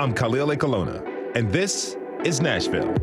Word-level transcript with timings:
I'm 0.00 0.14
Khalil 0.14 0.48
Ekulona, 0.48 1.36
and 1.36 1.52
this 1.52 1.94
is 2.24 2.40
Nashville. 2.40 2.94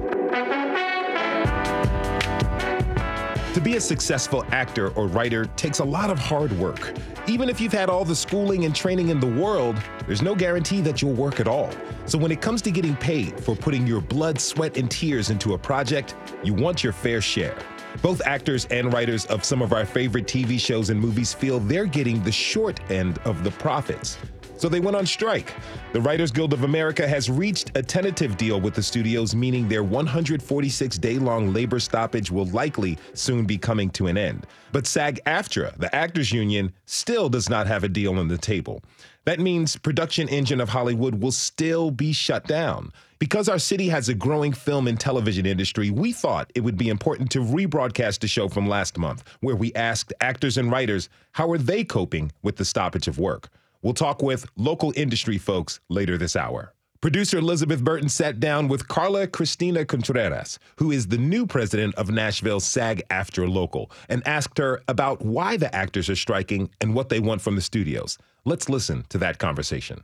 To 3.53 3.61
be 3.61 3.75
a 3.75 3.79
successful 3.79 4.43
actor 4.49 4.89
or 4.93 5.05
writer 5.05 5.45
takes 5.57 5.77
a 5.77 5.83
lot 5.83 6.09
of 6.09 6.17
hard 6.17 6.51
work. 6.53 6.97
Even 7.27 7.49
if 7.49 7.61
you've 7.61 7.71
had 7.71 7.91
all 7.91 8.03
the 8.03 8.15
schooling 8.15 8.65
and 8.65 8.75
training 8.75 9.09
in 9.09 9.19
the 9.19 9.27
world, 9.27 9.77
there's 10.07 10.23
no 10.23 10.33
guarantee 10.33 10.81
that 10.81 10.99
you'll 10.99 11.13
work 11.13 11.39
at 11.39 11.47
all. 11.47 11.69
So 12.07 12.17
when 12.17 12.31
it 12.31 12.41
comes 12.41 12.63
to 12.63 12.71
getting 12.71 12.95
paid 12.95 13.39
for 13.41 13.55
putting 13.55 13.85
your 13.85 14.01
blood, 14.01 14.41
sweat, 14.41 14.75
and 14.75 14.89
tears 14.89 15.29
into 15.29 15.53
a 15.53 15.57
project, 15.57 16.15
you 16.43 16.55
want 16.55 16.83
your 16.83 16.93
fair 16.93 17.21
share. 17.21 17.59
Both 18.01 18.23
actors 18.25 18.65
and 18.71 18.91
writers 18.91 19.27
of 19.27 19.45
some 19.45 19.61
of 19.61 19.71
our 19.71 19.85
favorite 19.85 20.25
TV 20.25 20.59
shows 20.59 20.89
and 20.89 20.99
movies 20.99 21.31
feel 21.31 21.59
they're 21.59 21.85
getting 21.85 22.23
the 22.23 22.31
short 22.31 22.79
end 22.89 23.19
of 23.19 23.43
the 23.43 23.51
profits 23.51 24.17
so 24.57 24.67
they 24.67 24.79
went 24.79 24.97
on 24.97 25.05
strike. 25.05 25.53
The 25.93 26.01
Writers 26.01 26.31
Guild 26.31 26.53
of 26.53 26.63
America 26.63 27.07
has 27.07 27.29
reached 27.29 27.71
a 27.75 27.81
tentative 27.81 28.37
deal 28.37 28.59
with 28.59 28.73
the 28.73 28.83
studios, 28.83 29.35
meaning 29.35 29.67
their 29.67 29.83
146 29.83 30.97
day 30.97 31.19
long 31.19 31.53
labor 31.53 31.79
stoppage 31.79 32.31
will 32.31 32.47
likely 32.47 32.97
soon 33.13 33.45
be 33.45 33.57
coming 33.57 33.89
to 33.91 34.07
an 34.07 34.17
end. 34.17 34.45
But 34.71 34.87
SAG 34.87 35.19
AFTRA, 35.25 35.77
the 35.77 35.93
actors 35.95 36.31
union, 36.31 36.73
still 36.85 37.29
does 37.29 37.49
not 37.49 37.67
have 37.67 37.83
a 37.83 37.89
deal 37.89 38.19
on 38.19 38.27
the 38.27 38.37
table. 38.37 38.83
That 39.25 39.39
means 39.39 39.75
production 39.75 40.29
engine 40.29 40.61
of 40.61 40.69
Hollywood 40.69 41.21
will 41.21 41.31
still 41.31 41.91
be 41.91 42.13
shut 42.13 42.47
down. 42.47 42.91
Because 43.19 43.49
our 43.49 43.59
city 43.59 43.89
has 43.89 44.09
a 44.09 44.13
growing 44.13 44.53
film 44.53 44.87
and 44.87 44.99
television 44.99 45.45
industry, 45.45 45.89
we 45.89 46.13
thought 46.13 46.51
it 46.55 46.61
would 46.61 46.77
be 46.77 46.89
important 46.89 47.31
to 47.31 47.39
rebroadcast 47.39 48.19
the 48.19 48.27
show 48.27 48.47
from 48.47 48.69
last 48.69 48.97
month, 48.97 49.23
where 49.41 49.55
we 49.55 49.73
asked 49.73 50.13
actors 50.21 50.57
and 50.57 50.71
writers 50.71 51.09
how 51.31 51.51
are 51.51 51.57
they 51.57 51.83
coping 51.83 52.31
with 52.43 52.55
the 52.55 52.65
stoppage 52.65 53.07
of 53.07 53.19
work. 53.19 53.49
We'll 53.87 53.93
talk 53.93 54.21
with 54.21 54.49
local 54.57 54.91
industry 54.97 55.37
folks 55.37 55.79
later 55.87 56.17
this 56.17 56.35
hour. 56.35 56.73
Producer 56.99 57.37
Elizabeth 57.37 57.81
Burton 57.81 58.09
sat 58.09 58.37
down 58.37 58.67
with 58.67 58.89
Carla 58.89 59.27
Christina 59.27 59.85
Contreras, 59.85 60.59
who 60.75 60.91
is 60.91 61.07
the 61.07 61.17
new 61.17 61.47
president 61.47 61.95
of 61.95 62.11
Nashville 62.11 62.59
SAG 62.59 63.01
AFTRA 63.09 63.47
Local, 63.47 63.89
and 64.09 64.27
asked 64.27 64.57
her 64.57 64.81
about 64.89 65.21
why 65.21 65.55
the 65.55 65.73
actors 65.73 66.09
are 66.09 66.17
striking 66.17 66.69
and 66.81 66.95
what 66.95 67.07
they 67.07 67.21
want 67.21 67.39
from 67.39 67.55
the 67.55 67.61
studios. 67.61 68.17
Let's 68.43 68.67
listen 68.67 69.05
to 69.07 69.17
that 69.19 69.39
conversation. 69.39 70.03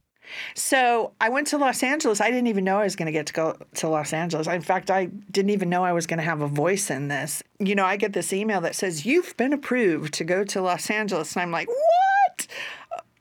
So 0.56 1.12
I 1.20 1.28
went 1.28 1.48
to 1.48 1.58
Los 1.58 1.84
Angeles. 1.84 2.22
I 2.22 2.30
didn't 2.30 2.48
even 2.48 2.64
know 2.64 2.80
I 2.80 2.86
was 2.86 2.96
going 2.96 3.08
to 3.08 3.12
get 3.12 3.26
to 3.26 3.34
go 3.34 3.58
to 3.76 3.90
Los 3.90 4.14
Angeles. 4.14 4.48
In 4.48 4.62
fact, 4.62 4.90
I 4.90 5.08
didn't 5.08 5.50
even 5.50 5.70
know 5.70 5.84
I 5.84 5.92
was 5.92 6.08
going 6.08 6.20
to 6.20 6.24
have 6.24 6.40
a 6.40 6.48
voice 6.48 6.90
in 6.90 7.10
this. 7.10 7.44
You 7.60 7.76
know, 7.76 7.86
I 7.86 7.98
get 7.98 8.14
this 8.14 8.32
email 8.32 8.62
that 8.62 8.76
says, 8.76 9.06
You've 9.06 9.36
been 9.36 9.52
approved 9.52 10.14
to 10.14 10.24
go 10.24 10.46
to 10.46 10.62
Los 10.62 10.90
Angeles. 10.90 11.36
And 11.36 11.42
I'm 11.42 11.52
like, 11.52 11.68
What? 11.68 12.48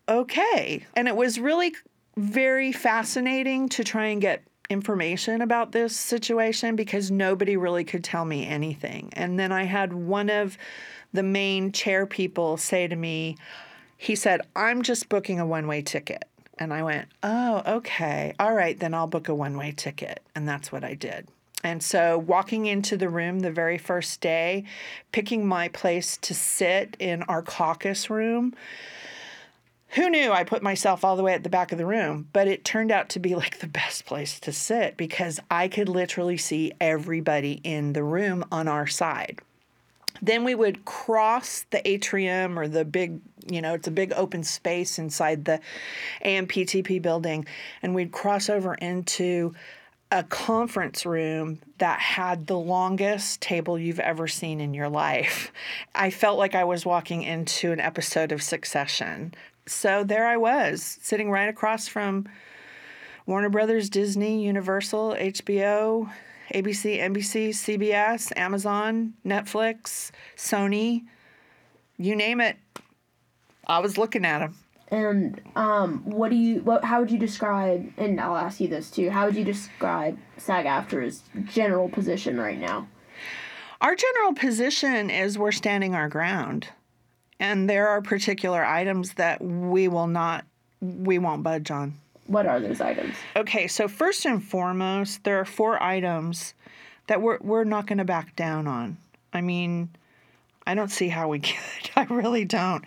Okay. 0.08 0.84
And 0.94 1.08
it 1.08 1.16
was 1.16 1.38
really 1.38 1.74
very 2.16 2.72
fascinating 2.72 3.68
to 3.70 3.84
try 3.84 4.06
and 4.06 4.20
get 4.20 4.42
information 4.68 5.42
about 5.42 5.72
this 5.72 5.96
situation 5.96 6.76
because 6.76 7.10
nobody 7.10 7.56
really 7.56 7.84
could 7.84 8.02
tell 8.02 8.24
me 8.24 8.46
anything. 8.46 9.10
And 9.14 9.38
then 9.38 9.52
I 9.52 9.64
had 9.64 9.92
one 9.92 10.30
of 10.30 10.56
the 11.12 11.22
main 11.22 11.72
chair 11.72 12.06
people 12.06 12.56
say 12.56 12.88
to 12.88 12.96
me, 12.96 13.36
he 13.96 14.16
said, 14.16 14.40
I'm 14.56 14.82
just 14.82 15.08
booking 15.08 15.38
a 15.38 15.46
one 15.46 15.66
way 15.66 15.82
ticket. 15.82 16.24
And 16.58 16.72
I 16.72 16.82
went, 16.82 17.08
oh, 17.22 17.62
okay. 17.66 18.34
All 18.38 18.54
right, 18.54 18.78
then 18.78 18.94
I'll 18.94 19.06
book 19.06 19.28
a 19.28 19.34
one 19.34 19.56
way 19.56 19.72
ticket. 19.72 20.20
And 20.34 20.48
that's 20.48 20.72
what 20.72 20.84
I 20.84 20.94
did. 20.94 21.28
And 21.64 21.82
so, 21.82 22.18
walking 22.18 22.66
into 22.66 22.96
the 22.96 23.08
room 23.08 23.40
the 23.40 23.52
very 23.52 23.78
first 23.78 24.20
day, 24.20 24.64
picking 25.12 25.46
my 25.46 25.68
place 25.68 26.16
to 26.22 26.34
sit 26.34 26.96
in 26.98 27.22
our 27.24 27.40
caucus 27.40 28.10
room, 28.10 28.54
who 29.92 30.08
knew 30.08 30.32
I 30.32 30.44
put 30.44 30.62
myself 30.62 31.04
all 31.04 31.16
the 31.16 31.22
way 31.22 31.34
at 31.34 31.42
the 31.42 31.50
back 31.50 31.70
of 31.70 31.78
the 31.78 31.86
room? 31.86 32.28
But 32.32 32.48
it 32.48 32.64
turned 32.64 32.90
out 32.90 33.10
to 33.10 33.18
be 33.18 33.34
like 33.36 33.58
the 33.58 33.66
best 33.66 34.06
place 34.06 34.40
to 34.40 34.52
sit 34.52 34.96
because 34.96 35.38
I 35.50 35.68
could 35.68 35.88
literally 35.88 36.36
see 36.36 36.72
everybody 36.80 37.60
in 37.62 37.92
the 37.92 38.02
room 38.02 38.44
on 38.50 38.68
our 38.68 38.86
side. 38.86 39.40
Then 40.20 40.44
we 40.44 40.54
would 40.54 40.84
cross 40.84 41.66
the 41.70 41.86
atrium 41.88 42.58
or 42.58 42.68
the 42.68 42.84
big, 42.84 43.20
you 43.48 43.60
know, 43.60 43.74
it's 43.74 43.88
a 43.88 43.92
big 43.92 44.12
open 44.12 44.44
space 44.44 44.98
inside 44.98 45.44
the 45.44 45.60
AMPTP 46.24 47.02
building, 47.02 47.44
and 47.82 47.94
we'd 47.94 48.12
cross 48.12 48.48
over 48.48 48.74
into 48.74 49.54
a 50.12 50.22
conference 50.22 51.04
room 51.06 51.58
that 51.78 51.98
had 51.98 52.46
the 52.46 52.58
longest 52.58 53.40
table 53.40 53.78
you've 53.78 53.98
ever 53.98 54.28
seen 54.28 54.60
in 54.60 54.74
your 54.74 54.90
life. 54.90 55.50
I 55.94 56.10
felt 56.10 56.38
like 56.38 56.54
I 56.54 56.64
was 56.64 56.84
walking 56.84 57.22
into 57.22 57.72
an 57.72 57.80
episode 57.80 58.30
of 58.30 58.42
Succession 58.42 59.34
so 59.66 60.04
there 60.04 60.26
I 60.26 60.36
was, 60.36 60.98
sitting 61.02 61.30
right 61.30 61.48
across 61.48 61.88
from 61.88 62.28
Warner 63.26 63.50
Brothers, 63.50 63.88
Disney, 63.88 64.44
Universal, 64.44 65.16
HBO, 65.18 66.10
ABC, 66.52 66.98
NBC, 66.98 67.50
CBS, 67.50 68.32
Amazon, 68.36 69.14
Netflix, 69.24 70.10
Sony, 70.36 71.04
you 71.96 72.16
name 72.16 72.40
it. 72.40 72.56
I 73.66 73.78
was 73.78 73.96
looking 73.96 74.24
at 74.24 74.40
them. 74.40 74.56
And 74.88 75.40
um, 75.56 76.02
what 76.04 76.28
do 76.28 76.36
you? 76.36 76.60
What? 76.60 76.84
How 76.84 77.00
would 77.00 77.10
you 77.10 77.18
describe? 77.18 77.90
And 77.96 78.20
I'll 78.20 78.36
ask 78.36 78.60
you 78.60 78.68
this 78.68 78.90
too. 78.90 79.08
How 79.08 79.24
would 79.24 79.36
you 79.36 79.44
describe 79.44 80.18
SAG-AFTRA's 80.36 81.22
general 81.44 81.88
position 81.88 82.38
right 82.38 82.58
now? 82.58 82.88
Our 83.80 83.96
general 83.96 84.34
position 84.34 85.08
is 85.08 85.38
we're 85.38 85.50
standing 85.50 85.94
our 85.94 86.08
ground. 86.08 86.68
And 87.42 87.68
there 87.68 87.88
are 87.88 88.00
particular 88.00 88.64
items 88.64 89.14
that 89.14 89.42
we 89.42 89.88
will 89.88 90.06
not, 90.06 90.44
we 90.80 91.18
won't 91.18 91.42
budge 91.42 91.72
on. 91.72 91.94
What 92.28 92.46
are 92.46 92.60
those 92.60 92.80
items? 92.80 93.16
Okay, 93.34 93.66
so 93.66 93.88
first 93.88 94.24
and 94.24 94.42
foremost, 94.42 95.24
there 95.24 95.40
are 95.40 95.44
four 95.44 95.82
items 95.82 96.54
that 97.08 97.20
we're, 97.20 97.38
we're 97.40 97.64
not 97.64 97.88
going 97.88 97.98
to 97.98 98.04
back 98.04 98.36
down 98.36 98.68
on. 98.68 98.96
I 99.32 99.40
mean, 99.40 99.88
I 100.68 100.76
don't 100.76 100.92
see 100.92 101.08
how 101.08 101.26
we 101.26 101.40
could. 101.40 101.90
I 101.96 102.04
really 102.04 102.44
don't. 102.44 102.84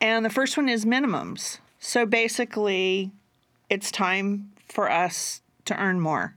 And 0.00 0.24
the 0.24 0.30
first 0.30 0.56
one 0.56 0.68
is 0.68 0.84
minimums. 0.84 1.58
So 1.78 2.04
basically, 2.04 3.12
it's 3.70 3.92
time 3.92 4.50
for 4.68 4.90
us 4.90 5.40
to 5.66 5.80
earn 5.80 6.00
more 6.00 6.34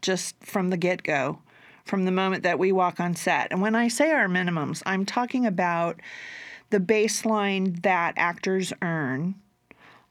just 0.00 0.36
from 0.44 0.70
the 0.70 0.76
get 0.76 1.02
go, 1.02 1.40
from 1.84 2.04
the 2.04 2.12
moment 2.12 2.44
that 2.44 2.60
we 2.60 2.70
walk 2.70 3.00
on 3.00 3.16
set. 3.16 3.48
And 3.50 3.60
when 3.60 3.74
I 3.74 3.88
say 3.88 4.12
our 4.12 4.28
minimums, 4.28 4.80
I'm 4.86 5.04
talking 5.04 5.44
about 5.44 6.00
the 6.70 6.80
baseline 6.80 7.82
that 7.82 8.14
actors 8.16 8.72
earn 8.80 9.34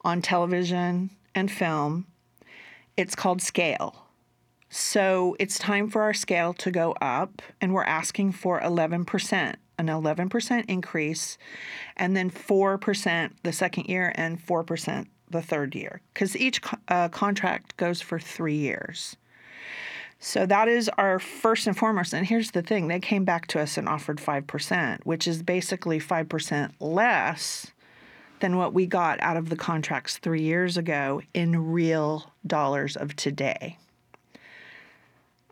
on 0.02 0.22
television 0.22 1.10
and 1.34 1.52
film. 1.52 2.06
It's 2.96 3.16
called 3.16 3.42
scale. 3.42 4.06
So 4.70 5.36
it's 5.40 5.58
time 5.58 5.90
for 5.90 6.04
our 6.04 6.14
scale 6.14 6.54
to 6.56 6.70
go 6.70 6.92
up, 7.02 7.42
and 7.60 7.74
we're 7.74 7.84
asking 7.84 8.34
for 8.34 8.60
11%, 8.60 9.56
an 9.80 9.88
11% 9.88 10.66
increase, 10.68 11.38
and 11.98 12.16
then 12.16 12.30
4% 12.30 13.32
the 13.42 13.54
second 13.54 13.86
year 13.86 14.12
and 14.16 14.40
4% 14.46 15.08
the 15.32 15.42
third 15.42 15.76
year, 15.76 16.02
because 16.14 16.38
each 16.38 16.62
uh, 16.88 17.10
contract 17.10 17.78
goes 17.78 18.02
for 18.02 18.20
three 18.20 18.58
years. 18.58 19.16
So 20.20 20.46
that 20.46 20.68
is 20.68 20.90
our 20.98 21.18
first 21.18 21.66
and 21.66 21.78
foremost. 21.78 22.14
And 22.14 22.28
here's 22.28 22.52
the 22.52 22.62
thing 22.62 22.88
they 22.88 23.00
came 23.00 23.24
back 23.24 23.48
to 23.48 23.60
us 23.60 23.78
and 23.78 23.88
offered 23.88 24.18
5%, 24.18 25.00
which 25.06 25.28
is 25.28 25.42
basically 25.42 26.00
5% 26.00 26.72
less 26.82 27.72
than 28.42 28.58
what 28.58 28.74
we 28.74 28.86
got 28.86 29.20
out 29.22 29.38
of 29.38 29.50
the 29.50 29.56
contracts 29.56 30.18
three 30.18 30.42
years 30.42 30.78
ago 30.78 31.22
in 31.34 31.72
real 31.72 32.32
dollars 32.46 32.98
of 32.98 33.16
today. 33.16 33.78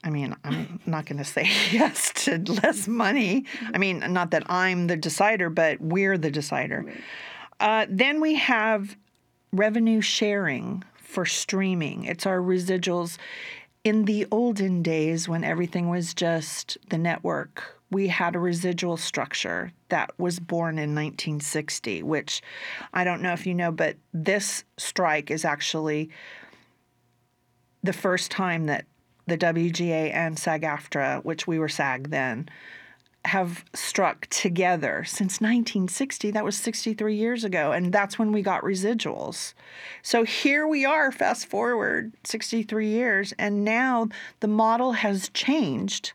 I 0.03 0.09
mean, 0.09 0.35
I'm 0.43 0.79
not 0.85 1.05
going 1.05 1.17
to 1.17 1.25
say 1.25 1.43
yes 1.71 2.11
to 2.25 2.37
less 2.63 2.87
money. 2.87 3.45
I 3.73 3.77
mean, 3.77 4.03
not 4.13 4.31
that 4.31 4.43
I'm 4.49 4.87
the 4.87 4.97
decider, 4.97 5.49
but 5.49 5.79
we're 5.81 6.17
the 6.17 6.31
decider. 6.31 6.85
Uh, 7.59 7.85
then 7.89 8.21
we 8.21 8.35
have 8.35 8.95
revenue 9.51 10.01
sharing 10.01 10.83
for 10.95 11.25
streaming. 11.25 12.03
It's 12.03 12.25
our 12.25 12.39
residuals 12.39 13.17
in 13.87 14.03
the 14.03 14.27
olden 14.31 14.83
days 14.83 15.29
when 15.29 15.45
everything 15.45 15.87
was 15.87 16.13
just 16.13 16.77
the 16.89 16.97
network, 16.97 17.79
we 17.89 18.09
had 18.09 18.35
a 18.35 18.39
residual 18.39 18.97
structure 18.97 19.71
that 19.87 20.11
was 20.19 20.41
born 20.41 20.77
in 20.77 20.93
1960, 20.93 22.03
which 22.03 22.41
I 22.93 23.05
don't 23.05 23.21
know 23.21 23.31
if 23.31 23.47
you 23.47 23.55
know, 23.55 23.71
but 23.71 23.95
this 24.13 24.65
strike 24.75 25.31
is 25.31 25.45
actually 25.45 26.09
the 27.81 27.93
first 27.93 28.29
time 28.29 28.65
that 28.65 28.83
the 29.25 29.37
WGA 29.37 30.13
and 30.13 30.37
SAG 30.37 30.63
AFTRA, 30.63 31.23
which 31.23 31.47
we 31.47 31.57
were 31.57 31.69
SAG 31.69 32.09
then, 32.09 32.49
have 33.27 33.63
struck 33.73 34.27
together 34.27 35.03
since 35.05 35.39
1960. 35.41 36.31
That 36.31 36.43
was 36.43 36.57
63 36.57 37.15
years 37.15 37.43
ago. 37.43 37.71
And 37.71 37.93
that's 37.93 38.17
when 38.17 38.31
we 38.31 38.41
got 38.41 38.63
residuals. 38.63 39.53
So 40.01 40.23
here 40.23 40.67
we 40.67 40.85
are, 40.85 41.11
fast 41.11 41.47
forward 41.47 42.13
63 42.23 42.87
years. 42.87 43.33
And 43.37 43.63
now 43.63 44.09
the 44.39 44.47
model 44.47 44.93
has 44.93 45.29
changed. 45.29 46.13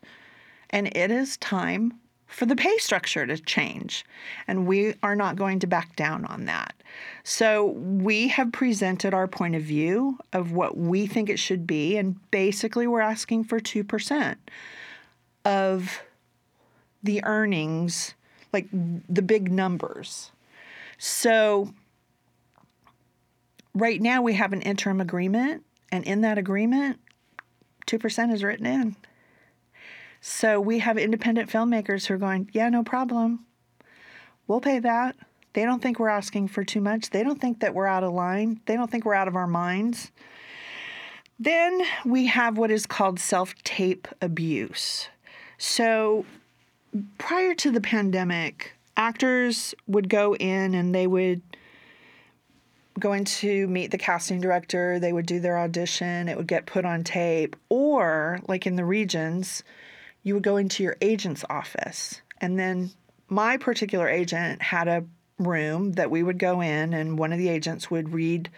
And 0.69 0.87
it 0.95 1.11
is 1.11 1.37
time 1.37 1.93
for 2.33 2.47
the 2.47 2.55
pay 2.55 2.77
structure 2.79 3.27
to 3.27 3.37
change. 3.37 4.03
And 4.47 4.65
we 4.65 4.95
are 5.03 5.15
not 5.15 5.35
going 5.35 5.59
to 5.59 5.67
back 5.67 5.95
down 5.95 6.25
on 6.25 6.45
that. 6.45 6.73
So 7.23 7.65
we 7.65 8.27
have 8.29 8.51
presented 8.51 9.13
our 9.13 9.27
point 9.27 9.55
of 9.55 9.61
view 9.61 10.17
of 10.33 10.51
what 10.51 10.75
we 10.75 11.05
think 11.05 11.29
it 11.29 11.37
should 11.37 11.67
be. 11.67 11.95
And 11.97 12.19
basically, 12.31 12.87
we're 12.87 13.01
asking 13.01 13.43
for 13.43 13.59
2% 13.59 14.35
of 15.45 16.01
the 17.03 17.23
earnings, 17.23 18.13
like 18.51 18.67
the 18.71 19.21
big 19.21 19.51
numbers. 19.51 20.31
So 20.97 21.73
right 23.75 24.01
now 24.01 24.21
we 24.21 24.33
have 24.33 24.53
an 24.53 24.61
interim 24.61 25.01
agreement, 25.01 25.63
and 25.91 26.03
in 26.05 26.21
that 26.21 26.37
agreement, 26.37 26.99
2% 27.87 28.33
is 28.33 28.43
written 28.43 28.65
in. 28.65 28.95
So 30.21 30.61
we 30.61 30.79
have 30.79 30.97
independent 30.97 31.49
filmmakers 31.49 32.05
who 32.05 32.13
are 32.13 32.17
going, 32.17 32.49
yeah, 32.53 32.69
no 32.69 32.83
problem. 32.83 33.45
We'll 34.47 34.61
pay 34.61 34.79
that. 34.79 35.15
They 35.53 35.65
don't 35.65 35.81
think 35.81 35.99
we're 35.99 36.09
asking 36.09 36.47
for 36.47 36.63
too 36.63 36.81
much. 36.81 37.09
They 37.09 37.23
don't 37.23 37.39
think 37.39 37.59
that 37.59 37.75
we're 37.75 37.85
out 37.85 38.03
of 38.03 38.13
line. 38.13 38.61
They 38.65 38.75
don't 38.75 38.89
think 38.89 39.05
we're 39.05 39.13
out 39.13 39.27
of 39.27 39.35
our 39.35 39.47
minds. 39.47 40.11
Then 41.39 41.81
we 42.05 42.27
have 42.27 42.57
what 42.57 42.71
is 42.71 42.85
called 42.85 43.19
self 43.19 43.53
tape 43.63 44.07
abuse. 44.21 45.09
So 45.57 46.25
prior 47.17 47.53
to 47.55 47.71
the 47.71 47.81
pandemic, 47.81 48.73
actors 48.95 49.73
would 49.87 50.09
go 50.09 50.35
in 50.35 50.73
and 50.73 50.93
they 50.93 51.07
would 51.07 51.41
going 52.99 53.25
to 53.25 53.67
meet 53.67 53.89
the 53.91 53.97
casting 53.97 54.39
director. 54.39 54.99
They 54.99 55.13
would 55.13 55.25
do 55.25 55.39
their 55.39 55.57
audition, 55.57 56.29
it 56.29 56.37
would 56.37 56.47
get 56.47 56.65
put 56.65 56.85
on 56.85 57.03
tape. 57.03 57.55
Or, 57.69 58.39
like 58.47 58.67
in 58.67 58.75
the 58.75 58.85
regions, 58.85 59.63
you 60.21 60.35
would 60.35 60.43
go 60.43 60.57
into 60.57 60.83
your 60.83 60.95
agent's 61.01 61.43
office. 61.49 62.21
And 62.39 62.59
then 62.59 62.91
my 63.29 63.57
particular 63.57 64.07
agent 64.07 64.61
had 64.61 64.87
a 64.87 65.05
room 65.39 65.93
that 65.93 66.11
we 66.11 66.21
would 66.21 66.37
go 66.37 66.61
in, 66.61 66.93
and 66.93 67.17
one 67.17 67.33
of 67.33 67.39
the 67.39 67.49
agents 67.49 67.89
would 67.89 68.13
read 68.13 68.49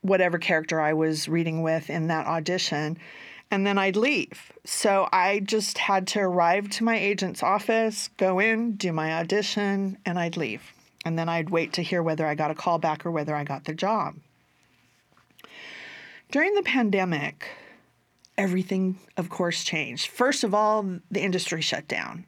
whatever 0.00 0.38
character 0.38 0.80
I 0.80 0.94
was 0.94 1.28
reading 1.28 1.62
with 1.62 1.88
in 1.88 2.08
that 2.08 2.26
audition. 2.26 2.98
And 3.52 3.64
then 3.64 3.78
I'd 3.78 3.96
leave. 3.96 4.50
So 4.64 5.08
I 5.12 5.38
just 5.38 5.78
had 5.78 6.08
to 6.08 6.20
arrive 6.20 6.70
to 6.70 6.84
my 6.84 6.98
agent's 6.98 7.42
office, 7.42 8.10
go 8.16 8.40
in, 8.40 8.72
do 8.72 8.92
my 8.92 9.12
audition, 9.12 9.98
and 10.04 10.18
I'd 10.18 10.36
leave 10.36 10.72
and 11.04 11.18
then 11.18 11.28
I'd 11.28 11.50
wait 11.50 11.72
to 11.74 11.82
hear 11.82 12.02
whether 12.02 12.26
I 12.26 12.34
got 12.34 12.50
a 12.50 12.54
call 12.54 12.78
back 12.78 13.04
or 13.04 13.10
whether 13.10 13.34
I 13.34 13.44
got 13.44 13.64
the 13.64 13.74
job. 13.74 14.16
During 16.30 16.54
the 16.54 16.62
pandemic, 16.62 17.48
everything, 18.38 18.98
of 19.16 19.28
course, 19.28 19.64
changed. 19.64 20.08
First 20.08 20.44
of 20.44 20.54
all, 20.54 21.00
the 21.10 21.20
industry 21.20 21.60
shut 21.60 21.88
down. 21.88 22.24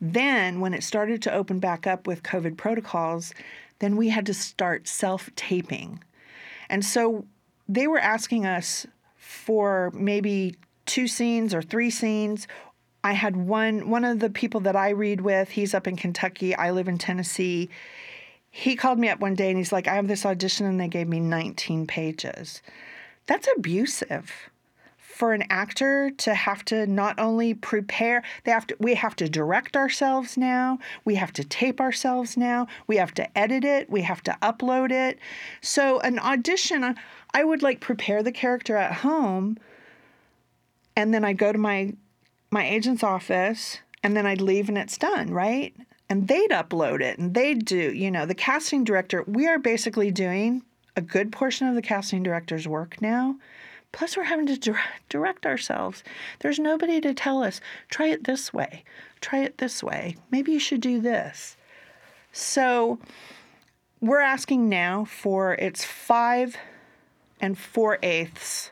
Then, 0.00 0.60
when 0.60 0.74
it 0.74 0.82
started 0.82 1.22
to 1.22 1.32
open 1.32 1.58
back 1.58 1.86
up 1.86 2.06
with 2.06 2.22
COVID 2.22 2.56
protocols, 2.58 3.32
then 3.78 3.96
we 3.96 4.08
had 4.08 4.26
to 4.26 4.34
start 4.34 4.88
self 4.88 5.30
taping. 5.36 6.02
And 6.68 6.84
so 6.84 7.24
they 7.68 7.86
were 7.86 7.98
asking 7.98 8.44
us 8.44 8.86
for 9.16 9.90
maybe 9.94 10.56
two 10.86 11.06
scenes 11.06 11.52
or 11.52 11.62
three 11.62 11.90
scenes. 11.90 12.46
I 13.04 13.12
had 13.12 13.36
one 13.36 13.90
one 13.90 14.04
of 14.04 14.20
the 14.20 14.30
people 14.30 14.60
that 14.60 14.76
I 14.76 14.90
read 14.90 15.20
with, 15.20 15.50
he's 15.50 15.74
up 15.74 15.86
in 15.86 15.96
Kentucky, 15.96 16.54
I 16.54 16.70
live 16.70 16.88
in 16.88 16.98
Tennessee. 16.98 17.68
He 18.50 18.74
called 18.74 18.98
me 18.98 19.08
up 19.08 19.20
one 19.20 19.34
day 19.34 19.50
and 19.50 19.58
he's 19.58 19.72
like, 19.72 19.86
I 19.86 19.94
have 19.94 20.08
this 20.08 20.24
audition 20.24 20.66
and 20.66 20.80
they 20.80 20.88
gave 20.88 21.08
me 21.08 21.20
19 21.20 21.86
pages. 21.86 22.62
That's 23.26 23.48
abusive 23.56 24.32
for 24.96 25.32
an 25.32 25.44
actor 25.48 26.10
to 26.10 26.34
have 26.34 26.64
to 26.66 26.86
not 26.86 27.18
only 27.18 27.54
prepare 27.54 28.22
they 28.44 28.50
have 28.50 28.66
to 28.66 28.76
we 28.78 28.94
have 28.94 29.16
to 29.16 29.28
direct 29.28 29.76
ourselves 29.76 30.36
now. 30.36 30.78
We 31.04 31.14
have 31.14 31.32
to 31.34 31.44
tape 31.44 31.80
ourselves 31.80 32.36
now. 32.36 32.66
We 32.86 32.96
have 32.96 33.14
to 33.14 33.38
edit 33.38 33.64
it. 33.64 33.88
We 33.88 34.02
have 34.02 34.22
to 34.24 34.36
upload 34.42 34.90
it. 34.90 35.18
So 35.60 36.00
an 36.00 36.18
audition 36.18 36.96
i 37.32 37.44
would 37.44 37.62
like 37.62 37.80
prepare 37.80 38.22
the 38.22 38.32
character 38.32 38.76
at 38.76 38.92
home 38.92 39.58
and 40.96 41.14
then 41.14 41.24
i'd 41.24 41.38
go 41.38 41.52
to 41.52 41.58
my 41.58 41.92
my 42.50 42.66
agent's 42.66 43.04
office 43.04 43.78
and 44.02 44.16
then 44.16 44.26
i'd 44.26 44.40
leave 44.40 44.68
and 44.68 44.78
it's 44.78 44.98
done 44.98 45.30
right 45.30 45.74
and 46.08 46.28
they'd 46.28 46.50
upload 46.50 47.00
it 47.00 47.18
and 47.18 47.34
they'd 47.34 47.64
do, 47.64 47.92
you 47.92 48.10
know, 48.10 48.26
the 48.26 48.34
casting 48.34 48.84
director, 48.84 49.24
we 49.26 49.46
are 49.46 49.58
basically 49.58 50.10
doing 50.10 50.62
a 50.94 51.00
good 51.00 51.32
portion 51.32 51.66
of 51.66 51.74
the 51.74 51.82
casting 51.82 52.22
director's 52.22 52.68
work 52.68 53.00
now. 53.02 53.36
Plus, 53.92 54.16
we're 54.16 54.24
having 54.24 54.46
to 54.46 54.74
direct 55.08 55.46
ourselves. 55.46 56.04
There's 56.40 56.58
nobody 56.58 57.00
to 57.00 57.14
tell 57.14 57.42
us, 57.42 57.60
try 57.88 58.08
it 58.08 58.24
this 58.24 58.52
way, 58.52 58.84
try 59.20 59.40
it 59.40 59.58
this 59.58 59.82
way. 59.82 60.16
Maybe 60.30 60.52
you 60.52 60.58
should 60.58 60.80
do 60.80 61.00
this. 61.00 61.56
So, 62.32 62.98
we're 64.00 64.20
asking 64.20 64.68
now 64.68 65.06
for 65.06 65.54
its 65.54 65.84
five 65.84 66.56
and 67.40 67.56
four 67.56 67.98
eighths 68.02 68.70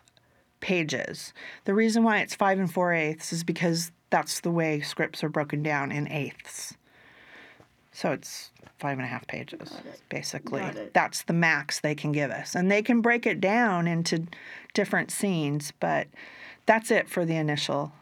pages. 0.65 1.35
The 1.67 1.75
reason 1.75 2.05
why 2.05 2.21
it's 2.21 2.35
five 2.35 2.59
and 2.59 2.73
four 2.73 2.95
eighths 2.95 3.35
is 3.35 3.45
because 3.45 3.93
that's 4.09 4.41
the 4.41 4.51
way 4.51 4.81
scripts 4.81 5.23
are 5.23 5.29
broken 5.29 5.63
down 5.63 5.93
in 5.93 6.11
eighths. 6.11 6.73
So 7.93 8.13
it's 8.13 8.51
five 8.79 8.97
and 8.97 9.05
a 9.05 9.07
half 9.07 9.27
pages, 9.27 9.75
basically. 10.09 10.63
That's 10.95 11.25
the 11.25 11.35
max 11.35 11.81
they 11.81 11.95
can 11.95 12.13
give 12.13 12.31
us. 12.31 12.55
And 12.55 12.71
they 12.71 12.81
can 12.81 13.03
break 13.03 13.27
it 13.27 13.43
down 13.43 13.87
into 13.87 14.27
different 14.73 15.11
scenes, 15.11 15.75
but 15.81 16.09
that's 16.65 16.91
it 16.91 17.11
for 17.11 17.27
the 17.27 17.37
initial. 17.37 17.93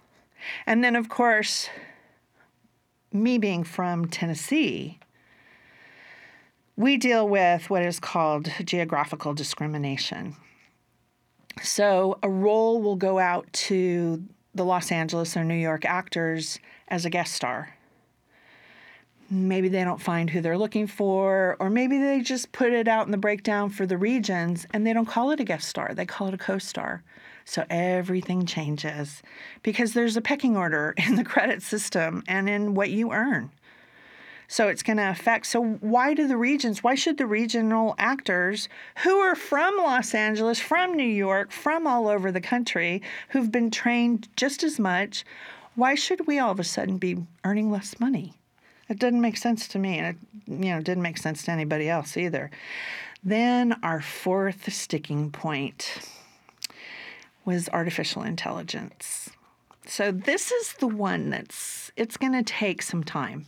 And 0.64 0.84
then, 0.84 0.94
of 0.94 1.08
course, 1.08 1.68
me 3.12 3.38
being 3.38 3.64
from 3.64 4.06
Tennessee, 4.06 5.00
we 6.76 6.96
deal 6.96 7.28
with 7.28 7.68
what 7.70 7.82
is 7.82 7.98
called 7.98 8.52
geographical 8.64 9.34
discrimination. 9.34 10.36
So 11.60 12.18
a 12.22 12.28
role 12.28 12.80
will 12.80 12.96
go 12.96 13.18
out 13.18 13.52
to 13.52 14.22
the 14.54 14.64
Los 14.64 14.92
Angeles 14.92 15.36
or 15.36 15.44
New 15.44 15.54
York 15.54 15.84
actors 15.84 16.58
as 16.88 17.04
a 17.04 17.10
guest 17.10 17.34
star 17.34 17.74
maybe 19.32 19.68
they 19.68 19.82
don't 19.82 20.00
find 20.00 20.28
who 20.28 20.42
they're 20.42 20.58
looking 20.58 20.86
for, 20.86 21.56
or 21.58 21.70
maybe 21.70 21.98
they 21.98 22.20
just 22.20 22.52
put 22.52 22.72
it 22.72 22.86
out 22.86 23.06
in 23.06 23.12
the 23.12 23.16
breakdown 23.16 23.70
for 23.70 23.86
the 23.86 23.96
regions 23.96 24.66
and 24.72 24.86
they 24.86 24.92
don't 24.92 25.06
call 25.06 25.30
it 25.30 25.40
a 25.40 25.44
guest 25.44 25.68
star, 25.68 25.94
they 25.94 26.04
call 26.04 26.28
it 26.28 26.34
a 26.34 26.38
co 26.38 26.58
star. 26.58 27.02
So 27.44 27.64
everything 27.70 28.46
changes 28.46 29.22
because 29.62 29.94
there's 29.94 30.16
a 30.16 30.20
pecking 30.20 30.56
order 30.56 30.94
in 31.08 31.16
the 31.16 31.24
credit 31.24 31.62
system 31.62 32.22
and 32.28 32.48
in 32.48 32.74
what 32.74 32.90
you 32.90 33.12
earn. 33.12 33.50
So 34.52 34.68
it's 34.68 34.82
going 34.82 34.98
to 34.98 35.08
affect. 35.08 35.46
So, 35.46 35.62
why 35.80 36.12
do 36.12 36.28
the 36.28 36.36
regions, 36.36 36.84
why 36.84 36.94
should 36.94 37.16
the 37.16 37.24
regional 37.24 37.94
actors 37.96 38.68
who 39.02 39.16
are 39.16 39.34
from 39.34 39.78
Los 39.78 40.12
Angeles, 40.12 40.60
from 40.60 40.92
New 40.92 41.08
York, 41.08 41.50
from 41.50 41.86
all 41.86 42.06
over 42.06 42.30
the 42.30 42.42
country, 42.42 43.00
who've 43.30 43.50
been 43.50 43.70
trained 43.70 44.28
just 44.36 44.62
as 44.62 44.78
much, 44.78 45.24
why 45.74 45.94
should 45.94 46.26
we 46.26 46.38
all 46.38 46.50
of 46.50 46.60
a 46.60 46.64
sudden 46.64 46.98
be 46.98 47.16
earning 47.44 47.70
less 47.70 47.98
money? 47.98 48.34
It 48.90 48.98
didn't 48.98 49.22
make 49.22 49.38
sense 49.38 49.66
to 49.68 49.78
me, 49.78 49.98
and 49.98 50.08
it 50.08 50.16
you 50.46 50.70
know 50.70 50.82
didn't 50.82 51.02
make 51.02 51.16
sense 51.16 51.44
to 51.44 51.50
anybody 51.50 51.88
else 51.88 52.18
either. 52.18 52.50
Then 53.24 53.80
our 53.82 54.02
fourth 54.02 54.70
sticking 54.70 55.30
point 55.30 56.10
was 57.46 57.70
artificial 57.70 58.22
intelligence. 58.22 59.30
So 59.86 60.12
this 60.12 60.52
is 60.52 60.74
the 60.74 60.88
one 60.88 61.30
that's 61.30 61.90
it's 61.96 62.18
going 62.18 62.34
to 62.34 62.42
take 62.42 62.82
some 62.82 63.02
time. 63.02 63.46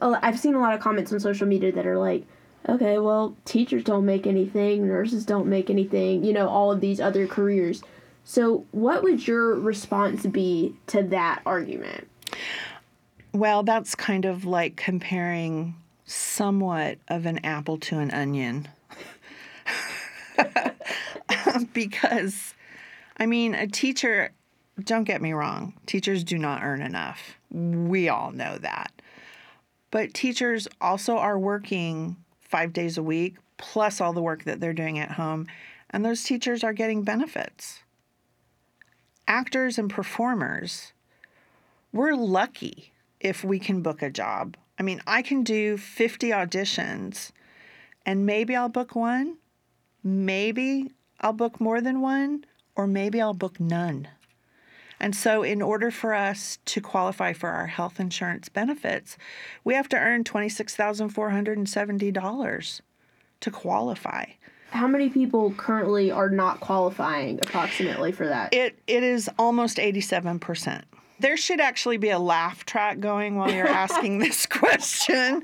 I've 0.00 0.38
seen 0.38 0.54
a 0.54 0.60
lot 0.60 0.74
of 0.74 0.80
comments 0.80 1.12
on 1.12 1.20
social 1.20 1.46
media 1.46 1.72
that 1.72 1.86
are 1.86 1.98
like, 1.98 2.24
okay, 2.68 2.98
well, 2.98 3.36
teachers 3.44 3.84
don't 3.84 4.06
make 4.06 4.26
anything, 4.26 4.88
nurses 4.88 5.26
don't 5.26 5.46
make 5.46 5.68
anything, 5.68 6.24
you 6.24 6.32
know, 6.32 6.48
all 6.48 6.72
of 6.72 6.80
these 6.80 7.00
other 7.00 7.26
careers. 7.26 7.82
So, 8.24 8.64
what 8.72 9.02
would 9.02 9.26
your 9.26 9.54
response 9.54 10.24
be 10.24 10.74
to 10.86 11.02
that 11.04 11.42
argument? 11.44 12.08
Well, 13.32 13.62
that's 13.62 13.94
kind 13.94 14.24
of 14.24 14.46
like 14.46 14.76
comparing 14.76 15.74
somewhat 16.06 16.98
of 17.08 17.26
an 17.26 17.44
apple 17.44 17.78
to 17.78 17.98
an 17.98 18.10
onion. 18.12 18.68
because, 21.74 22.54
I 23.18 23.26
mean, 23.26 23.54
a 23.54 23.66
teacher, 23.66 24.32
don't 24.82 25.04
get 25.04 25.20
me 25.20 25.32
wrong, 25.32 25.74
teachers 25.86 26.24
do 26.24 26.38
not 26.38 26.62
earn 26.62 26.80
enough. 26.80 27.38
We 27.50 28.08
all 28.08 28.32
know 28.32 28.56
that. 28.58 28.90
But 29.94 30.12
teachers 30.12 30.66
also 30.80 31.18
are 31.18 31.38
working 31.38 32.16
five 32.40 32.72
days 32.72 32.98
a 32.98 33.02
week, 33.04 33.36
plus 33.58 34.00
all 34.00 34.12
the 34.12 34.20
work 34.20 34.42
that 34.42 34.58
they're 34.58 34.72
doing 34.72 34.98
at 34.98 35.12
home, 35.12 35.46
and 35.88 36.04
those 36.04 36.24
teachers 36.24 36.64
are 36.64 36.72
getting 36.72 37.04
benefits. 37.04 37.84
Actors 39.28 39.78
and 39.78 39.88
performers, 39.88 40.92
we're 41.92 42.16
lucky 42.16 42.92
if 43.20 43.44
we 43.44 43.60
can 43.60 43.82
book 43.82 44.02
a 44.02 44.10
job. 44.10 44.56
I 44.80 44.82
mean, 44.82 45.00
I 45.06 45.22
can 45.22 45.44
do 45.44 45.76
50 45.76 46.30
auditions 46.30 47.30
and 48.04 48.26
maybe 48.26 48.56
I'll 48.56 48.68
book 48.68 48.96
one, 48.96 49.36
maybe 50.02 50.90
I'll 51.20 51.32
book 51.32 51.60
more 51.60 51.80
than 51.80 52.00
one, 52.00 52.46
or 52.74 52.88
maybe 52.88 53.20
I'll 53.20 53.32
book 53.32 53.60
none. 53.60 54.08
And 55.04 55.14
so, 55.14 55.42
in 55.42 55.60
order 55.60 55.90
for 55.90 56.14
us 56.14 56.58
to 56.64 56.80
qualify 56.80 57.34
for 57.34 57.50
our 57.50 57.66
health 57.66 58.00
insurance 58.00 58.48
benefits, 58.48 59.18
we 59.62 59.74
have 59.74 59.86
to 59.90 59.98
earn 59.98 60.24
$26,470 60.24 62.80
to 63.40 63.50
qualify. 63.50 64.24
How 64.70 64.86
many 64.86 65.10
people 65.10 65.52
currently 65.58 66.10
are 66.10 66.30
not 66.30 66.60
qualifying 66.60 67.38
approximately 67.42 68.12
for 68.12 68.26
that? 68.26 68.54
It 68.54 68.78
it 68.86 69.02
is 69.02 69.28
almost 69.38 69.76
87%. 69.76 70.84
There 71.20 71.36
should 71.36 71.60
actually 71.60 71.98
be 71.98 72.08
a 72.08 72.18
laugh 72.18 72.64
track 72.64 72.98
going 72.98 73.36
while 73.36 73.52
you're 73.52 73.68
asking 73.68 74.20
this 74.20 74.46
question 74.50 75.42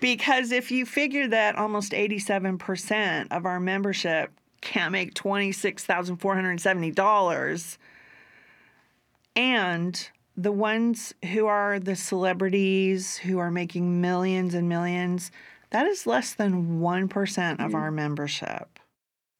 because 0.00 0.50
if 0.50 0.72
you 0.72 0.84
figure 0.84 1.28
that 1.28 1.54
almost 1.54 1.92
87% 1.92 3.28
of 3.30 3.46
our 3.46 3.60
membership 3.60 4.32
can't 4.62 4.90
make 4.90 5.14
$26,470 5.14 7.78
and 9.36 10.08
the 10.36 10.52
ones 10.52 11.14
who 11.32 11.46
are 11.46 11.78
the 11.78 11.94
celebrities 11.96 13.16
who 13.16 13.38
are 13.38 13.50
making 13.50 14.00
millions 14.00 14.54
and 14.54 14.68
millions, 14.68 15.30
that 15.70 15.86
is 15.86 16.06
less 16.06 16.34
than 16.34 16.80
1% 16.80 17.64
of 17.64 17.74
our 17.74 17.90
membership. 17.90 18.78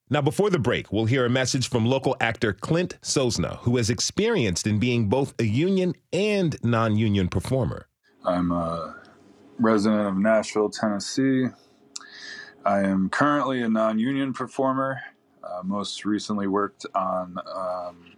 Now, 0.09 0.21
before 0.21 0.51
the 0.51 0.59
break, 0.59 0.93
we'll 0.93 1.07
hear 1.07 1.27
a 1.27 1.31
message 1.31 1.69
from 1.69 1.85
local 1.85 2.17
actor 2.21 2.53
Clint 2.53 2.97
Sosna, 3.03 3.59
who 3.59 3.77
has 3.77 3.91
experienced 3.91 4.67
in 4.67 4.79
being 4.79 5.09
both 5.09 5.35
a 5.41 5.45
union 5.45 5.95
and 6.13 6.57
non 6.63 6.97
union 6.97 7.29
performer. 7.29 7.89
I'm 8.25 8.53
a 8.53 8.95
resident 9.59 10.07
of 10.07 10.17
Nashville, 10.17 10.71
Tennessee. 10.71 11.47
I 12.65 12.81
am 12.81 13.09
currently 13.09 13.63
a 13.63 13.69
non 13.69 13.99
union 13.99 14.33
performer. 14.33 15.01
Uh, 15.43 15.63
most 15.65 16.05
recently 16.05 16.47
worked 16.47 16.87
on 16.95 17.37
um, 17.53 18.16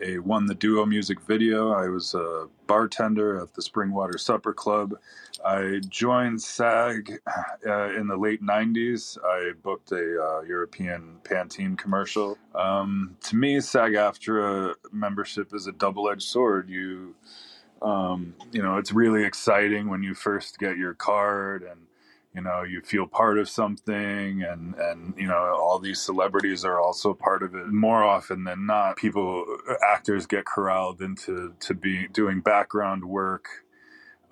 a 0.00 0.18
won 0.18 0.46
the 0.46 0.54
duo 0.54 0.86
music 0.86 1.20
video. 1.20 1.72
I 1.72 1.88
was 1.88 2.14
a 2.14 2.48
bartender 2.66 3.40
at 3.40 3.54
the 3.54 3.62
Springwater 3.62 4.18
Supper 4.18 4.52
Club. 4.52 4.94
I 5.44 5.80
joined 5.88 6.40
SAG 6.40 7.20
uh, 7.66 7.94
in 7.94 8.08
the 8.08 8.16
late 8.16 8.42
90s. 8.42 9.18
I 9.24 9.52
booked 9.62 9.92
a 9.92 10.22
uh, 10.22 10.40
European 10.42 11.18
Pantene 11.24 11.76
commercial. 11.76 12.38
Um, 12.54 13.16
to 13.24 13.36
me, 13.36 13.60
SAG 13.60 13.92
AFTRA 13.92 14.74
membership 14.92 15.54
is 15.54 15.66
a 15.66 15.72
double 15.72 16.08
edged 16.08 16.22
sword. 16.22 16.68
You, 16.68 17.14
um, 17.80 18.34
you 18.52 18.62
know, 18.62 18.78
it's 18.78 18.92
really 18.92 19.24
exciting 19.24 19.88
when 19.88 20.02
you 20.02 20.14
first 20.14 20.58
get 20.58 20.76
your 20.76 20.94
card 20.94 21.62
and 21.62 21.80
you 22.34 22.42
know 22.42 22.62
you 22.62 22.80
feel 22.82 23.06
part 23.06 23.38
of 23.38 23.48
something 23.48 24.42
and 24.42 24.74
and 24.76 25.14
you 25.18 25.26
know 25.26 25.56
all 25.60 25.78
these 25.78 26.00
celebrities 26.00 26.64
are 26.64 26.80
also 26.80 27.14
part 27.14 27.42
of 27.42 27.54
it 27.54 27.68
more 27.68 28.04
often 28.04 28.44
than 28.44 28.66
not. 28.66 28.96
People 28.96 29.44
actors 29.86 30.26
get 30.26 30.44
corralled 30.46 31.02
into 31.02 31.54
to 31.60 31.74
be 31.74 32.08
doing 32.08 32.40
background 32.40 33.04
work 33.04 33.48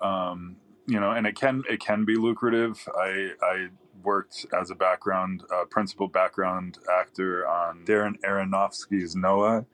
um, 0.01 0.57
you 0.87 0.99
know 0.99 1.11
and 1.11 1.27
it 1.27 1.35
can 1.35 1.63
it 1.69 1.79
can 1.79 2.05
be 2.05 2.15
lucrative. 2.15 2.87
I 2.95 3.31
i 3.41 3.67
worked 4.03 4.45
as 4.59 4.71
a 4.71 4.75
background 4.75 5.43
uh, 5.53 5.65
principal 5.65 6.07
background 6.07 6.77
actor 6.99 7.47
on 7.47 7.83
darren 7.85 8.13
aronofsky's 8.21 9.15
noah 9.15 9.65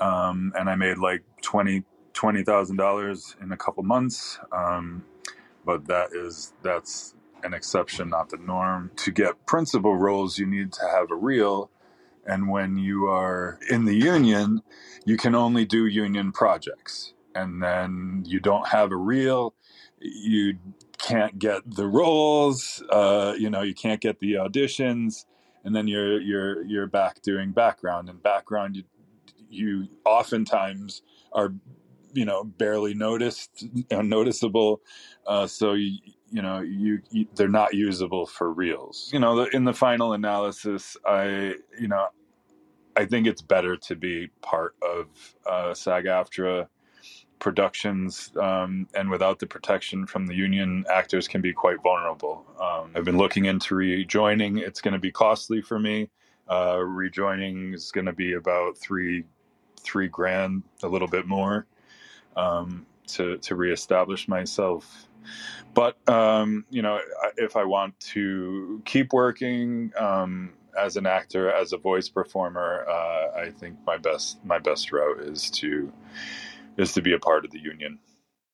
um, 0.00 0.52
and 0.56 0.70
i 0.70 0.74
made 0.76 0.98
like 0.98 1.24
20 1.42 1.84
$20000 2.14 3.42
in 3.42 3.52
a 3.52 3.56
couple 3.56 3.82
months 3.84 4.38
um, 4.52 5.04
but 5.66 5.86
that 5.86 6.10
is 6.12 6.52
that's 6.62 7.14
an 7.42 7.54
exception, 7.54 8.10
not 8.10 8.30
the 8.30 8.36
norm. 8.36 8.90
To 8.96 9.10
get 9.10 9.46
principal 9.46 9.96
roles, 9.96 10.38
you 10.38 10.46
need 10.46 10.72
to 10.74 10.86
have 10.86 11.10
a 11.10 11.16
reel. 11.16 11.70
And 12.24 12.48
when 12.48 12.76
you 12.76 13.06
are 13.06 13.58
in 13.68 13.84
the 13.84 13.96
union, 13.96 14.62
you 15.04 15.16
can 15.16 15.34
only 15.34 15.64
do 15.64 15.86
union 15.86 16.32
projects. 16.32 17.14
And 17.34 17.62
then 17.62 18.22
you 18.26 18.40
don't 18.40 18.68
have 18.68 18.92
a 18.92 18.96
reel, 18.96 19.54
you 19.98 20.58
can't 20.98 21.38
get 21.38 21.62
the 21.68 21.86
roles, 21.86 22.82
uh, 22.90 23.34
you 23.38 23.50
know, 23.50 23.62
you 23.62 23.74
can't 23.74 24.00
get 24.00 24.20
the 24.20 24.34
auditions, 24.34 25.24
and 25.64 25.74
then 25.74 25.88
you're 25.88 26.20
you're 26.20 26.62
you're 26.64 26.86
back 26.86 27.22
doing 27.22 27.52
background. 27.52 28.08
And 28.08 28.22
background, 28.22 28.76
you 28.76 28.84
you 29.48 29.88
oftentimes 30.04 31.02
are 31.32 31.54
you 32.12 32.24
know 32.24 32.44
barely 32.44 32.94
noticed 32.94 33.64
noticeable 33.90 34.80
uh, 35.26 35.46
so 35.46 35.72
you, 35.72 35.98
you 36.32 36.42
know 36.42 36.60
you, 36.60 37.00
you, 37.10 37.26
they're 37.34 37.48
not 37.48 37.74
usable 37.74 38.26
for 38.26 38.52
reels 38.52 39.10
you 39.12 39.18
know 39.18 39.44
in 39.44 39.64
the 39.64 39.72
final 39.72 40.12
analysis 40.14 40.96
i 41.06 41.54
you 41.78 41.88
know 41.88 42.06
i 42.96 43.04
think 43.04 43.26
it's 43.26 43.42
better 43.42 43.76
to 43.76 43.94
be 43.94 44.28
part 44.40 44.74
of 44.82 45.06
uh, 45.46 45.74
sag 45.74 46.04
aftra 46.06 46.66
productions 47.42 48.30
um, 48.40 48.86
and 48.94 49.10
without 49.10 49.40
the 49.40 49.46
protection 49.46 50.06
from 50.06 50.26
the 50.28 50.34
union 50.34 50.84
actors 50.88 51.26
can 51.26 51.40
be 51.40 51.52
quite 51.52 51.82
vulnerable. 51.82 52.46
Um, 52.60 52.92
i've 52.94 53.04
been 53.04 53.18
looking 53.18 53.46
into 53.46 53.74
rejoining. 53.74 54.58
It's 54.58 54.80
going 54.80 54.94
to 54.94 55.00
be 55.00 55.10
costly 55.10 55.60
for 55.60 55.80
me. 55.80 56.08
Uh, 56.48 56.78
rejoining 56.78 57.74
is 57.74 57.90
going 57.90 58.06
to 58.06 58.12
be 58.12 58.34
about 58.34 58.78
three 58.78 59.24
three 59.80 60.06
grand 60.06 60.62
a 60.84 60.88
little 60.88 61.08
bit 61.08 61.26
more 61.26 61.66
um, 62.36 62.86
to 63.08 63.38
to 63.38 63.56
reestablish 63.56 64.28
myself 64.28 65.08
but 65.74 65.96
um, 66.08 66.64
you 66.70 66.82
know, 66.82 67.00
if 67.36 67.56
I 67.56 67.64
want 67.64 67.98
to 68.00 68.82
keep 68.84 69.12
working 69.12 69.92
um, 69.98 70.52
as 70.78 70.96
an 70.96 71.06
actor, 71.06 71.50
as 71.52 71.72
a 71.72 71.78
voice 71.78 72.08
performer, 72.08 72.86
uh, 72.88 73.40
I 73.40 73.50
think 73.50 73.76
my 73.86 73.98
best 73.98 74.44
my 74.44 74.58
best 74.58 74.92
route 74.92 75.20
is 75.20 75.50
to 75.50 75.92
is 76.76 76.92
to 76.92 77.02
be 77.02 77.12
a 77.12 77.18
part 77.18 77.44
of 77.44 77.50
the 77.50 77.60
union. 77.60 77.98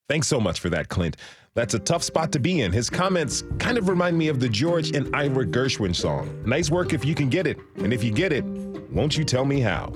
Thanks 0.08 0.26
so 0.26 0.40
much 0.40 0.60
for 0.60 0.70
that, 0.70 0.88
Clint. 0.88 1.18
That's 1.54 1.74
a 1.74 1.78
tough 1.78 2.02
spot 2.02 2.32
to 2.32 2.38
be 2.38 2.60
in. 2.62 2.72
His 2.72 2.88
comments 2.88 3.42
kind 3.58 3.76
of 3.76 3.88
remind 3.88 4.16
me 4.16 4.28
of 4.28 4.40
the 4.40 4.48
George 4.48 4.94
and 4.94 5.14
Ira 5.14 5.44
Gershwin 5.44 5.94
song. 5.94 6.42
Nice 6.46 6.70
work 6.70 6.92
if 6.92 7.04
you 7.04 7.14
can 7.14 7.28
get 7.28 7.46
it. 7.46 7.58
And 7.76 7.92
if 7.92 8.02
you 8.02 8.12
get 8.12 8.32
it, 8.32 8.44
won't 8.90 9.18
you 9.18 9.24
tell 9.24 9.44
me 9.44 9.60
how? 9.60 9.88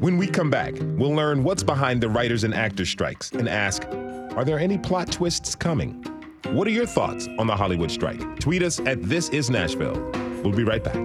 When 0.00 0.16
we 0.16 0.26
come 0.26 0.50
back, 0.50 0.74
we'll 0.80 1.14
learn 1.14 1.44
what's 1.44 1.62
behind 1.62 2.00
the 2.00 2.08
writers 2.08 2.42
and 2.42 2.54
actors 2.54 2.88
strikes 2.88 3.30
and 3.32 3.48
ask, 3.48 3.82
are 4.36 4.44
there 4.44 4.58
any 4.58 4.78
plot 4.78 5.10
twists 5.10 5.54
coming? 5.54 6.04
What 6.50 6.66
are 6.66 6.70
your 6.70 6.86
thoughts 6.86 7.28
on 7.38 7.46
the 7.46 7.56
Hollywood 7.56 7.90
strike? 7.90 8.38
Tweet 8.40 8.62
us 8.62 8.80
at 8.80 9.02
This 9.02 9.28
Is 9.30 9.50
Nashville. 9.50 9.98
We'll 10.42 10.52
be 10.52 10.64
right 10.64 10.82
back. 10.82 10.96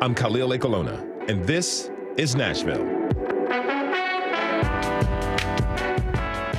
I'm 0.00 0.14
Khalil 0.14 0.50
Ekulona, 0.50 1.28
and 1.30 1.44
this 1.44 1.90
is 2.18 2.36
Nashville. 2.36 2.84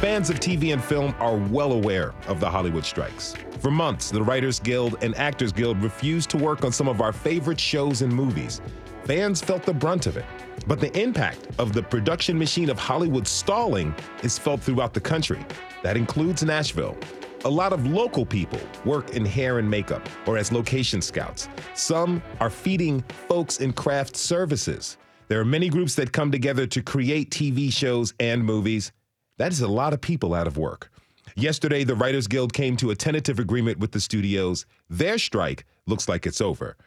Fans 0.02 0.30
of 0.30 0.40
TV 0.40 0.74
and 0.74 0.84
film 0.84 1.16
are 1.20 1.38
well 1.38 1.72
aware 1.72 2.14
of 2.28 2.40
the 2.40 2.50
Hollywood 2.50 2.86
strikes. 2.86 3.34
For 3.66 3.72
months, 3.72 4.12
the 4.12 4.22
Writers 4.22 4.60
Guild 4.60 4.98
and 5.02 5.18
Actors 5.18 5.52
Guild 5.52 5.82
refused 5.82 6.30
to 6.30 6.38
work 6.38 6.64
on 6.64 6.72
some 6.72 6.88
of 6.88 7.02
our 7.02 7.12
favorite 7.12 7.60
shows 7.60 8.04
and 8.04 8.14
movies. 8.14 8.62
Fans 9.06 9.42
felt 9.42 9.64
the 9.64 9.74
brunt 9.74 10.06
of 10.06 10.18
it. 10.18 10.26
But 10.68 10.80
the 10.80 10.96
impact 10.96 11.48
of 11.58 11.74
the 11.74 11.82
production 11.82 12.38
machine 12.38 12.70
of 12.70 12.78
Hollywood 12.78 13.28
stalling 13.28 13.96
is 14.22 14.38
felt 14.38 14.62
throughout 14.62 14.94
the 14.94 15.02
country. 15.02 15.44
That 15.82 15.98
includes 15.98 16.44
Nashville. 16.44 16.96
A 17.44 17.50
lot 17.50 17.74
of 17.74 17.88
local 17.88 18.24
people 18.24 18.60
work 18.86 19.16
in 19.16 19.26
hair 19.26 19.58
and 19.58 19.68
makeup 19.68 20.08
or 20.28 20.38
as 20.38 20.52
location 20.52 21.02
scouts. 21.02 21.50
Some 21.74 22.22
are 22.40 22.52
feeding 22.52 23.04
folks 23.28 23.62
in 23.62 23.74
craft 23.74 24.16
services. 24.16 24.98
There 25.28 25.40
are 25.40 25.46
many 25.46 25.70
groups 25.70 25.96
that 25.96 26.12
come 26.12 26.32
together 26.32 26.68
to 26.68 26.84
create 26.84 27.32
TV 27.32 27.74
shows 27.74 28.14
and 28.20 28.46
movies. 28.46 28.92
That 29.40 29.52
is 29.52 29.62
a 29.62 29.68
lot 29.68 29.92
of 29.92 30.02
people 30.02 30.36
out 30.36 30.46
of 30.46 30.56
work. 30.56 30.92
Yesterday, 31.38 31.84
the 31.84 31.96
Writers 31.96 32.28
Guild 32.28 32.54
came 32.54 32.78
to 32.78 32.92
a 32.92 32.96
tentative 32.96 33.40
agreement 33.40 33.78
with 33.78 33.92
the 33.92 34.00
studios. 34.00 34.66
Their 34.90 35.18
strike 35.18 35.66
looks 35.86 36.08
like 36.08 36.26
it's 36.26 36.40
over. 36.40 36.78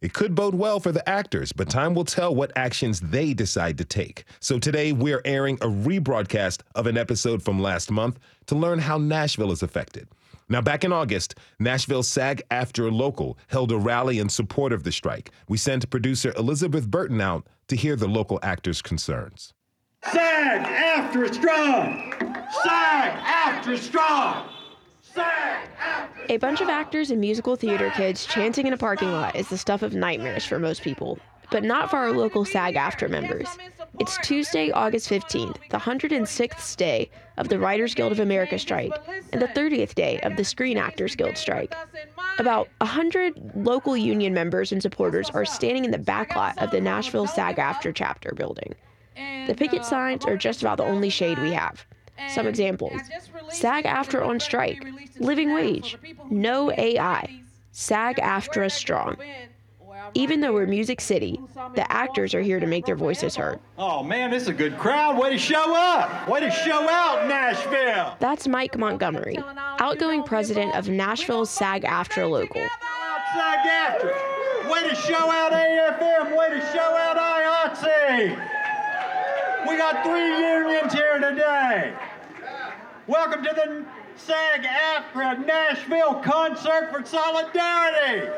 It 0.00 0.12
could 0.12 0.34
bode 0.34 0.56
well 0.56 0.80
for 0.80 0.90
the 0.90 1.08
actors, 1.08 1.52
but 1.52 1.70
time 1.70 1.94
will 1.94 2.04
tell 2.04 2.34
what 2.34 2.50
actions 2.56 2.98
they 2.98 3.32
decide 3.32 3.78
to 3.78 3.84
take. 3.84 4.24
So 4.40 4.58
today, 4.58 4.90
we're 4.90 5.22
airing 5.24 5.54
a 5.60 5.68
rebroadcast 5.68 6.62
of 6.74 6.88
an 6.88 6.98
episode 6.98 7.44
from 7.44 7.62
last 7.62 7.92
month 7.92 8.18
to 8.46 8.56
learn 8.56 8.80
how 8.80 8.98
Nashville 8.98 9.52
is 9.52 9.62
affected. 9.62 10.08
Now, 10.48 10.60
back 10.60 10.82
in 10.82 10.92
August, 10.92 11.36
Nashville 11.60 12.02
SAG 12.02 12.42
AFTRA 12.50 12.90
Local 12.90 13.38
held 13.46 13.70
a 13.70 13.78
rally 13.78 14.18
in 14.18 14.28
support 14.28 14.72
of 14.72 14.82
the 14.82 14.90
strike. 14.90 15.30
We 15.46 15.58
sent 15.58 15.88
producer 15.90 16.32
Elizabeth 16.36 16.90
Burton 16.90 17.20
out 17.20 17.46
to 17.68 17.76
hear 17.76 17.94
the 17.94 18.08
local 18.08 18.40
actors' 18.42 18.82
concerns. 18.82 19.54
SAG 20.04 20.66
AFTRA 20.66 21.32
strong! 21.32 22.12
SAG 22.64 23.12
AFTRA 23.24 23.78
strong! 23.78 24.48
A 26.28 26.36
bunch 26.38 26.60
of 26.60 26.68
actors 26.68 27.10
and 27.10 27.20
musical 27.20 27.54
theater 27.54 27.90
kids 27.90 28.26
chanting 28.26 28.66
in 28.66 28.72
a 28.72 28.76
parking 28.76 29.12
lot 29.12 29.36
is 29.36 29.48
the 29.48 29.56
stuff 29.56 29.82
of 29.82 29.94
nightmares 29.94 30.44
for 30.44 30.58
most 30.58 30.82
people, 30.82 31.18
but 31.52 31.62
not 31.62 31.88
for 31.88 31.98
our 31.98 32.10
local 32.10 32.44
SAG 32.44 32.74
AFTRA 32.74 33.10
members. 33.10 33.46
It's 34.00 34.18
Tuesday, 34.18 34.72
August 34.72 35.08
15th, 35.08 35.56
the 35.70 35.78
106th 35.78 36.76
day 36.76 37.08
of 37.36 37.48
the 37.48 37.58
Writers 37.60 37.94
Guild 37.94 38.10
of 38.10 38.18
America 38.18 38.58
strike 38.58 38.92
and 39.32 39.40
the 39.40 39.48
30th 39.48 39.94
day 39.94 40.18
of 40.20 40.36
the 40.36 40.44
Screen 40.44 40.78
Actors 40.78 41.14
Guild 41.14 41.36
strike. 41.36 41.74
About 42.38 42.68
100 42.78 43.52
local 43.54 43.96
union 43.96 44.34
members 44.34 44.72
and 44.72 44.82
supporters 44.82 45.30
are 45.30 45.44
standing 45.44 45.84
in 45.84 45.92
the 45.92 45.98
backlot 45.98 46.58
of 46.58 46.72
the 46.72 46.80
Nashville 46.80 47.28
SAG 47.28 47.56
AFTRA 47.56 47.94
chapter 47.94 48.32
building. 48.34 48.74
The 49.46 49.54
picket 49.54 49.84
signs 49.84 50.24
are 50.24 50.36
just 50.36 50.62
about 50.62 50.78
the 50.78 50.84
only 50.84 51.10
shade 51.10 51.38
we 51.38 51.52
have. 51.52 51.84
Some 52.28 52.46
examples 52.46 53.00
SAG 53.50 53.84
AFTRA 53.84 54.26
on 54.26 54.38
strike, 54.40 54.84
living 55.18 55.52
wage, 55.52 55.96
no 56.30 56.70
AI, 56.72 57.42
SAG 57.72 58.16
AFTRA 58.16 58.70
strong. 58.70 59.16
Even 60.14 60.40
though 60.40 60.52
we're 60.52 60.66
Music 60.66 61.00
City, 61.00 61.40
the 61.74 61.90
actors 61.90 62.34
are 62.34 62.42
here 62.42 62.60
to 62.60 62.66
make 62.66 62.84
their 62.84 62.96
voices 62.96 63.34
heard. 63.34 63.58
Oh 63.78 64.02
man, 64.02 64.30
this 64.30 64.42
is 64.42 64.48
a 64.48 64.52
good 64.52 64.76
crowd. 64.78 65.18
Way 65.18 65.30
to 65.30 65.38
show 65.38 65.74
up. 65.74 66.28
Way 66.28 66.40
to 66.40 66.50
show 66.50 66.88
out, 66.88 67.28
Nashville. 67.28 68.16
That's 68.20 68.46
Mike 68.46 68.76
Montgomery, 68.76 69.38
outgoing 69.80 70.22
president 70.22 70.74
of 70.74 70.88
Nashville's 70.88 71.50
SAG 71.50 71.84
AFTRA 71.84 72.30
local. 72.30 72.60
SAG 73.34 73.66
AFTRA. 73.66 74.70
Way 74.70 74.88
to 74.88 74.94
show 74.94 75.30
out 75.30 75.52
AFM. 75.52 76.36
Way 76.36 76.50
to 76.50 76.60
show 76.72 76.80
out 76.80 77.16
IATSE. 77.16 78.51
We 79.68 79.76
got 79.76 80.04
three 80.04 80.38
unions 80.38 80.92
here 80.92 81.20
today. 81.20 81.94
Welcome 83.06 83.44
to 83.44 83.52
the 83.54 83.84
SAG 84.16 84.64
AFTRA 84.64 85.46
Nashville 85.46 86.14
Concert 86.16 86.90
for 86.90 87.04
Solidarity. 87.04 88.28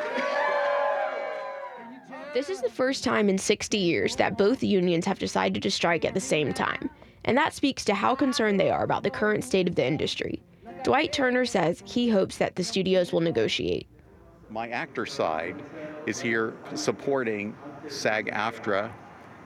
This 2.35 2.51
is 2.51 2.61
the 2.61 2.69
first 2.69 3.05
time 3.05 3.31
in 3.31 3.39
60 3.39 3.79
years 3.79 4.17
that 4.17 4.37
both 4.37 4.63
unions 4.63 5.07
have 5.07 5.19
decided 5.19 5.63
to 5.63 5.71
strike 5.71 6.05
at 6.05 6.13
the 6.13 6.21
same 6.21 6.53
time, 6.53 6.91
and 7.25 7.39
that 7.39 7.55
speaks 7.55 7.87
to 7.87 7.95
how 7.95 8.15
concerned 8.15 8.61
they 8.61 8.71
are 8.71 8.85
about 8.85 9.03
the 9.03 9.11
current 9.11 9.45
state 9.45 9.67
of 9.67 9.77
the 9.77 9.87
industry. 9.87 10.43
Dwight 10.83 11.15
Turner 11.15 11.47
says 11.47 11.83
he 11.87 12.11
hopes 12.11 12.37
that 12.37 12.57
the 12.57 12.65
studios 12.65 13.13
will 13.13 13.21
negotiate. 13.21 13.87
My 14.51 14.69
actor 14.69 15.07
side 15.07 15.63
is 16.07 16.21
here 16.21 16.55
supporting 16.75 17.57
SAG 17.89 18.31
AFTRA 18.31 18.93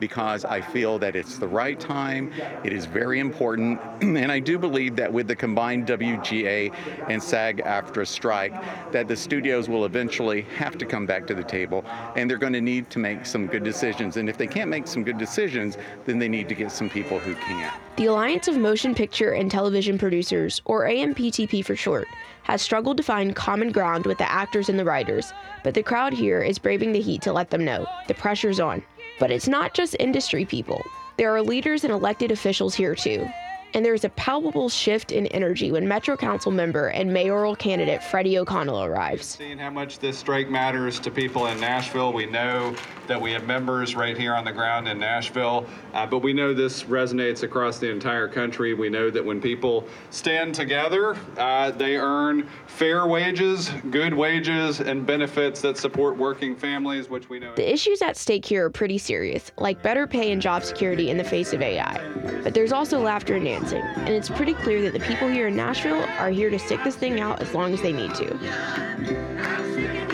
because 0.01 0.45
I 0.45 0.61
feel 0.61 0.99
that 0.99 1.17
it's 1.17 1.39
the 1.39 1.49
right 1.49 1.79
time. 1.79 2.33
It 2.65 2.73
is 2.73 2.87
very 2.87 3.21
important. 3.21 3.81
and 4.01 4.31
I 4.31 4.39
do 4.39 4.59
believe 4.59 4.97
that 4.97 5.13
with 5.13 5.29
the 5.29 5.37
combined 5.37 5.87
WGA 5.87 6.75
and 7.09 7.23
SAG 7.23 7.63
AFTRA 7.65 8.07
strike, 8.07 8.93
that 8.93 9.09
the 9.09 9.17
studios 9.17 9.69
will 9.69 9.85
eventually 9.85 10.43
have 10.57 10.79
to 10.79 10.87
come 10.87 11.07
back 11.07 11.27
to 11.27 11.35
the 11.35 11.45
table 11.45 11.85
and 12.17 12.31
they're 12.31 12.39
going 12.39 12.53
to 12.53 12.61
need 12.61 12.91
to 12.91 12.99
make 12.99 13.27
some 13.27 13.47
good 13.47 13.65
decisions. 13.65 14.17
And 14.17 14.29
if 14.29 14.37
they 14.39 14.47
can't 14.47 14.71
make 14.71 14.87
some 14.87 15.05
good 15.05 15.19
decisions, 15.19 15.79
then 16.05 16.19
they 16.19 16.29
need 16.29 16.49
to 16.49 16.55
get 16.55 16.73
some 16.73 16.89
people 16.89 17.19
who 17.19 17.35
can. 17.35 17.73
The 17.97 18.07
Alliance 18.07 18.47
of 18.47 18.57
Motion 18.57 18.95
Picture 18.95 19.33
and 19.33 19.51
Television 19.51 19.99
Producers, 19.99 20.63
or 20.65 20.85
AMPTP 20.87 21.65
for 21.65 21.75
short, 21.75 22.07
has 22.45 22.63
struggled 22.63 22.97
to 22.97 23.03
find 23.03 23.35
common 23.35 23.73
ground 23.73 24.07
with 24.07 24.19
the 24.19 24.31
actors 24.31 24.69
and 24.69 24.79
the 24.79 24.85
writers, 24.85 25.33
but 25.65 25.75
the 25.75 25.83
crowd 25.83 26.13
here 26.13 26.41
is 26.41 26.59
braving 26.59 26.93
the 26.93 27.01
heat 27.01 27.21
to 27.23 27.33
let 27.33 27.51
them 27.51 27.65
know 27.65 27.87
the 28.07 28.15
pressure's 28.15 28.61
on. 28.61 28.83
But 29.19 29.31
it's 29.31 29.49
not 29.49 29.75
just 29.75 29.97
industry 29.99 30.45
people. 30.45 30.83
There 31.17 31.35
are 31.35 31.43
leaders 31.43 31.85
and 31.85 31.93
elected 31.93 32.31
officials 32.31 32.75
here 32.75 32.95
too. 32.95 33.27
And 33.75 33.85
there 33.85 33.95
is 33.95 34.05
a 34.05 34.09
palpable 34.11 34.69
shift 34.69 35.13
in 35.13 35.27
energy 35.29 35.71
when 35.73 35.87
Metro 35.87 36.17
Council 36.17 36.51
member 36.51 36.89
and 36.89 37.13
mayoral 37.13 37.55
candidate 37.55 38.03
Freddie 38.03 38.39
O'Connell 38.39 38.85
arrives. 38.85 39.27
Seeing 39.27 39.59
how 39.59 39.71
much 39.71 39.99
this 39.99 40.19
strike 40.19 40.49
matters 40.49 40.99
to 41.01 41.11
people 41.11 41.47
in 41.47 41.61
Nashville, 41.61 42.13
we 42.13 42.27
know 42.27 42.75
that 43.07 43.21
we 43.21 43.33
have 43.33 43.47
members 43.47 43.95
right 43.95 44.17
here 44.17 44.35
on 44.35 44.45
the 44.45 44.53
ground 44.53 44.89
in 44.89 44.99
Nashville, 44.99 45.67
uh, 45.95 46.07
but 46.07 46.19
we 46.19 46.33
know 46.33 46.55
this 46.55 46.85
resonates 46.85 47.43
across 47.43 47.79
the 47.79 47.91
entire 47.91 48.29
country. 48.29 48.75
We 48.75 48.89
know 48.89 49.11
that 49.11 49.25
when 49.25 49.41
people 49.41 49.87
stand 50.11 50.55
together, 50.55 51.17
uh, 51.37 51.71
they 51.73 51.97
earn 51.97 52.49
fair 52.67 53.07
wages, 53.07 53.71
good 53.91 54.15
wages, 54.15 54.81
and 54.81 55.07
benefits 55.07 55.61
that 55.63 55.77
support 55.79 56.17
working 56.17 56.55
families, 56.55 57.09
which 57.09 57.29
we 57.29 57.39
know. 57.39 57.55
The 57.55 57.71
issues 57.71 58.03
at 58.03 58.17
stake 58.17 58.45
here 58.45 58.67
are 58.67 58.71
pretty 58.71 58.99
serious, 58.99 59.51
like 59.59 59.83
better 59.83 60.07
pay 60.07 60.33
and 60.33 60.41
job 60.41 60.65
security 60.65 61.11
in 61.11 61.17
the 61.17 61.25
face 61.25 61.53
of 61.53 61.63
AI. 61.63 62.01
But 62.43 62.55
there's 62.55 62.73
also 62.73 63.01
laughter 63.01 63.37
and 63.37 63.47
dancing, 63.59 63.83
and 63.83 64.09
it's 64.09 64.29
pretty 64.29 64.55
clear 64.55 64.83
that 64.83 64.93
the 64.93 65.01
people 65.01 65.29
here 65.29 65.49
in 65.49 65.57
Nashville 65.57 66.05
are 66.19 66.31
here 66.31 66.51
to 66.51 66.59
stick 66.59 66.83
this 66.85 66.97
thing 66.97 67.21
out 67.21 67.41
as 67.41 67.55
long 67.55 67.73
as 67.73 67.83
they 67.83 67.93
need 67.93 68.15
to. 68.15 70.08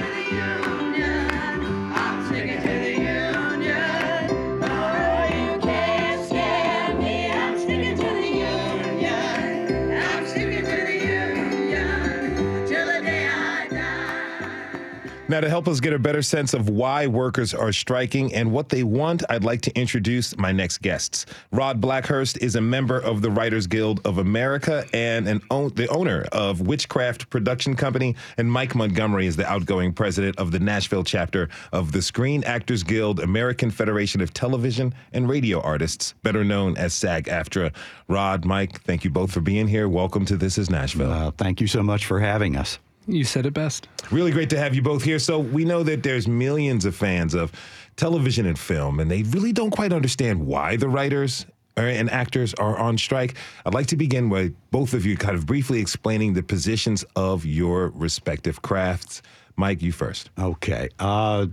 Now, 15.35 15.41
to 15.41 15.49
help 15.51 15.67
us 15.67 15.81
get 15.81 15.93
a 15.93 15.99
better 15.99 16.23
sense 16.23 16.55
of 16.55 16.69
why 16.69 17.09
workers 17.09 17.55
are 17.55 17.73
striking 17.73 18.33
and 18.33 18.53
what 18.53 18.69
they 18.69 18.85
want, 18.85 19.25
I'd 19.29 19.43
like 19.43 19.63
to 19.63 19.77
introduce 19.77 20.37
my 20.37 20.53
next 20.53 20.79
guests. 20.79 21.27
Rod 21.51 21.81
Blackhurst 21.81 22.39
is 22.39 22.55
a 22.55 22.61
member 22.61 23.01
of 23.01 23.21
the 23.21 23.33
Writers 23.33 23.67
Guild 23.67 24.01
of 24.05 24.19
America 24.19 24.87
and 24.93 25.27
an 25.27 25.41
the 25.75 25.89
owner 25.91 26.25
of 26.31 26.61
Witchcraft 26.61 27.31
Production 27.31 27.75
Company, 27.75 28.15
and 28.39 28.49
Mike 28.49 28.77
Montgomery 28.77 29.27
is 29.27 29.35
the 29.35 29.45
outgoing 29.51 29.93
president 29.93 30.39
of 30.39 30.53
the 30.53 30.61
Nashville 30.61 31.03
chapter 31.03 31.49
of 31.73 31.91
the 31.91 32.01
Screen 32.01 32.45
Actors 32.45 32.85
Guild, 32.85 33.19
American 33.19 33.73
Federation 33.73 34.21
of 34.21 34.33
Television 34.33 34.95
and 35.13 35.29
Radio 35.29 35.61
Artists, 35.63 36.15
better 36.23 36.45
known 36.45 36.77
as 36.77 36.95
SAG-AFTRA. 36.95 37.73
Rod, 38.07 38.45
Mike, 38.45 38.83
thank 38.83 39.03
you 39.03 39.11
both 39.11 39.33
for 39.33 39.41
being 39.41 39.67
here. 39.67 39.89
Welcome 39.89 40.27
to 40.27 40.37
This 40.37 40.59
Is 40.59 40.71
Nashville. 40.71 41.11
Uh, 41.11 41.33
thank 41.33 41.61
you 41.61 41.67
so 41.67 41.83
much 41.83 42.07
for 42.07 42.21
having 42.21 42.55
us. 42.55 42.79
You 43.07 43.25
said 43.25 43.47
it 43.47 43.55
best. 43.55 43.89
Really 44.11 44.31
great 44.31 44.51
to 44.51 44.59
have 44.59 44.75
you 44.75 44.83
both 44.83 45.03
here. 45.03 45.19
So 45.19 45.39
we 45.39 45.65
know 45.65 45.83
that 45.83 46.03
there's 46.03 46.27
millions 46.27 46.85
of 46.85 46.97
fans 46.97 47.35
of 47.35 47.53
television 47.97 48.47
and 48.47 48.59
film, 48.59 49.01
and 49.01 49.11
they 49.11 49.23
really 49.25 49.53
don't 49.53 49.71
quite 49.71 49.93
understand 49.93 50.47
why 50.47 50.77
the 50.77 50.89
writers 50.89 51.47
and 51.77 52.11
actors 52.11 52.55
are 52.55 52.77
on 52.77 52.97
strike. 52.97 53.35
I'd 53.67 53.75
like 53.75 53.89
to 53.89 53.97
begin 53.97 54.31
with 54.31 54.55
both 54.71 54.95
of 54.95 55.05
you 55.05 55.17
kind 55.17 55.37
of 55.37 55.47
briefly 55.47 55.81
explaining 55.81 56.35
the 56.35 56.43
positions 56.43 57.05
of 57.17 57.45
your 57.45 57.89
respective 57.89 58.63
crafts. 58.63 59.23
Mike, 59.57 59.83
you 59.83 59.93
first. 59.93 60.31
Okay. 60.39 60.89
Uh, 60.99 61.47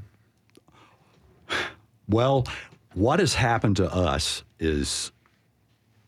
well, 2.07 2.47
what 2.93 3.19
has 3.19 3.33
happened 3.33 3.77
to 3.77 3.91
us 3.91 4.43
is 4.59 5.11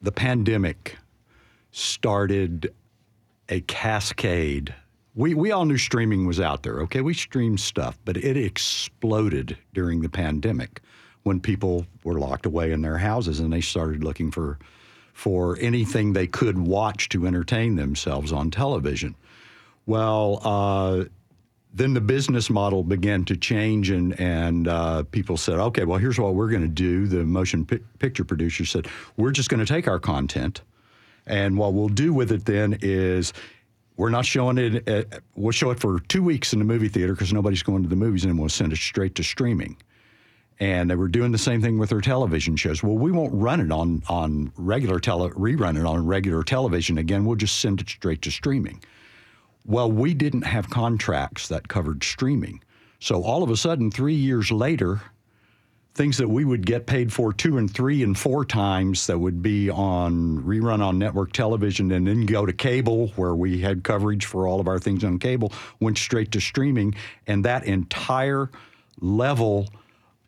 the 0.01 0.11
pandemic 0.11 0.97
started 1.71 2.73
a 3.49 3.61
cascade 3.61 4.73
we, 5.15 5.33
we 5.33 5.51
all 5.51 5.65
knew 5.65 5.77
streaming 5.77 6.25
was 6.25 6.39
out 6.39 6.63
there, 6.63 6.81
okay? 6.81 7.01
We 7.01 7.13
streamed 7.13 7.59
stuff, 7.59 7.97
but 8.05 8.17
it 8.17 8.37
exploded 8.37 9.57
during 9.73 10.01
the 10.01 10.09
pandemic 10.09 10.81
when 11.23 11.39
people 11.39 11.85
were 12.03 12.19
locked 12.19 12.45
away 12.45 12.71
in 12.71 12.81
their 12.81 12.97
houses 12.97 13.39
and 13.39 13.51
they 13.51 13.61
started 13.61 14.03
looking 14.03 14.31
for 14.31 14.59
for 15.13 15.57
anything 15.61 16.13
they 16.13 16.25
could 16.25 16.57
watch 16.57 17.07
to 17.07 17.27
entertain 17.27 17.75
themselves 17.75 18.31
on 18.33 18.49
television. 18.49 19.15
Well, 19.85 20.39
uh, 20.43 21.05
then 21.71 21.93
the 21.93 22.01
business 22.01 22.49
model 22.49 22.83
began 22.83 23.23
to 23.25 23.37
change, 23.37 23.89
and 23.89 24.19
and 24.19 24.67
uh, 24.67 25.03
people 25.03 25.37
said, 25.37 25.59
okay, 25.59 25.85
well, 25.85 25.99
here's 25.99 26.19
what 26.19 26.35
we're 26.35 26.49
going 26.49 26.63
to 26.63 26.67
do. 26.67 27.07
The 27.07 27.23
motion 27.23 27.65
pi- 27.65 27.79
picture 27.99 28.23
producers 28.23 28.71
said, 28.71 28.87
we're 29.17 29.31
just 29.31 29.49
going 29.49 29.59
to 29.59 29.71
take 29.71 29.87
our 29.87 29.99
content, 29.99 30.61
and 31.25 31.57
what 31.57 31.73
we'll 31.73 31.89
do 31.89 32.13
with 32.13 32.31
it 32.31 32.45
then 32.45 32.77
is 32.81 33.33
we're 33.97 34.09
not 34.09 34.25
showing 34.25 34.57
it. 34.57 34.87
At, 34.87 35.21
we'll 35.35 35.51
show 35.51 35.69
it 35.71 35.79
for 35.79 35.99
two 35.99 36.23
weeks 36.23 36.53
in 36.53 36.59
the 36.59 36.65
movie 36.65 36.87
theater 36.87 37.13
because 37.13 37.33
nobody's 37.33 37.63
going 37.63 37.83
to 37.83 37.89
the 37.89 37.95
movies, 37.95 38.25
and 38.25 38.39
we'll 38.39 38.49
send 38.49 38.73
it 38.73 38.77
straight 38.77 39.15
to 39.15 39.23
streaming. 39.23 39.77
And 40.59 40.89
they 40.89 40.95
were 40.95 41.07
doing 41.07 41.31
the 41.31 41.37
same 41.37 41.61
thing 41.61 41.77
with 41.77 41.89
their 41.89 42.01
television 42.01 42.55
shows. 42.55 42.83
Well, 42.83 42.95
we 42.95 43.11
won't 43.11 43.33
run 43.33 43.59
it 43.59 43.71
on 43.71 44.03
on 44.07 44.51
regular 44.55 44.99
tele 44.99 45.29
rerun 45.31 45.79
it 45.79 45.85
on 45.85 46.05
regular 46.05 46.43
television 46.43 46.97
again. 46.97 47.25
We'll 47.25 47.35
just 47.35 47.59
send 47.59 47.81
it 47.81 47.89
straight 47.89 48.21
to 48.23 48.31
streaming. 48.31 48.83
Well, 49.65 49.91
we 49.91 50.13
didn't 50.13 50.43
have 50.43 50.69
contracts 50.69 51.47
that 51.47 51.67
covered 51.67 52.03
streaming, 52.03 52.61
so 52.99 53.23
all 53.23 53.43
of 53.43 53.49
a 53.49 53.57
sudden, 53.57 53.91
three 53.91 54.15
years 54.15 54.51
later, 54.51 55.01
things 55.95 56.17
that 56.17 56.27
we 56.27 56.43
would 56.43 56.65
get 56.65 56.87
paid 56.87 57.13
for 57.13 57.31
two 57.31 57.57
and 57.57 57.71
three 57.71 58.01
and 58.01 58.17
four 58.17 58.43
times 58.43 59.05
that 59.07 59.19
would 59.19 59.43
be 59.43 59.69
on 59.69 60.39
rerun 60.43 60.81
on 60.81 60.97
network 60.97 61.31
television 61.33 61.91
and 61.91 62.07
then 62.07 62.25
go 62.25 62.45
to 62.45 62.53
cable 62.53 63.09
where 63.15 63.35
we 63.35 63.61
had 63.61 63.83
coverage 63.83 64.25
for 64.25 64.47
all 64.47 64.59
of 64.59 64.67
our 64.67 64.79
things 64.79 65.03
on 65.03 65.19
cable 65.19 65.53
went 65.79 65.97
straight 65.97 66.31
to 66.31 66.41
streaming. 66.41 66.95
And 67.27 67.45
that 67.45 67.65
entire 67.65 68.49
level 69.01 69.67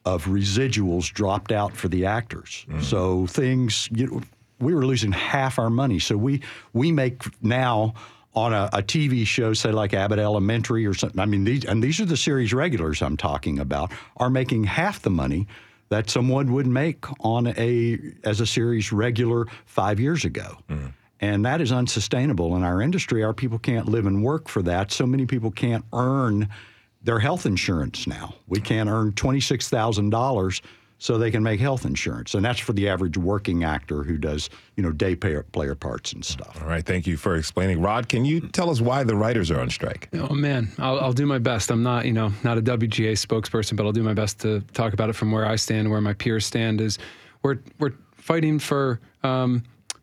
of 0.05 0.25
residuals 0.25 1.11
dropped 1.11 1.51
out 1.51 1.75
for 1.75 1.87
the 1.87 2.05
actors. 2.05 2.65
Mm. 2.69 2.83
so 2.83 3.25
things 3.25 3.89
you 3.91 4.05
know, 4.05 4.21
we 4.59 4.73
were 4.73 4.85
losing 4.85 5.11
half 5.11 5.57
our 5.57 5.71
money. 5.71 5.99
So 5.99 6.15
we 6.15 6.41
we 6.73 6.91
make 6.91 7.23
now 7.43 7.95
on 8.35 8.53
a, 8.53 8.69
a, 8.73 8.83
TV 8.83 9.25
show, 9.25 9.53
say 9.53 9.71
like 9.71 9.93
Abbott 9.93 10.19
Elementary 10.19 10.85
or 10.85 10.93
something. 10.93 11.19
I 11.19 11.25
mean, 11.25 11.45
these 11.45 11.65
and 11.65 11.81
these 11.83 11.99
are 11.99 12.05
the 12.05 12.17
series 12.17 12.53
regulars 12.53 13.01
I'm 13.01 13.17
talking 13.17 13.59
about 13.59 13.91
are 14.17 14.29
making 14.29 14.65
half 14.65 15.01
the 15.01 15.09
money 15.09 15.47
that 15.89 16.09
someone 16.09 16.51
would 16.51 16.67
make 16.67 17.05
on 17.23 17.47
a 17.47 17.97
as 18.23 18.41
a 18.41 18.45
series 18.45 18.91
regular 18.91 19.45
five 19.65 19.99
years 19.99 20.25
ago. 20.25 20.57
Mm. 20.69 20.93
And 21.21 21.45
that 21.45 21.61
is 21.61 21.71
unsustainable 21.71 22.55
in 22.57 22.63
our 22.63 22.81
industry. 22.81 23.23
Our 23.23 23.33
people 23.33 23.57
can't 23.57 23.87
live 23.87 24.05
and 24.05 24.21
work 24.21 24.49
for 24.49 24.61
that. 24.63 24.91
So 24.91 25.07
many 25.07 25.25
people 25.25 25.49
can't 25.49 25.85
earn 25.93 26.49
their 27.03 27.19
health 27.19 27.45
insurance 27.45 28.05
now. 28.05 28.35
We 28.47 28.59
can't 28.59 28.89
earn 28.89 29.13
$26,000 29.13 30.61
so 31.05 31.19
they 31.19 31.29
can 31.29 31.43
make 31.43 31.59
health 31.59 31.85
insurance. 31.85 32.33
And 32.33 32.43
that's 32.43 32.59
for 32.59 32.73
the 32.73 32.89
average 32.89 33.15
working 33.15 33.63
actor 33.63 34.01
who 34.01 34.17
does, 34.17 34.49
you 34.75 34.81
know, 34.81 34.91
day 34.91 35.15
player, 35.15 35.43
player 35.43 35.75
parts 35.75 36.13
and 36.13 36.25
stuff. 36.25 36.59
All 36.59 36.67
right, 36.67 36.83
thank 36.83 37.05
you 37.05 37.15
for 37.15 37.35
explaining. 37.35 37.79
Rod, 37.79 38.09
can 38.09 38.25
you 38.25 38.41
tell 38.41 38.71
us 38.71 38.81
why 38.81 39.03
the 39.03 39.15
writers 39.15 39.51
are 39.51 39.59
on 39.59 39.69
strike? 39.69 40.09
Oh 40.15 40.33
man, 40.33 40.67
I'll, 40.79 40.99
I'll 40.99 41.13
do 41.13 41.27
my 41.27 41.37
best. 41.37 41.69
I'm 41.69 41.83
not, 41.83 42.05
you 42.05 42.11
know, 42.11 42.33
not 42.43 42.57
a 42.57 42.61
WGA 42.61 43.11
spokesperson, 43.11 43.75
but 43.75 43.85
I'll 43.85 43.91
do 43.91 44.01
my 44.01 44.15
best 44.15 44.39
to 44.39 44.61
talk 44.73 44.93
about 44.93 45.11
it 45.11 45.13
from 45.13 45.31
where 45.31 45.45
I 45.45 45.57
stand, 45.57 45.91
where 45.91 46.01
my 46.01 46.13
peers 46.13 46.43
stand. 46.43 46.81
Is 46.81 46.97
we're 47.43 47.59
we're 47.77 47.93
fighting 48.15 48.57
for 48.57 48.99
um, 49.21 49.61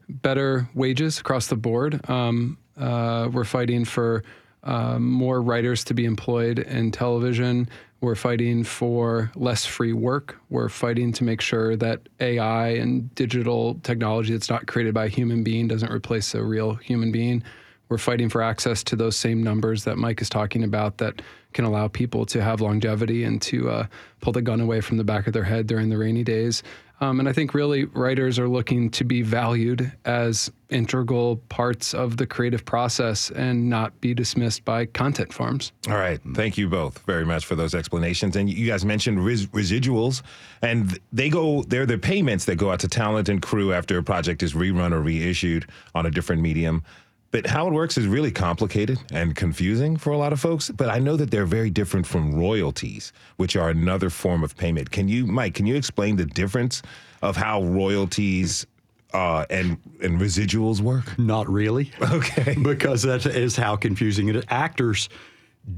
better 0.09 0.69
wages 0.73 1.19
across 1.19 1.49
the 1.49 1.57
board. 1.57 2.09
Um, 2.09 2.59
uh, 2.79 3.29
we're 3.33 3.43
fighting 3.43 3.85
for 3.85 4.23
uh, 4.63 5.01
more 5.01 5.43
writers 5.43 5.83
to 5.83 5.95
be 5.95 6.05
employed 6.05 6.61
in 6.61 6.93
television. 6.93 7.69
We're 8.03 8.17
fighting 8.17 8.65
for 8.65 9.31
less 9.37 9.65
free 9.65 9.93
work. 9.93 10.37
We're 10.51 10.69
fighting 10.69 11.13
to 11.13 11.23
make 11.23 11.41
sure 11.41 11.77
that 11.77 12.01
AI 12.19 12.71
and 12.71 13.15
digital 13.15 13.77
technology 13.85 14.33
that's 14.33 14.51
not 14.51 14.67
created 14.67 14.93
by 14.93 15.05
a 15.05 15.09
human 15.09 15.45
being 15.45 15.69
doesn't 15.69 15.93
replace 15.93 16.35
a 16.35 16.43
real 16.43 16.75
human 16.75 17.13
being. 17.13 17.45
We're 17.89 17.99
fighting 17.99 18.29
for 18.29 18.43
access 18.43 18.83
to 18.85 18.97
those 18.97 19.17
same 19.17 19.41
numbers 19.41 19.85
that 19.85 19.99
Mike 19.99 20.21
is 20.21 20.29
talking 20.29 20.65
about 20.65 20.99
that 20.99 21.23
can 21.53 21.65
allow 21.65 21.87
people 21.87 22.27
to 22.27 22.43
have 22.43 22.61
longevity 22.61 23.23
and 23.23 23.41
to 23.43 23.71
uh, 23.71 23.87
pull 24.21 24.33
the 24.33 24.43
gun 24.43 24.61
away 24.61 24.81
from 24.81 24.97
the 24.97 25.05
back 25.05 25.29
of 25.29 25.33
their 25.33 25.45
head 25.45 25.69
during 25.69 25.89
the 25.89 25.99
rainy 25.99 26.25
days. 26.25 26.65
Um, 27.03 27.19
and 27.19 27.29
I 27.29 27.33
think 27.33 27.53
really 27.53 27.87
writers 27.87 28.39
are 28.39 28.49
looking 28.49 28.89
to 28.91 29.03
be 29.03 29.23
valued 29.23 29.91
as 30.05 30.53
integral 30.71 31.39
parts 31.49 31.95
of 31.95 32.17
the 32.17 32.29
creative 32.29 32.65
process 32.65 33.29
and 33.33 33.69
not 33.69 34.01
be 34.01 34.15
dismissed 34.15 34.65
by 34.65 34.87
content 34.87 35.33
farms. 35.33 35.73
All 35.89 35.97
right. 35.97 36.21
Thank 36.35 36.57
you 36.57 36.69
both 36.69 36.99
very 37.01 37.27
much 37.27 37.45
for 37.45 37.57
those 37.57 37.75
explanations. 37.75 38.37
And 38.37 38.49
you 38.49 38.69
guys 38.69 38.85
mentioned 38.85 39.25
res- 39.25 39.49
residuals, 39.49 40.23
and 40.63 40.97
they 41.13 41.29
go, 41.29 41.65
they're 41.65 41.87
the 41.87 41.99
payments 41.99 42.45
that 42.45 42.55
go 42.55 42.71
out 42.71 42.79
to 42.81 42.89
talent 42.89 43.29
and 43.29 43.43
crew 43.43 43.73
after 43.73 43.99
a 43.99 44.03
project 44.05 44.41
is 44.45 44.55
rerun 44.55 44.93
or 44.93 45.03
reissued 45.03 45.69
on 45.97 46.07
a 46.07 46.11
different 46.11 46.41
medium. 46.41 46.85
But 47.33 47.47
how 47.47 47.67
it 47.67 47.73
works 47.73 47.97
is 47.97 48.07
really 48.07 48.31
complicated 48.31 48.99
and 49.11 49.35
confusing 49.35 49.97
for 49.97 50.11
a 50.11 50.19
lot 50.19 50.35
of 50.35 50.39
folks. 50.39 50.71
But 50.71 50.91
I 50.91 50.99
know 50.99 51.17
that 51.17 51.31
they're 51.31 51.47
very 51.47 51.71
different 51.71 52.07
from 52.07 52.35
royalties, 52.35 53.13
which 53.37 53.57
are 53.57 53.71
another 53.71 54.11
form 54.11 54.45
of 54.45 54.55
payment. 54.55 54.91
Can 54.91 55.09
you, 55.09 55.27
Mike, 55.27 55.55
can 55.55 55.67
you 55.67 55.75
explain 55.75 56.17
the 56.17 56.27
difference 56.27 56.83
of 57.23 57.37
how 57.37 57.63
royalties 57.63 58.67
uh, 59.15 59.47
and 59.49 59.79
and 60.03 60.21
residuals 60.21 60.81
work? 60.81 61.19
Not 61.19 61.49
really. 61.49 61.91
Okay. 62.03 62.55
because 62.63 63.03
that 63.03 63.25
is 63.25 63.57
how 63.57 63.77
confusing 63.77 64.29
it 64.29 64.37
is. 64.37 64.45
Actors 64.49 65.09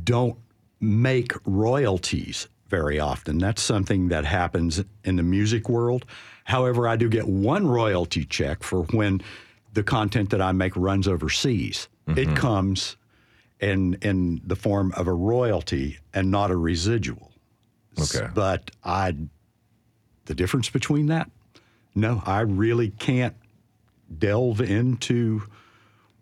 don't 0.03 0.37
make 0.81 1.33
royalties 1.47 2.49
very 2.69 2.99
often. 2.99 3.39
That's 3.39 3.63
something 3.63 4.09
that 4.09 4.25
happens 4.25 4.83
in 5.05 5.15
the 5.15 5.23
music 5.23 5.69
world. 5.69 6.05
However, 6.45 6.89
I 6.89 6.97
do 6.97 7.09
get 7.09 7.29
one 7.29 7.69
royalty 7.69 8.25
check 8.25 8.65
for 8.65 8.83
when 8.85 9.23
the 9.75 9.83
content 9.83 10.31
that 10.31 10.41
I 10.41 10.53
make 10.53 10.75
runs 10.77 11.07
overseas. 11.07 11.89
It 12.07 12.15
mm-hmm. 12.15 12.35
comes 12.35 12.97
in 13.61 13.95
in 14.03 14.41
the 14.47 14.57
form 14.57 14.93
of 14.97 15.07
a 15.07 15.13
royalty 15.13 15.99
and 16.13 16.31
not 16.31 16.51
a 16.51 16.57
residual. 16.57 17.33
S- 17.99 18.15
Okay. 18.17 18.29
But 18.35 18.71
I 18.83 19.15
the 20.27 20.35
difference 20.35 20.71
between 20.71 21.07
that? 21.07 21.31
No, 21.95 22.23
I 22.27 22.41
really 22.41 22.91
can't 22.91 23.37
delve 24.19 24.61
into 24.61 25.43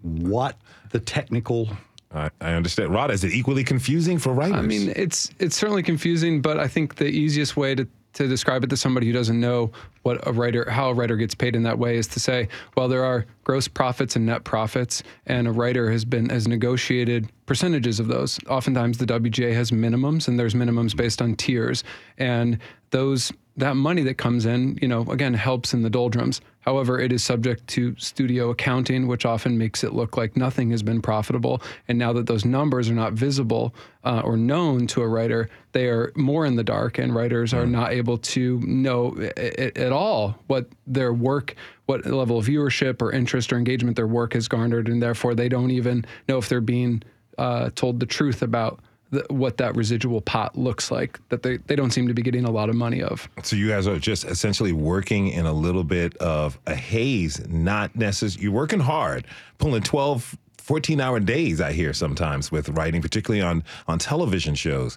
what 0.03 0.57
the 0.91 1.01
technical 1.01 1.69
I, 2.15 2.31
I 2.41 2.53
understand. 2.53 2.93
Rod, 2.93 3.11
is 3.11 3.25
it 3.25 3.33
equally 3.33 3.65
confusing 3.65 4.19
for 4.19 4.35
writers? 4.35 4.57
I 4.57 4.63
mean, 4.63 4.93
it's 4.95 5.31
it's 5.39 5.57
certainly 5.57 5.83
confusing, 5.83 6.43
but 6.43 6.59
I 6.59 6.69
think 6.69 6.97
the 6.97 7.07
easiest 7.07 7.57
way 7.57 7.75
to 7.75 7.89
to 8.15 8.29
describe 8.29 8.65
it 8.65 8.71
to 8.71 8.77
somebody 8.77 9.07
who 9.07 9.13
doesn't 9.13 9.39
know 9.39 9.71
what 10.03 10.27
a 10.27 10.33
writer 10.33 10.69
how 10.69 10.91
a 10.91 10.95
writer 10.95 11.17
gets 11.17 11.35
paid 11.35 11.57
in 11.57 11.63
that 11.63 11.79
way 11.79 11.97
is 11.97 12.07
to 12.09 12.21
say, 12.21 12.49
well, 12.77 12.89
there 12.89 13.05
are 13.05 13.27
gross 13.45 13.69
profits 13.69 14.17
and 14.17 14.27
net 14.27 14.45
profits, 14.45 15.03
and 15.27 15.49
a 15.49 15.53
writer 15.53 15.91
has 15.91 16.05
been 16.05 16.29
has 16.29 16.49
negotiated 16.49 17.31
percentages 17.47 18.01
of 18.01 18.09
those. 18.09 18.39
Oftentimes, 18.49 18.99
the 18.99 19.07
WGA 19.07 19.55
has 19.55 19.71
minimums, 19.71 20.29
and 20.29 20.39
there's 20.39 20.55
minimums 20.55 20.97
based 20.97 21.23
on 21.23 21.37
tiers, 21.37 21.85
and 22.19 22.59
those 22.91 23.33
that 23.57 23.77
money 23.77 24.03
that 24.03 24.15
comes 24.15 24.47
in, 24.47 24.79
you 24.81 24.89
know, 24.89 25.03
again, 25.11 25.35
helps 25.35 25.75
in 25.75 25.83
the 25.83 25.91
doldrums. 25.91 26.41
However, 26.63 26.99
it 26.99 27.13
is 27.13 27.23
subject 27.23 27.67
to 27.69 27.95
studio 27.99 28.51
accounting, 28.51 29.07
which 29.07 29.25
often 29.27 29.59
makes 29.59 29.85
it 29.85 29.93
look 29.93 30.17
like 30.17 30.37
nothing 30.37 30.71
has 30.71 30.83
been 30.83 31.03
profitable. 31.03 31.63
And 31.89 31.99
now 31.99 32.13
that 32.15 32.27
those 32.27 32.45
numbers 32.45 32.89
are 32.91 32.95
not 32.95 33.13
visible 33.13 33.75
uh, 34.05 34.23
or 34.25 34.37
known 34.37 34.87
to 34.89 35.03
a 35.03 35.09
writer, 35.09 35.49
they 35.73 35.87
are 35.89 36.13
more 36.17 36.47
in 36.47 36.57
the 36.57 36.65
dark, 36.65 36.99
and 36.99 37.15
writers 37.15 37.53
are 37.53 37.67
not 37.67 37.93
able 37.93 38.19
to 38.19 38.61
know 38.61 39.15
i- 39.19 39.33
i- 39.59 39.73
at 39.77 39.93
all 39.93 40.37
what 40.47 40.69
their 40.87 41.13
work, 41.13 41.55
what 41.87 42.07
level 42.07 42.39
of 42.39 42.47
viewership 42.47 43.03
or 43.03 43.13
interest 43.13 43.53
or 43.53 43.57
engagement 43.59 43.97
their 43.97 44.07
work 44.07 44.35
has 44.35 44.49
garnered, 44.49 44.89
and 44.89 45.03
therefore 45.03 45.35
they 45.35 45.49
don't 45.49 45.71
even 45.71 46.05
know 46.29 46.39
if 46.39 46.49
they're 46.49 46.61
being 46.61 47.03
uh, 47.39 47.71
told 47.75 47.99
the 47.99 48.07
truth 48.07 48.43
about 48.43 48.81
what 49.29 49.59
that 49.59 49.77
residual 49.77 50.21
pot 50.21 50.57
looks 50.57 50.91
like 50.91 51.21
that 51.29 51.43
they, 51.43 51.59
they 51.59 51.77
don't 51.77 51.91
seem 51.91 52.09
to 52.09 52.15
be 52.15 52.23
getting 52.23 52.45
a 52.45 52.51
lot 52.51 52.69
of 52.69 52.75
money 52.75 53.03
of. 53.03 53.29
So 53.43 53.57
you 53.57 53.69
guys 53.69 53.87
are 53.87 53.99
just 53.99 54.25
essentially 54.25 54.73
working 54.73 55.29
in 55.29 55.47
a 55.47 55.53
little 55.53 55.85
bit 55.85 56.17
of 56.17 56.59
a 56.67 56.75
haze, 56.75 57.47
not 57.49 57.95
necessarily, 57.95 58.45
you're 58.45 58.53
working 58.53 58.81
hard, 58.81 59.27
pulling 59.59 59.83
12, 59.83 60.37
14 60.59 61.01
hour 61.01 61.21
days, 61.21 61.61
I 61.61 61.73
hear 61.73 61.93
sometimes 61.93 62.51
with 62.51 62.69
writing, 62.71 63.03
particularly 63.03 63.43
on, 63.43 63.65
on 63.87 63.99
television 63.99 64.55
shows. 64.55 64.97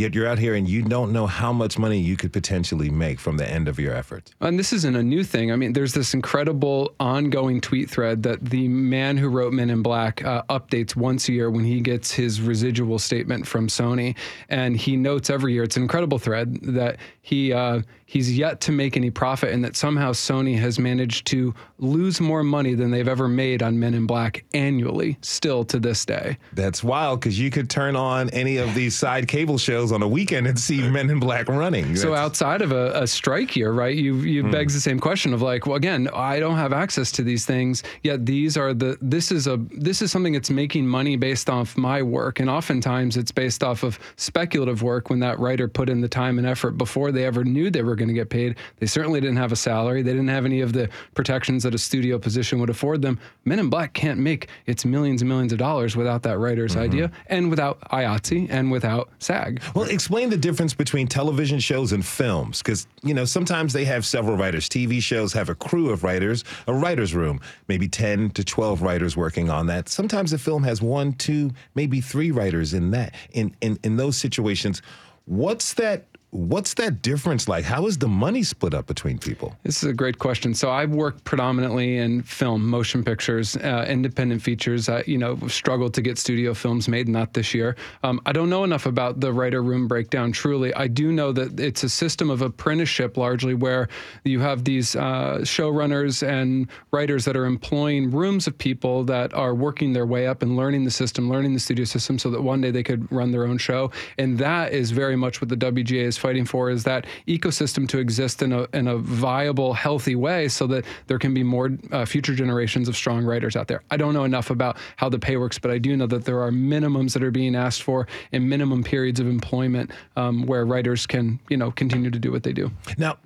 Yet 0.00 0.14
you're 0.14 0.26
out 0.26 0.38
here 0.38 0.54
and 0.54 0.66
you 0.66 0.80
don't 0.80 1.12
know 1.12 1.26
how 1.26 1.52
much 1.52 1.78
money 1.78 1.98
you 1.98 2.16
could 2.16 2.32
potentially 2.32 2.88
make 2.88 3.20
from 3.20 3.36
the 3.36 3.46
end 3.46 3.68
of 3.68 3.78
your 3.78 3.94
efforts. 3.94 4.32
And 4.40 4.58
this 4.58 4.72
isn't 4.72 4.96
a 4.96 5.02
new 5.02 5.22
thing. 5.22 5.52
I 5.52 5.56
mean, 5.56 5.74
there's 5.74 5.92
this 5.92 6.14
incredible 6.14 6.94
ongoing 6.98 7.60
tweet 7.60 7.90
thread 7.90 8.22
that 8.22 8.42
the 8.42 8.66
man 8.68 9.18
who 9.18 9.28
wrote 9.28 9.52
Men 9.52 9.68
in 9.68 9.82
Black 9.82 10.24
uh, 10.24 10.42
updates 10.48 10.96
once 10.96 11.28
a 11.28 11.32
year 11.32 11.50
when 11.50 11.64
he 11.66 11.80
gets 11.80 12.12
his 12.12 12.40
residual 12.40 12.98
statement 12.98 13.46
from 13.46 13.68
Sony, 13.68 14.16
and 14.48 14.74
he 14.74 14.96
notes 14.96 15.28
every 15.28 15.52
year. 15.52 15.64
It's 15.64 15.76
an 15.76 15.82
incredible 15.82 16.18
thread 16.18 16.58
that 16.62 16.96
he 17.20 17.52
uh, 17.52 17.82
he's 18.06 18.36
yet 18.36 18.60
to 18.62 18.72
make 18.72 18.96
any 18.96 19.10
profit, 19.10 19.52
and 19.52 19.62
that 19.64 19.76
somehow 19.76 20.12
Sony 20.12 20.58
has 20.58 20.78
managed 20.78 21.26
to 21.28 21.54
lose 21.78 22.20
more 22.20 22.42
money 22.42 22.74
than 22.74 22.90
they've 22.90 23.06
ever 23.06 23.28
made 23.28 23.62
on 23.62 23.78
Men 23.78 23.94
in 23.94 24.06
Black 24.06 24.44
annually, 24.54 25.18
still 25.20 25.62
to 25.64 25.78
this 25.78 26.04
day. 26.06 26.38
That's 26.54 26.82
wild 26.82 27.20
because 27.20 27.38
you 27.38 27.50
could 27.50 27.68
turn 27.68 27.96
on 27.96 28.30
any 28.30 28.56
of 28.56 28.74
these 28.74 28.96
side 28.96 29.28
cable 29.28 29.58
shows 29.58 29.89
on 29.92 30.02
a 30.02 30.08
weekend 30.08 30.46
and 30.46 30.58
see 30.58 30.88
Men 30.88 31.10
in 31.10 31.20
Black 31.20 31.48
running. 31.48 31.96
So 31.96 32.10
That's- 32.10 32.24
outside 32.24 32.62
of 32.62 32.72
a, 32.72 33.02
a 33.02 33.06
strike 33.06 33.56
year, 33.56 33.72
right? 33.72 33.96
You 33.96 34.16
you 34.16 34.42
hmm. 34.42 34.50
begs 34.50 34.74
the 34.74 34.80
same 34.80 34.98
question 34.98 35.34
of 35.34 35.42
like, 35.42 35.66
well, 35.66 35.76
again, 35.76 36.08
I 36.14 36.40
don't 36.40 36.56
have 36.56 36.72
access 36.72 37.12
to 37.12 37.22
these 37.22 37.46
things. 37.46 37.82
Yet 38.02 38.26
these 38.26 38.56
are 38.56 38.74
the 38.74 38.98
this 39.00 39.32
is 39.32 39.46
a 39.46 39.58
this 39.70 40.02
is 40.02 40.10
something 40.10 40.32
that's 40.32 40.50
making 40.50 40.86
money 40.86 41.16
based 41.16 41.50
off 41.50 41.76
my 41.76 42.02
work, 42.02 42.40
and 42.40 42.48
oftentimes 42.50 43.16
it's 43.16 43.32
based 43.32 43.62
off 43.62 43.82
of 43.82 43.98
speculative 44.16 44.82
work. 44.82 45.10
When 45.10 45.20
that 45.20 45.38
writer 45.38 45.68
put 45.68 45.88
in 45.88 46.00
the 46.00 46.08
time 46.08 46.38
and 46.38 46.46
effort 46.46 46.72
before 46.72 47.12
they 47.12 47.24
ever 47.24 47.44
knew 47.44 47.70
they 47.70 47.82
were 47.82 47.96
going 47.96 48.08
to 48.08 48.14
get 48.14 48.30
paid, 48.30 48.56
they 48.78 48.86
certainly 48.86 49.20
didn't 49.20 49.36
have 49.36 49.52
a 49.52 49.56
salary. 49.56 50.02
They 50.02 50.12
didn't 50.12 50.28
have 50.28 50.44
any 50.44 50.60
of 50.60 50.72
the 50.72 50.88
protections 51.14 51.62
that 51.62 51.74
a 51.74 51.78
studio 51.78 52.18
position 52.18 52.60
would 52.60 52.70
afford 52.70 53.02
them. 53.02 53.18
Men 53.44 53.58
in 53.58 53.68
Black 53.70 53.92
can't 53.94 54.18
make 54.18 54.48
its 54.66 54.84
millions 54.84 55.22
and 55.22 55.28
millions 55.28 55.52
of 55.52 55.58
dollars 55.58 55.96
without 55.96 56.22
that 56.22 56.38
writer's 56.38 56.72
mm-hmm. 56.72 56.82
idea, 56.82 57.10
and 57.26 57.50
without 57.50 57.80
IATSE, 57.90 58.48
and 58.50 58.70
without 58.70 59.10
SAG. 59.18 59.62
Well, 59.74 59.79
explain 59.88 60.30
the 60.30 60.36
difference 60.36 60.74
between 60.74 61.06
television 61.06 61.58
shows 61.58 61.92
and 61.92 62.04
films, 62.04 62.58
because 62.58 62.86
you 63.02 63.14
know 63.14 63.24
sometimes 63.24 63.72
they 63.72 63.84
have 63.84 64.04
several 64.04 64.36
writers. 64.36 64.68
TV 64.68 65.00
shows 65.00 65.32
have 65.32 65.48
a 65.48 65.54
crew 65.54 65.90
of 65.90 66.04
writers, 66.04 66.44
a 66.66 66.74
writers' 66.74 67.14
room, 67.14 67.40
maybe 67.68 67.88
ten 67.88 68.30
to 68.30 68.44
twelve 68.44 68.82
writers 68.82 69.16
working 69.16 69.50
on 69.50 69.66
that. 69.66 69.88
Sometimes 69.88 70.32
a 70.32 70.38
film 70.38 70.62
has 70.64 70.82
one, 70.82 71.12
two, 71.14 71.50
maybe 71.74 72.00
three 72.00 72.30
writers 72.30 72.74
in 72.74 72.90
that. 72.90 73.14
In 73.32 73.54
in 73.60 73.78
in 73.82 73.96
those 73.96 74.16
situations, 74.16 74.82
what's 75.26 75.74
that? 75.74 76.04
What's 76.32 76.74
that 76.74 77.02
difference 77.02 77.48
like? 77.48 77.64
How 77.64 77.88
is 77.88 77.98
the 77.98 78.06
money 78.06 78.44
split 78.44 78.72
up 78.72 78.86
between 78.86 79.18
people? 79.18 79.56
This 79.64 79.82
is 79.82 79.90
a 79.90 79.92
great 79.92 80.20
question. 80.20 80.54
So 80.54 80.70
I've 80.70 80.90
worked 80.90 81.24
predominantly 81.24 81.96
in 81.96 82.22
film, 82.22 82.68
motion 82.68 83.02
pictures, 83.02 83.56
uh, 83.56 83.84
independent 83.88 84.40
features. 84.40 84.88
I, 84.88 85.02
you 85.08 85.18
know, 85.18 85.36
struggled 85.48 85.92
to 85.94 86.02
get 86.02 86.18
studio 86.18 86.54
films 86.54 86.86
made. 86.86 87.08
Not 87.08 87.34
this 87.34 87.52
year. 87.52 87.74
Um, 88.04 88.20
I 88.26 88.32
don't 88.32 88.48
know 88.48 88.62
enough 88.62 88.86
about 88.86 89.18
the 89.18 89.32
writer 89.32 89.60
room 89.60 89.88
breakdown. 89.88 90.30
Truly, 90.30 90.72
I 90.74 90.86
do 90.86 91.10
know 91.10 91.32
that 91.32 91.58
it's 91.58 91.82
a 91.82 91.88
system 91.88 92.30
of 92.30 92.42
apprenticeship 92.42 93.16
largely, 93.16 93.54
where 93.54 93.88
you 94.22 94.38
have 94.38 94.62
these 94.62 94.94
uh, 94.94 95.38
showrunners 95.40 96.24
and 96.24 96.68
writers 96.92 97.24
that 97.24 97.36
are 97.36 97.46
employing 97.46 98.08
rooms 98.08 98.46
of 98.46 98.56
people 98.56 99.02
that 99.04 99.34
are 99.34 99.52
working 99.52 99.94
their 99.94 100.06
way 100.06 100.28
up 100.28 100.42
and 100.42 100.56
learning 100.56 100.84
the 100.84 100.92
system, 100.92 101.28
learning 101.28 101.54
the 101.54 101.60
studio 101.60 101.84
system, 101.84 102.20
so 102.20 102.30
that 102.30 102.40
one 102.40 102.60
day 102.60 102.70
they 102.70 102.84
could 102.84 103.10
run 103.10 103.32
their 103.32 103.46
own 103.46 103.58
show. 103.58 103.90
And 104.16 104.38
that 104.38 104.72
is 104.72 104.92
very 104.92 105.16
much 105.16 105.40
what 105.40 105.48
the 105.48 105.56
WGA 105.56 106.04
is 106.04 106.19
fighting 106.20 106.44
for 106.44 106.70
is 106.70 106.84
that 106.84 107.06
ecosystem 107.26 107.88
to 107.88 107.98
exist 107.98 108.42
in 108.42 108.52
a 108.52 108.66
in 108.72 108.86
a 108.86 108.96
viable, 108.96 109.72
healthy 109.74 110.14
way, 110.14 110.48
so 110.48 110.66
that 110.68 110.84
there 111.06 111.18
can 111.18 111.34
be 111.34 111.42
more 111.42 111.70
uh, 111.90 112.04
future 112.04 112.34
generations 112.34 112.88
of 112.88 112.96
strong 112.96 113.24
writers 113.24 113.56
out 113.56 113.68
there. 113.68 113.82
I 113.90 113.96
don't 113.96 114.14
know 114.14 114.24
enough 114.24 114.50
about 114.50 114.76
how 114.96 115.08
the 115.08 115.18
pay 115.18 115.36
works, 115.36 115.58
but 115.58 115.70
I 115.70 115.78
do 115.78 115.96
know 115.96 116.06
that 116.06 116.24
there 116.24 116.40
are 116.42 116.50
minimums 116.50 117.12
that 117.14 117.22
are 117.22 117.30
being 117.30 117.56
asked 117.56 117.82
for 117.82 118.06
and 118.32 118.48
minimum 118.48 118.84
periods 118.84 119.20
of 119.20 119.26
employment 119.26 119.90
um, 120.16 120.46
where 120.46 120.64
writers 120.64 121.06
can 121.06 121.40
you 121.48 121.56
know 121.56 121.70
continue 121.70 122.10
to 122.10 122.18
do 122.18 122.30
what 122.30 122.42
they 122.42 122.52
do. 122.52 122.70
Now, 122.98 123.18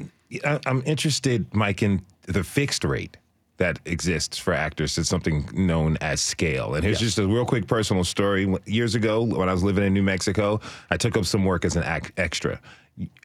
I'm 0.67 0.83
interested, 0.87 1.53
Mike, 1.55 1.83
in 1.83 2.05
the 2.27 2.45
fixed 2.45 2.85
rate 2.85 3.17
that 3.57 3.79
exists 3.85 4.37
for 4.37 4.53
actors. 4.53 4.99
It's 4.99 5.09
something 5.09 5.49
known 5.53 5.97
as 6.01 6.21
scale. 6.21 6.75
And 6.75 6.85
here's 6.85 6.99
just 6.99 7.19
a 7.19 7.27
real 7.27 7.45
quick 7.45 7.67
personal 7.67 8.05
story. 8.05 8.53
Years 8.67 8.95
ago, 8.95 9.23
when 9.23 9.49
I 9.49 9.53
was 9.53 9.63
living 9.63 9.85
in 9.85 9.95
New 9.95 10.03
Mexico, 10.03 10.61
I 10.91 10.97
took 10.97 11.17
up 11.17 11.25
some 11.25 11.45
work 11.45 11.65
as 11.65 11.77
an 11.77 11.85
ac- 11.85 12.13
extra. 12.17 12.61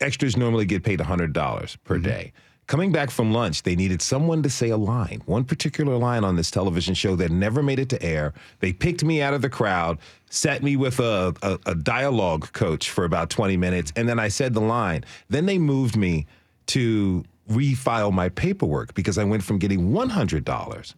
Extras 0.02 0.38
normally 0.38 0.66
get 0.66 0.84
paid 0.84 1.00
$100 1.00 1.78
per 1.84 1.96
mm-hmm. 1.96 2.04
day. 2.04 2.34
Coming 2.70 2.92
back 2.92 3.10
from 3.10 3.34
lunch, 3.34 3.64
they 3.64 3.76
needed 3.76 4.00
someone 4.00 4.44
to 4.44 4.50
say 4.50 4.70
a 4.70 4.78
line, 4.78 5.24
one 5.26 5.44
particular 5.44 5.98
line 5.98 6.24
on 6.24 6.36
this 6.36 6.52
television 6.52 6.94
show 6.94 7.16
that 7.16 7.32
never 7.32 7.64
made 7.64 7.80
it 7.80 7.90
to 7.90 8.04
air. 8.04 8.32
They 8.60 8.74
picked 8.74 9.04
me 9.04 9.24
out 9.24 9.34
of 9.34 9.42
the 9.42 9.50
crowd, 9.50 9.98
sat 10.30 10.62
me 10.62 10.76
with 10.76 11.00
a, 11.00 11.34
a, 11.42 11.58
a 11.66 11.74
dialogue 11.74 12.52
coach 12.54 12.92
for 12.92 13.06
about 13.06 13.32
20 13.32 13.58
minutes, 13.58 13.92
and 13.96 14.08
then 14.08 14.20
I 14.20 14.28
said 14.28 14.54
the 14.54 14.62
line. 14.62 15.04
Then 15.30 15.48
they 15.48 15.58
moved 15.58 15.98
me 15.98 16.28
to 16.68 17.26
refile 17.50 18.14
my 18.14 18.30
paperwork 18.30 18.94
because 18.94 19.18
I 19.18 19.24
went 19.24 19.42
from 19.42 19.58
getting 19.58 19.90
$100 19.90 20.94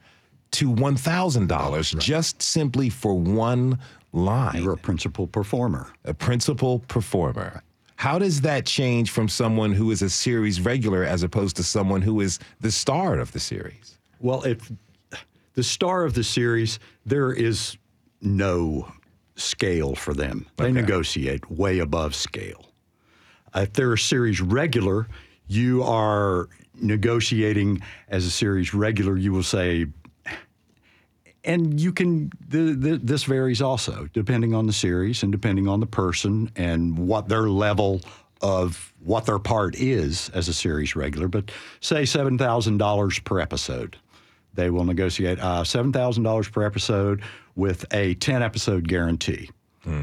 to 0.52 0.70
$1,000 0.70 2.00
just 2.00 2.42
simply 2.42 2.90
for 2.90 3.18
one 3.18 3.80
line. 4.12 4.62
You're 4.62 4.74
a 4.74 4.78
principal 4.78 5.26
performer. 5.26 5.88
a 6.04 6.14
principal 6.14 6.80
performer. 6.80 7.64
How 8.02 8.18
does 8.18 8.42
that 8.42 8.66
change 8.66 9.12
from 9.12 9.30
someone 9.30 9.74
who 9.74 9.92
is 9.92 10.02
a 10.02 10.10
series 10.10 10.60
regular 10.60 11.04
as 11.04 11.22
opposed 11.22 11.56
to 11.58 11.64
someone 11.64 12.02
who 12.02 12.20
is 12.20 12.40
the 12.60 12.72
star 12.72 13.20
of 13.20 13.32
the 13.32 13.40
series? 13.40 14.00
Well, 14.20 14.42
if 14.42 14.72
the 15.54 15.62
star 15.62 16.04
of 16.04 16.16
the 16.16 16.24
series, 16.24 16.80
there 17.06 17.32
is 17.32 17.78
no 18.20 18.92
scale 19.36 19.94
for 19.94 20.16
them. 20.16 20.48
They 20.58 20.72
negotiate 20.72 21.52
way 21.52 21.78
above 21.78 22.16
scale. 22.16 22.72
If 23.54 23.74
they're 23.74 23.94
a 23.94 24.00
series 24.00 24.42
regular, 24.42 25.08
you 25.46 25.84
are 25.84 26.50
negotiating 26.74 27.84
as 28.08 28.26
a 28.26 28.32
series 28.32 28.74
regular. 28.74 29.16
You 29.16 29.32
will 29.32 29.44
say, 29.44 29.86
and 31.44 31.80
you 31.80 31.92
can. 31.92 32.32
The, 32.48 32.74
the, 32.74 32.98
this 32.98 33.24
varies 33.24 33.62
also 33.62 34.08
depending 34.14 34.54
on 34.54 34.68
the 34.68 34.74
series 34.74 35.24
and 35.24 35.32
depending 35.32 35.68
on 35.68 35.80
the 35.80 35.86
person 35.86 36.52
and 36.56 36.98
what 36.98 37.30
their 37.30 37.50
level 37.50 38.02
of 38.42 38.94
what 39.04 39.26
their 39.26 39.40
part 39.40 39.76
is 39.76 40.30
as 40.34 40.48
a 40.48 40.54
series 40.54 40.96
regular. 40.96 41.28
But 41.28 41.52
say 41.80 42.06
seven 42.06 42.38
thousand 42.38 42.78
dollars 42.78 43.20
per 43.20 43.40
episode, 43.40 43.98
they 44.54 44.70
will 44.70 44.86
negotiate 44.86 45.40
uh, 45.40 45.64
seven 45.64 45.92
thousand 45.92 46.24
dollars 46.24 46.50
per 46.50 46.64
episode 46.64 47.24
with 47.56 47.86
a 47.94 48.16
ten 48.16 48.44
episode 48.44 48.88
guarantee. 48.88 49.50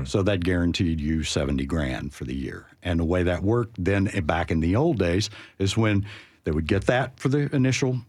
So 0.04 0.22
that 0.24 0.40
guaranteed 0.40 1.00
you 1.00 1.22
70 1.22 1.64
grand 1.66 2.12
for 2.12 2.24
the 2.24 2.34
year. 2.34 2.66
And 2.82 2.98
the 2.98 3.04
way 3.04 3.22
that 3.22 3.44
worked 3.44 3.76
then 3.78 4.08
eh, 4.12 4.20
back 4.20 4.50
in 4.50 4.58
the 4.58 4.74
old 4.74 4.98
days 4.98 5.30
is 5.60 5.76
when 5.76 6.04
they 6.42 6.50
would 6.50 6.66
get 6.66 6.86
that 6.86 7.20
for 7.20 7.28
the 7.28 7.54
initial 7.54 8.00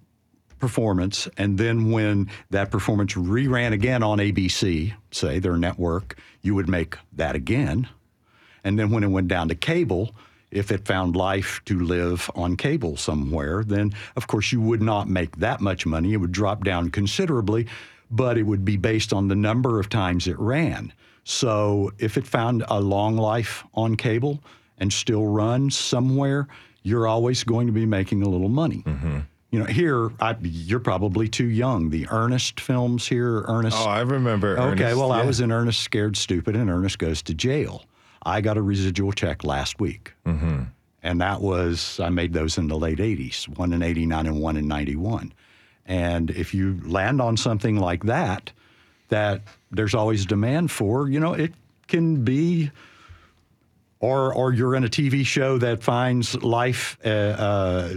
performance. 0.60 1.28
And 1.38 1.58
then 1.58 1.92
when 1.92 2.30
that 2.50 2.72
performance 2.72 3.14
reran 3.14 3.74
again 3.74 4.04
on 4.04 4.20
ABC, 4.20 4.94
say 5.12 5.40
their 5.40 5.58
network, 5.58 6.18
you 6.42 6.56
would 6.56 6.70
make 6.70 6.98
that 7.14 7.36
again. 7.36 7.88
And 8.64 8.78
then 8.78 8.90
when 8.92 9.04
it 9.04 9.08
went 9.08 9.28
down 9.28 9.48
to 9.50 9.56
cable, 9.56 10.16
if 10.52 10.72
it 10.72 10.86
found 10.86 11.16
life 11.16 11.62
to 11.66 11.80
live 11.80 12.30
on 12.36 12.58
cable 12.58 12.98
somewhere, 12.98 13.64
then 13.64 13.94
of 14.16 14.28
course 14.28 14.52
you 14.52 14.60
would 14.62 14.82
not 14.82 15.08
make 15.08 15.38
that 15.38 15.62
much 15.62 15.86
money. 15.86 16.14
It 16.14 16.18
would 16.18 16.32
drop 16.32 16.64
down 16.64 16.90
considerably, 16.90 17.68
but 18.10 18.38
it 18.38 18.44
would 18.44 18.66
be 18.66 18.78
based 18.78 19.14
on 19.14 19.28
the 19.28 19.36
number 19.36 19.80
of 19.80 19.90
times 19.90 20.28
it 20.28 20.40
ran. 20.40 20.94
So 21.24 21.92
if 22.00 22.18
it 22.18 22.26
found 22.26 22.64
a 22.68 22.80
long 22.82 23.16
life 23.18 23.64
on 23.76 23.96
cable 23.96 24.40
and 24.80 24.92
still 24.92 25.28
runs 25.28 25.78
somewhere, 25.78 26.48
you're 26.82 27.08
always 27.08 27.44
going 27.44 27.68
to 27.68 27.74
be 27.74 27.86
making 27.86 28.24
a 28.24 28.30
little 28.30 28.50
money. 28.50 28.84
Mm-hmm. 28.86 29.20
You 29.52 29.60
know, 29.60 29.66
here 29.66 30.12
I, 30.20 30.36
you're 30.42 30.80
probably 30.80 31.28
too 31.28 31.48
young. 31.48 31.90
The 31.90 32.08
Ernest 32.12 32.60
films 32.60 33.08
here, 33.08 33.44
Ernest. 33.48 33.78
Oh, 33.80 33.86
I 33.86 34.02
remember. 34.02 34.60
Okay, 34.60 34.84
Ernest, 34.84 34.98
well, 34.98 35.12
I 35.12 35.24
was 35.24 35.40
in 35.40 35.52
Ernest 35.52 35.82
Scared 35.82 36.16
Stupid, 36.18 36.56
and 36.56 36.70
Ernest 36.70 37.00
Goes 37.00 37.22
to 37.24 37.34
Jail. 37.34 37.84
I 38.24 38.42
got 38.42 38.58
a 38.58 38.62
residual 38.62 39.12
check 39.12 39.44
last 39.44 39.80
week. 39.80 40.14
Mm-hmm. 40.26 40.64
And 41.02 41.22
that 41.22 41.42
was, 41.42 42.00
I 42.00 42.10
made 42.10 42.34
those 42.34 42.58
in 42.58 42.68
the 42.68 42.78
late 42.78 42.98
80s, 43.00 43.48
one 43.58 43.74
in 43.74 43.82
89 43.82 44.28
and 44.28 44.42
one 44.42 44.58
in 44.58 44.68
91. 44.68 45.34
And 45.86 46.30
if 46.32 46.54
you 46.54 46.80
land 46.84 47.22
on 47.22 47.38
something 47.38 47.78
like 47.78 48.04
that, 48.04 48.52
that 49.08 49.42
there's 49.72 49.96
always 49.96 50.26
demand 50.26 50.72
for, 50.72 51.10
you 51.10 51.20
know, 51.20 51.34
it 51.34 51.54
can 51.88 52.24
be, 52.24 52.70
or, 54.00 54.34
or 54.34 54.54
you're 54.54 54.76
in 54.76 54.84
a 54.84 54.90
TV 54.90 55.26
show 55.26 55.58
that 55.58 55.82
finds 55.82 56.36
life 56.44 56.98
uh, 57.06 57.10
uh, 57.10 57.94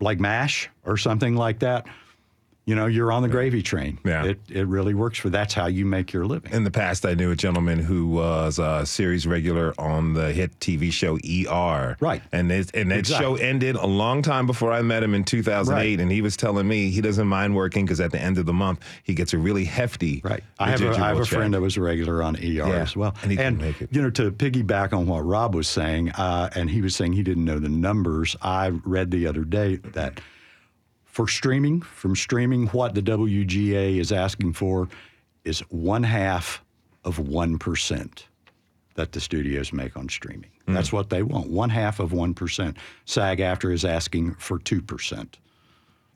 like 0.00 0.20
MASH 0.20 0.68
or 0.84 0.96
something 0.96 1.36
like 1.36 1.60
that. 1.60 1.86
You 2.70 2.76
know, 2.76 2.86
you're 2.86 3.10
on 3.10 3.22
the 3.22 3.28
gravy 3.28 3.62
train. 3.64 3.98
Yeah. 4.04 4.26
It, 4.26 4.40
it 4.48 4.64
really 4.68 4.94
works 4.94 5.18
for 5.18 5.28
that's 5.28 5.52
how 5.54 5.66
you 5.66 5.84
make 5.84 6.12
your 6.12 6.24
living. 6.24 6.52
In 6.52 6.62
the 6.62 6.70
past, 6.70 7.04
I 7.04 7.14
knew 7.14 7.32
a 7.32 7.34
gentleman 7.34 7.80
who 7.80 8.06
was 8.06 8.60
a 8.60 8.86
series 8.86 9.26
regular 9.26 9.74
on 9.76 10.14
the 10.14 10.32
hit 10.32 10.56
TV 10.60 10.92
show 10.92 11.16
ER. 11.16 11.96
Right. 11.98 12.22
And 12.30 12.52
it, 12.52 12.70
and 12.72 12.92
that 12.92 12.98
Exactly. 13.00 13.26
show 13.26 13.34
ended 13.44 13.74
a 13.74 13.86
long 13.88 14.22
time 14.22 14.46
before 14.46 14.70
I 14.72 14.82
met 14.82 15.02
him 15.02 15.14
in 15.14 15.24
2008. 15.24 15.74
Right. 15.74 15.98
And 16.00 16.12
he 16.12 16.22
was 16.22 16.36
telling 16.36 16.68
me 16.68 16.90
he 16.90 17.00
doesn't 17.00 17.26
mind 17.26 17.56
working 17.56 17.84
because 17.86 17.98
at 18.00 18.12
the 18.12 18.20
end 18.22 18.38
of 18.38 18.46
the 18.46 18.52
month, 18.52 18.78
he 19.02 19.14
gets 19.14 19.32
a 19.32 19.38
really 19.38 19.64
hefty 19.64 20.20
Right. 20.22 20.44
I 20.60 20.70
have 20.70 20.80
a, 20.80 20.90
I 20.90 21.08
have 21.08 21.16
a 21.16 21.18
residual 21.18 21.24
friend 21.40 21.52
check. 21.52 21.58
that 21.58 21.62
was 21.62 21.76
a 21.76 21.80
regular 21.82 22.22
on 22.22 22.36
ER 22.36 22.62
as 22.76 22.94
well. 22.94 23.16
and 23.22 23.32
he 23.32 23.36
couldn't 23.36 23.58
make 23.58 23.82
it. 23.82 23.88
you 23.90 24.00
know, 24.00 24.10
to 24.10 24.30
piggyback 24.30 24.92
on 24.92 25.08
what 25.08 25.26
Rob 25.26 25.56
was 25.56 25.66
saying, 25.66 26.10
uh, 26.10 26.50
and 26.54 26.70
he 26.70 26.82
was 26.82 26.94
saying 26.94 27.14
he 27.14 27.24
didn't 27.24 27.44
know 27.44 27.58
the 27.58 27.68
numbers. 27.68 28.36
I 28.42 28.68
read 28.84 29.10
the 29.10 29.26
other 29.26 29.42
day 29.42 29.74
that 29.76 30.20
for 31.10 31.26
streaming, 31.26 31.80
from 31.82 32.14
streaming, 32.14 32.68
what 32.68 32.94
the 32.94 33.02
WGA 33.02 33.98
is 33.98 34.12
asking 34.12 34.52
for 34.52 34.88
is 35.44 35.60
one 35.70 36.04
half 36.04 36.62
of 37.04 37.18
1% 37.18 38.22
that 38.94 39.12
the 39.12 39.20
studios 39.20 39.72
make 39.72 39.96
on 39.96 40.08
streaming. 40.08 40.50
Hmm. 40.66 40.74
That's 40.74 40.92
what 40.92 41.10
they 41.10 41.22
want, 41.22 41.50
one 41.50 41.70
half 41.70 42.00
of 42.00 42.10
1%. 42.12 42.76
SAG 43.04 43.38
AFTRA 43.38 43.72
is 43.72 43.84
asking 43.84 44.34
for 44.34 44.58
2%. 44.58 45.34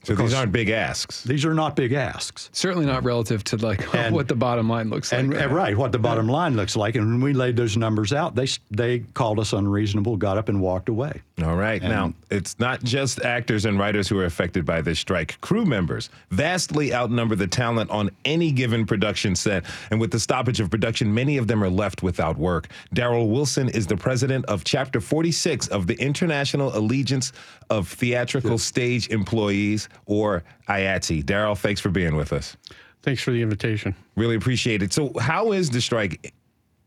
So 0.05 0.15
these 0.15 0.35
aren't 0.35 0.53
big 0.53 0.69
asks. 0.71 1.23
These 1.25 1.45
are 1.45 1.55
not 1.55 1.77
big 1.77 1.93
asks. 1.93 2.51
Certainly 2.53 2.87
not 2.87 3.05
relative 3.05 3.43
to 3.45 3.57
like 3.57 3.95
And- 3.95 4.15
what 4.15 4.29
the 4.29 4.35
bottom 4.35 4.69
line 4.69 4.91
looks 4.91 5.13
like. 5.13 5.21
And 5.21 5.33
right 5.33 5.43
and 5.43 5.53
right, 5.53 5.77
what 5.77 5.93
the 5.93 5.99
bottom 5.99 6.29
line 6.29 6.57
looks 6.57 6.77
like. 6.77 6.95
And 6.95 7.07
when 7.07 7.21
we 7.21 7.33
laid 7.33 7.57
those 7.57 7.77
numbers 7.77 8.13
out, 8.13 8.35
they 8.35 8.47
they 8.71 9.01
called 9.15 9.39
us 9.39 9.53
unreasonable, 9.53 10.17
got 10.17 10.39
up 10.39 10.49
and 10.49 10.61
walked 10.61 10.89
away. 10.89 11.23
All 11.43 11.57
right. 11.57 11.83
now, 11.83 12.13
it's 12.31 12.59
not 12.61 12.85
just 12.85 13.23
actors 13.25 13.65
and 13.65 13.77
writers 13.79 14.09
who 14.09 14.19
are 14.21 14.25
affected 14.25 14.65
by 14.65 14.81
this 14.81 15.01
strike. 15.01 15.41
Crew 15.41 15.65
members 15.65 16.09
vastly 16.31 16.95
outnumber 16.95 17.35
the 17.35 17.47
talent 17.49 17.91
on 17.91 18.11
any 18.25 18.53
given 18.53 18.87
production 18.87 19.35
set. 19.35 19.65
And 19.91 20.01
with 20.01 20.13
the 20.13 20.21
stoppage 20.21 20.61
of 20.61 20.71
production, 20.71 21.13
many 21.13 21.37
of 21.37 21.49
them 21.49 21.63
are 21.65 21.69
left 21.69 22.03
without 22.05 22.39
work. 22.39 22.69
Darryl 22.95 23.29
Wilson 23.31 23.69
is 23.69 23.87
the 23.87 23.97
president 23.97 24.45
of 24.47 24.63
Chapter 24.65 25.01
46 25.01 25.67
of 25.69 25.87
the 25.89 25.95
International 25.95 26.77
Alliance 26.77 27.33
of 27.71 27.89
Theatrical 27.89 28.59
Stage 28.59 29.09
Employees, 29.09 29.89
or 30.07 30.45
IATSE. 30.69 31.25
Darryl, 31.25 31.57
thanks 31.57 31.81
for 31.81 31.89
being 31.89 32.17
with 32.17 32.33
us. 32.33 32.57
Thanks 33.03 33.23
for 33.23 33.33
the 33.33 33.43
invitation. 33.43 33.95
Really 34.17 34.37
appreciate 34.37 34.83
it. 34.83 34.93
So, 34.93 35.13
how 35.21 35.53
is 35.53 35.71
the 35.71 35.81
strike 35.81 36.33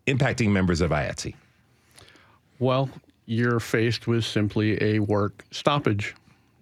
impacting 0.08 0.50
members 0.50 0.82
of 0.82 0.92
IATSE? 0.92 1.36
Well, 2.60 2.90
you're 3.26 3.60
faced 3.60 4.08
with 4.08 4.26
simply 4.26 4.82
a 4.82 5.00
work 5.00 5.46
stoppage. 5.52 6.16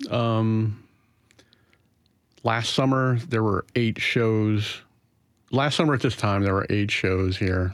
Um, 0.10 0.84
last 2.44 2.74
summer, 2.74 3.18
there 3.30 3.44
were 3.44 3.66
eight 3.76 4.00
shows. 4.00 4.82
Last 5.52 5.76
summer 5.76 5.94
at 5.94 6.02
this 6.02 6.18
time, 6.18 6.44
there 6.44 6.54
were 6.54 6.68
eight 6.70 6.92
shows 6.92 7.38
here 7.38 7.74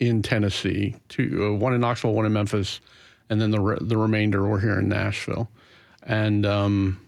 in 0.00 0.22
Tennessee. 0.22 0.96
Two, 1.08 1.52
uh, 1.54 1.56
one 1.56 1.72
in 1.72 1.80
Knoxville, 1.80 2.12
one 2.12 2.26
in 2.26 2.32
Memphis, 2.32 2.80
and 3.30 3.40
then 3.40 3.50
the 3.50 3.60
re- 3.60 3.78
the 3.80 3.96
remainder 3.96 4.46
were 4.46 4.60
here 4.60 4.80
in 4.80 4.88
Nashville. 4.88 5.48
And 6.02 6.44
um, 6.44 7.00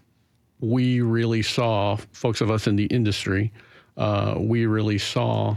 we 0.60 1.00
really 1.00 1.42
saw, 1.42 1.96
folks 2.12 2.40
of 2.40 2.50
us 2.50 2.66
in 2.66 2.76
the 2.76 2.86
industry, 2.86 3.52
uh, 3.96 4.34
we 4.38 4.66
really 4.66 4.98
saw 4.98 5.56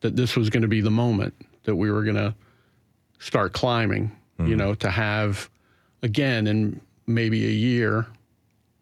that 0.00 0.16
this 0.16 0.36
was 0.36 0.50
going 0.50 0.62
to 0.62 0.68
be 0.68 0.80
the 0.80 0.90
moment 0.90 1.34
that 1.64 1.76
we 1.76 1.90
were 1.90 2.02
going 2.02 2.16
to 2.16 2.34
start 3.18 3.52
climbing, 3.52 4.10
you 4.38 4.56
know, 4.56 4.74
to 4.74 4.90
have 4.90 5.48
again 6.02 6.46
in 6.48 6.80
maybe 7.06 7.44
a 7.46 7.50
year 7.50 8.06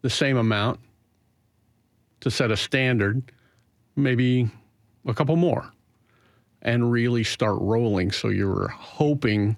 the 0.03 0.09
same 0.09 0.39
amount 0.39 0.81
to 2.21 2.31
set 2.31 2.51
a 2.51 2.57
standard, 2.57 3.23
maybe 3.97 4.49
a 5.07 5.13
couple 5.13 5.37
more, 5.37 5.71
and 6.63 6.91
really 6.91 7.25
start 7.25 7.59
rolling. 7.61 8.11
So 8.13 8.29
you 8.29 8.49
were 8.49 8.69
hoping 8.69 9.57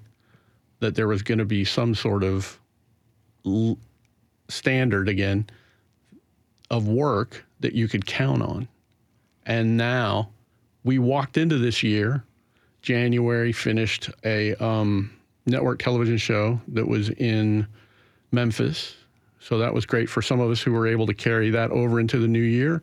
that 0.80 0.96
there 0.96 1.06
was 1.06 1.22
going 1.22 1.38
to 1.38 1.44
be 1.44 1.64
some 1.64 1.94
sort 1.94 2.24
of 2.24 2.58
l- 3.46 3.78
standard 4.52 5.08
again 5.08 5.46
of 6.70 6.88
work 6.88 7.44
that 7.60 7.74
you 7.74 7.88
could 7.88 8.06
count 8.06 8.42
on. 8.42 8.68
And 9.46 9.76
now 9.76 10.30
we 10.84 10.98
walked 10.98 11.36
into 11.36 11.58
this 11.58 11.82
year, 11.82 12.24
January, 12.80 13.52
finished 13.52 14.10
a 14.24 14.54
um, 14.54 15.12
network 15.46 15.80
television 15.80 16.16
show 16.16 16.60
that 16.68 16.86
was 16.86 17.10
in 17.10 17.66
Memphis. 18.30 18.96
So 19.40 19.58
that 19.58 19.74
was 19.74 19.86
great 19.86 20.08
for 20.08 20.22
some 20.22 20.40
of 20.40 20.50
us 20.50 20.62
who 20.62 20.72
were 20.72 20.86
able 20.86 21.06
to 21.06 21.14
carry 21.14 21.50
that 21.50 21.70
over 21.70 22.00
into 22.00 22.18
the 22.18 22.28
new 22.28 22.40
year. 22.40 22.82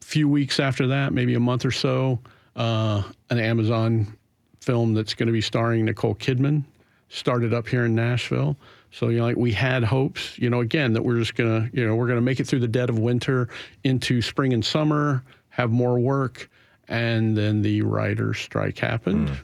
A 0.00 0.04
few 0.04 0.28
weeks 0.28 0.60
after 0.60 0.86
that, 0.88 1.12
maybe 1.12 1.34
a 1.34 1.40
month 1.40 1.64
or 1.64 1.70
so, 1.70 2.18
uh, 2.56 3.02
an 3.30 3.38
Amazon 3.38 4.16
film 4.60 4.92
that's 4.92 5.14
going 5.14 5.26
to 5.26 5.32
be 5.32 5.40
starring 5.40 5.86
Nicole 5.86 6.14
Kidman 6.14 6.64
started 7.10 7.52
up 7.52 7.68
here 7.68 7.84
in 7.84 7.94
Nashville. 7.94 8.56
So 8.92 9.08
you 9.08 9.18
know, 9.18 9.24
like 9.24 9.36
we 9.36 9.52
had 9.52 9.84
hopes, 9.84 10.38
you 10.38 10.48
know, 10.48 10.60
again 10.60 10.94
that 10.94 11.02
we're 11.02 11.18
just 11.18 11.34
gonna, 11.34 11.68
you 11.72 11.86
know, 11.86 11.94
we're 11.94 12.08
gonna 12.08 12.20
make 12.22 12.40
it 12.40 12.46
through 12.46 12.60
the 12.60 12.68
dead 12.68 12.88
of 12.88 12.98
winter 12.98 13.48
into 13.84 14.22
spring 14.22 14.52
and 14.52 14.64
summer, 14.64 15.22
have 15.50 15.70
more 15.70 15.98
work, 15.98 16.48
and 16.88 17.36
then 17.36 17.62
the 17.62 17.82
writer's 17.82 18.38
strike 18.38 18.78
happened, 18.78 19.28
mm. 19.28 19.36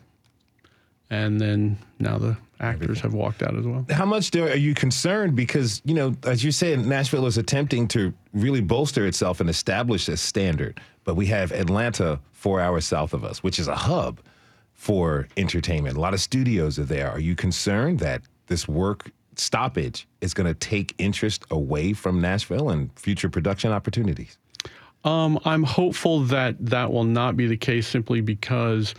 and 1.10 1.40
then 1.40 1.78
now 1.98 2.18
the 2.18 2.36
actors 2.58 3.00
have 3.00 3.14
walked 3.14 3.42
out 3.42 3.54
as 3.56 3.66
well. 3.66 3.84
How 3.90 4.06
much 4.06 4.30
do, 4.30 4.48
are 4.48 4.56
you 4.56 4.74
concerned? 4.74 5.36
Because, 5.36 5.82
you 5.84 5.94
know, 5.94 6.16
as 6.24 6.42
you 6.42 6.50
said, 6.50 6.86
Nashville 6.86 7.26
is 7.26 7.36
attempting 7.36 7.86
to 7.88 8.14
really 8.32 8.62
bolster 8.62 9.06
itself 9.06 9.40
and 9.40 9.50
establish 9.50 10.08
a 10.08 10.16
standard. 10.16 10.80
But 11.04 11.16
we 11.16 11.26
have 11.26 11.52
Atlanta 11.52 12.18
four 12.32 12.60
hours 12.60 12.86
south 12.86 13.12
of 13.12 13.24
us, 13.24 13.42
which 13.42 13.58
is 13.58 13.68
a 13.68 13.76
hub 13.76 14.20
for 14.76 15.26
entertainment. 15.36 15.96
A 15.96 16.00
lot 16.00 16.14
of 16.14 16.20
studios 16.20 16.78
are 16.78 16.84
there. 16.84 17.10
Are 17.10 17.18
you 17.18 17.34
concerned 17.34 17.98
that 17.98 18.22
this 18.46 18.68
work 18.68 19.10
stoppage 19.34 20.06
is 20.20 20.32
going 20.32 20.46
to 20.46 20.54
take 20.54 20.94
interest 20.98 21.44
away 21.50 21.92
from 21.92 22.20
Nashville 22.20 22.70
and 22.70 22.90
future 22.98 23.28
production 23.28 23.72
opportunities? 23.72 24.38
Um, 25.04 25.38
I'm 25.44 25.62
hopeful 25.62 26.20
that 26.24 26.56
that 26.66 26.92
will 26.92 27.04
not 27.04 27.36
be 27.36 27.46
the 27.46 27.56
case 27.56 27.86
simply 27.86 28.20
because 28.20 28.94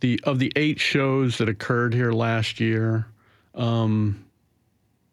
the 0.00 0.18
of 0.24 0.38
the 0.38 0.52
eight 0.56 0.80
shows 0.80 1.38
that 1.38 1.48
occurred 1.48 1.94
here 1.94 2.12
last 2.12 2.58
year, 2.58 3.06
um, 3.54 4.24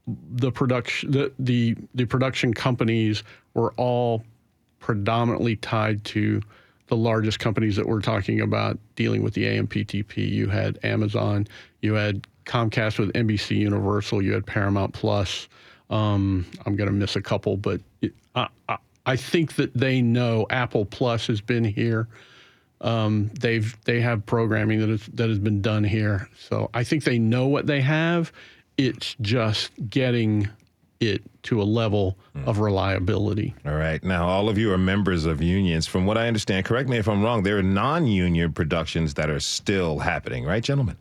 the 0.08 0.52
production 0.52 1.12
the, 1.12 1.32
the 1.40 1.76
the 1.94 2.06
production 2.06 2.54
companies 2.54 3.24
were 3.54 3.74
all 3.74 4.24
predominantly 4.80 5.56
tied 5.58 6.04
to 6.06 6.42
the 6.90 6.98
largest 6.98 7.40
companies 7.40 7.76
that 7.76 7.88
we're 7.88 8.02
talking 8.02 8.42
about 8.42 8.78
dealing 8.96 9.24
with 9.24 9.36
the 9.36 9.46
AMPTP. 9.46 10.30
You 10.30 10.48
had 10.48 10.80
Amazon, 10.84 11.48
you 11.82 11.94
had 11.94 12.28
Comcast 12.46 12.98
with 12.98 13.14
NBC 13.14 13.58
Universal, 13.58 14.24
you 14.24 14.34
had 14.34 14.46
Paramount 14.46 14.94
Plus. 14.94 15.48
Um, 15.92 16.46
I'm 16.66 16.76
going 16.76 16.90
to 16.90 16.94
miss 16.94 17.16
a 17.16 17.22
couple, 17.22 17.58
but 17.58 17.80
I, 18.36 18.48
I, 18.68 18.78
I 19.06 19.16
think 19.16 19.56
that 19.56 19.74
they 19.76 20.02
know 20.02 20.48
Apple 20.50 20.86
Plus 20.86 21.28
has 21.28 21.42
been 21.42 21.64
here. 21.64 22.08
Um, 22.82 23.30
they've 23.40 23.78
they 23.84 24.00
have 24.02 24.26
programming 24.26 24.80
that 24.80 24.90
is, 24.90 25.06
that 25.14 25.30
has 25.30 25.40
been 25.40 25.62
done 25.62 25.84
here, 25.84 26.30
so 26.40 26.70
I 26.74 26.84
think 26.84 27.04
they 27.04 27.20
know 27.20 27.48
what 27.48 27.68
they 27.68 27.82
have. 27.82 28.32
It's 28.78 29.16
just 29.20 29.72
getting 29.90 30.50
it 31.00 31.24
to 31.44 31.62
a 31.62 31.64
level 31.64 32.18
hmm. 32.34 32.48
of 32.48 32.60
reliability. 32.60 33.56
All 33.66 33.76
right. 33.76 34.04
Now, 34.04 34.28
all 34.28 34.50
of 34.50 34.58
you 34.58 34.72
are 34.74 34.78
members 34.78 35.26
of 35.26 35.42
unions. 35.42 35.88
From 35.88 36.06
what 36.06 36.18
I 36.18 36.28
understand, 36.28 36.66
correct 36.66 36.90
me 36.90 36.98
if 36.98 37.08
I'm 37.08 37.24
wrong, 37.24 37.44
there 37.44 37.58
are 37.58 37.64
non 37.64 38.08
union 38.08 38.54
productions 38.54 39.14
that 39.16 39.30
are 39.30 39.40
still 39.40 40.00
happening, 40.00 40.46
right, 40.46 40.64
gentlemen? 40.64 40.98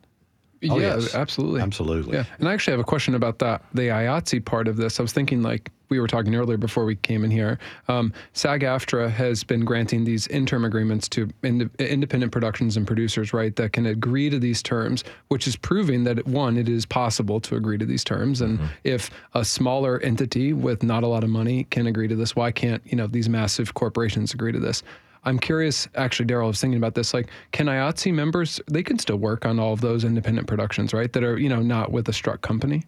Oh, 0.69 0.79
yeah, 0.79 0.97
yes. 0.97 1.15
absolutely. 1.15 1.61
Absolutely. 1.61 2.17
Yeah, 2.17 2.25
and 2.39 2.49
I 2.49 2.53
actually 2.53 2.73
have 2.73 2.81
a 2.81 2.85
question 2.85 3.15
about 3.15 3.39
that, 3.39 3.63
the 3.75 3.83
IATSE 3.83 4.45
part 4.45 4.67
of 4.67 4.77
this. 4.77 4.99
I 4.99 5.03
was 5.03 5.13
thinking, 5.13 5.43
like 5.43 5.71
we 5.89 6.01
were 6.01 6.09
talking 6.09 6.35
earlier 6.35 6.57
before 6.57 6.85
we 6.85 6.97
came 6.97 7.25
in 7.25 7.31
here, 7.31 7.59
um, 7.87 8.13
SAG-AFTRA 8.33 9.09
has 9.11 9.45
been 9.45 9.65
granting 9.65 10.05
these 10.05 10.27
interim 10.27 10.65
agreements 10.65 11.09
to 11.11 11.29
ind- 11.43 11.71
independent 11.79 12.33
productions 12.33 12.77
and 12.77 12.87
producers, 12.87 13.33
right, 13.33 13.55
that 13.57 13.73
can 13.73 13.87
agree 13.87 14.29
to 14.31 14.39
these 14.39 14.63
terms, 14.63 15.05
which 15.29 15.47
is 15.47 15.57
proving 15.57 16.05
that 16.05 16.27
one, 16.27 16.57
it 16.57 16.69
is 16.69 16.85
possible 16.85 17.41
to 17.41 17.55
agree 17.55 17.79
to 17.79 17.87
these 17.87 18.05
terms, 18.05 18.41
and 18.41 18.59
if 18.85 19.11
a 19.35 19.45
smaller 19.45 20.01
entity 20.01 20.53
with 20.53 20.83
not 20.83 21.05
a 21.05 21.07
lot 21.07 21.23
of 21.23 21.31
money 21.31 21.65
can 21.71 21.87
agree 21.87 22.09
to 22.09 22.17
this, 22.17 22.35
why 22.35 22.51
can't 22.51 22.83
you 22.85 22.97
know 22.97 23.07
these 23.07 23.29
massive 23.29 23.75
corporations 23.75 24.35
agree 24.35 24.53
to 24.53 24.59
this? 24.59 24.83
I'm 25.29 25.39
curious, 25.39 25.87
actually, 25.95 26.27
Darryl, 26.27 26.45
I 26.45 26.47
was 26.49 26.61
thinking 26.61 26.79
about 26.79 26.95
this. 26.95 27.13
Like, 27.13 27.29
can 27.53 27.67
IATSE 27.67 28.15
members, 28.15 28.61
they 28.67 28.83
can 28.83 28.99
still 28.99 29.19
work 29.19 29.45
on 29.45 29.59
all 29.59 29.75
of 29.75 29.81
those 29.83 30.03
independent 30.05 30.47
productions, 30.47 30.95
right? 30.95 31.13
That 31.13 31.23
are, 31.23 31.39
you 31.39 31.51
know, 31.51 31.61
not 31.61 31.93
with 31.93 32.09
a 32.09 32.13
struck 32.15 32.41
company? 32.41 32.85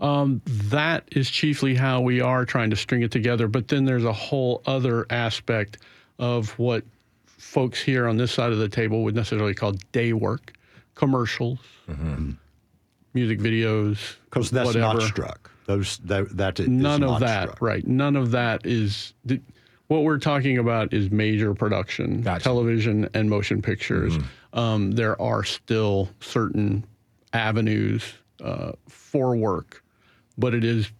Um, 0.00 0.40
that 0.46 1.04
is 1.12 1.28
chiefly 1.30 1.74
how 1.74 2.00
we 2.00 2.20
are 2.22 2.46
trying 2.46 2.70
to 2.70 2.76
string 2.76 3.02
it 3.02 3.10
together. 3.10 3.46
But 3.46 3.68
then 3.68 3.84
there's 3.84 4.04
a 4.04 4.12
whole 4.12 4.62
other 4.64 5.04
aspect 5.10 5.78
of 6.18 6.58
what 6.58 6.82
folks 7.26 7.82
here 7.82 8.08
on 8.08 8.16
this 8.16 8.32
side 8.32 8.52
of 8.52 8.58
the 8.58 8.68
table 8.70 9.02
would 9.04 9.14
necessarily 9.14 9.54
call 9.54 9.72
day 9.92 10.14
work, 10.14 10.54
commercials, 10.94 11.58
music 13.12 13.38
videos, 13.38 14.16
Because 14.24 14.50
that's 14.50 14.66
whatever. 14.68 14.94
not 14.94 15.02
struck. 15.02 15.50
Those 15.66 15.98
that 16.04 16.34
that 16.36 16.58
is 16.60 16.68
None 16.68 17.02
of 17.02 17.20
that, 17.20 17.48
struck. 17.48 17.60
right? 17.60 17.86
None 17.86 18.16
of 18.16 18.30
that 18.30 18.64
is. 18.64 19.12
What 19.88 20.02
we're 20.02 20.18
talking 20.18 20.58
about 20.58 20.92
is 20.92 21.10
major 21.10 21.54
production, 21.54 22.22
Gotcha. 22.22 22.42
television 22.42 23.08
and 23.14 23.30
motion 23.30 23.62
pictures. 23.62 24.18
Um, 24.52 24.92
there 24.92 25.20
are 25.20 25.44
still 25.44 26.08
certain 26.20 26.84
avenues 27.32 28.02
uh, 28.42 28.72
for 28.88 29.36
work, 29.36 29.84
but 30.36 30.54
it 30.54 30.64
is 30.64 30.90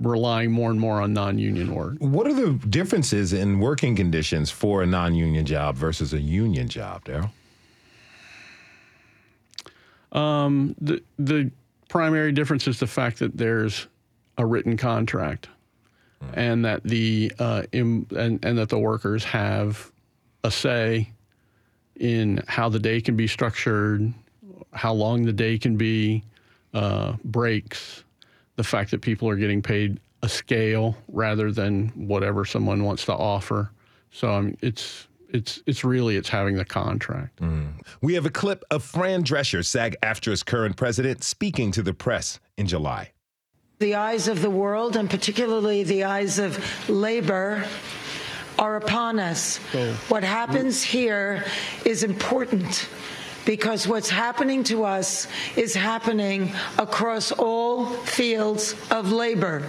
relying 0.00 0.50
more 0.50 0.70
and 0.70 0.78
more 0.78 1.00
on 1.00 1.12
non-union 1.12 1.74
work. 1.74 1.96
What 2.00 2.26
are 2.26 2.34
the 2.34 2.52
differences 2.68 3.32
in 3.32 3.60
working 3.60 3.96
conditions 3.96 4.50
for 4.50 4.82
a 4.82 4.86
non 4.86 5.14
union 5.14 5.46
job 5.46 5.76
versus 5.76 6.12
a 6.12 6.20
union 6.20 6.68
job, 6.68 7.04
Darryl? 7.04 7.30
Um, 10.12 10.74
the 10.80 11.02
the 11.18 11.50
primary 11.88 12.32
difference 12.32 12.68
is 12.68 12.78
the 12.78 12.86
fact 12.86 13.18
that 13.20 13.36
there's 13.36 13.88
a 14.38 14.46
written 14.46 14.76
contract, 14.76 15.48
and 16.32 16.64
that 16.64 16.82
the 16.84 17.32
uh, 17.38 17.62
im, 17.72 18.06
and 18.16 18.44
and 18.44 18.58
that 18.58 18.68
the 18.68 18.78
workers 18.78 19.24
have 19.24 19.90
a 20.42 20.50
say 20.50 21.10
in 21.96 22.42
how 22.48 22.68
the 22.68 22.78
day 22.78 23.00
can 23.00 23.16
be 23.16 23.26
structured, 23.26 24.12
how 24.72 24.92
long 24.92 25.24
the 25.24 25.32
day 25.32 25.58
can 25.58 25.76
be, 25.76 26.22
uh, 26.72 27.14
breaks, 27.24 28.04
the 28.56 28.64
fact 28.64 28.90
that 28.90 29.00
people 29.00 29.28
are 29.28 29.36
getting 29.36 29.62
paid 29.62 30.00
a 30.22 30.28
scale 30.28 30.96
rather 31.08 31.52
than 31.52 31.88
whatever 31.90 32.44
someone 32.44 32.82
wants 32.82 33.04
to 33.04 33.12
offer. 33.12 33.70
So 34.10 34.40
mean, 34.40 34.56
it's 34.60 35.06
it's 35.28 35.60
it's 35.66 35.84
really 35.84 36.16
it's 36.16 36.28
having 36.28 36.56
the 36.56 36.64
contract. 36.64 37.40
We 38.00 38.14
have 38.14 38.26
a 38.26 38.30
clip 38.30 38.64
of 38.70 38.82
Fran 38.82 39.24
Drescher, 39.24 39.64
SAG 39.64 39.96
AFTRA's 40.02 40.42
current 40.42 40.76
president, 40.76 41.24
speaking 41.24 41.72
to 41.72 41.82
the 41.82 41.92
press 41.92 42.38
in 42.56 42.66
July. 42.66 43.10
The 43.80 43.96
eyes 43.96 44.28
of 44.28 44.40
the 44.40 44.50
world, 44.50 44.96
and 44.96 45.10
particularly 45.10 45.82
the 45.82 46.04
eyes 46.04 46.38
of 46.38 46.58
labor, 46.88 47.64
are 48.58 48.76
upon 48.76 49.18
us. 49.18 49.58
Oh. 49.74 49.92
What 50.08 50.22
happens 50.22 50.82
here 50.82 51.44
is 51.84 52.04
important 52.04 52.88
because 53.44 53.86
what's 53.86 54.08
happening 54.08 54.64
to 54.64 54.84
us 54.84 55.26
is 55.56 55.74
happening 55.74 56.52
across 56.78 57.32
all 57.32 57.86
fields 57.86 58.74
of 58.90 59.12
labor 59.12 59.68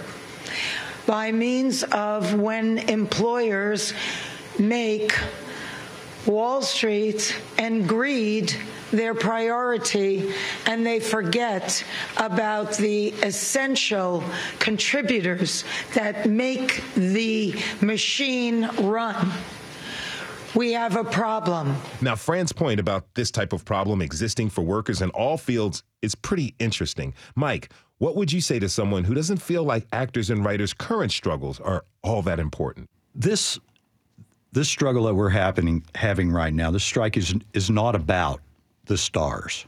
by 1.06 1.30
means 1.32 1.82
of 1.84 2.34
when 2.34 2.78
employers 2.78 3.92
make 4.58 5.12
Wall 6.26 6.62
Street 6.62 7.36
and 7.58 7.88
greed 7.88 8.56
their 8.90 9.14
priority, 9.14 10.32
and 10.66 10.86
they 10.86 11.00
forget 11.00 11.84
about 12.16 12.76
the 12.76 13.08
essential 13.22 14.22
contributors 14.58 15.64
that 15.94 16.28
make 16.28 16.82
the 16.94 17.54
machine 17.80 18.68
run. 18.80 19.32
We 20.54 20.72
have 20.72 20.96
a 20.96 21.04
problem. 21.04 21.76
Now, 22.00 22.16
Fran's 22.16 22.52
point 22.52 22.80
about 22.80 23.04
this 23.14 23.30
type 23.30 23.52
of 23.52 23.64
problem 23.64 24.00
existing 24.00 24.48
for 24.48 24.62
workers 24.62 25.02
in 25.02 25.10
all 25.10 25.36
fields 25.36 25.82
is 26.00 26.14
pretty 26.14 26.54
interesting. 26.58 27.12
Mike, 27.34 27.70
what 27.98 28.16
would 28.16 28.32
you 28.32 28.40
say 28.40 28.58
to 28.58 28.68
someone 28.68 29.04
who 29.04 29.12
doesn't 29.12 29.36
feel 29.38 29.64
like 29.64 29.86
actors 29.92 30.30
and 30.30 30.44
writers' 30.44 30.72
current 30.72 31.12
struggles 31.12 31.60
are 31.60 31.84
all 32.02 32.22
that 32.22 32.40
important? 32.40 32.88
This 33.14 33.58
this 34.52 34.68
struggle 34.70 35.04
that 35.04 35.14
we're 35.14 35.28
happening 35.28 35.84
having 35.94 36.30
right 36.30 36.54
now, 36.54 36.70
this 36.70 36.84
strike 36.84 37.18
is 37.18 37.34
is 37.52 37.68
not 37.68 37.94
about 37.94 38.40
the 38.86 38.96
stars. 38.96 39.66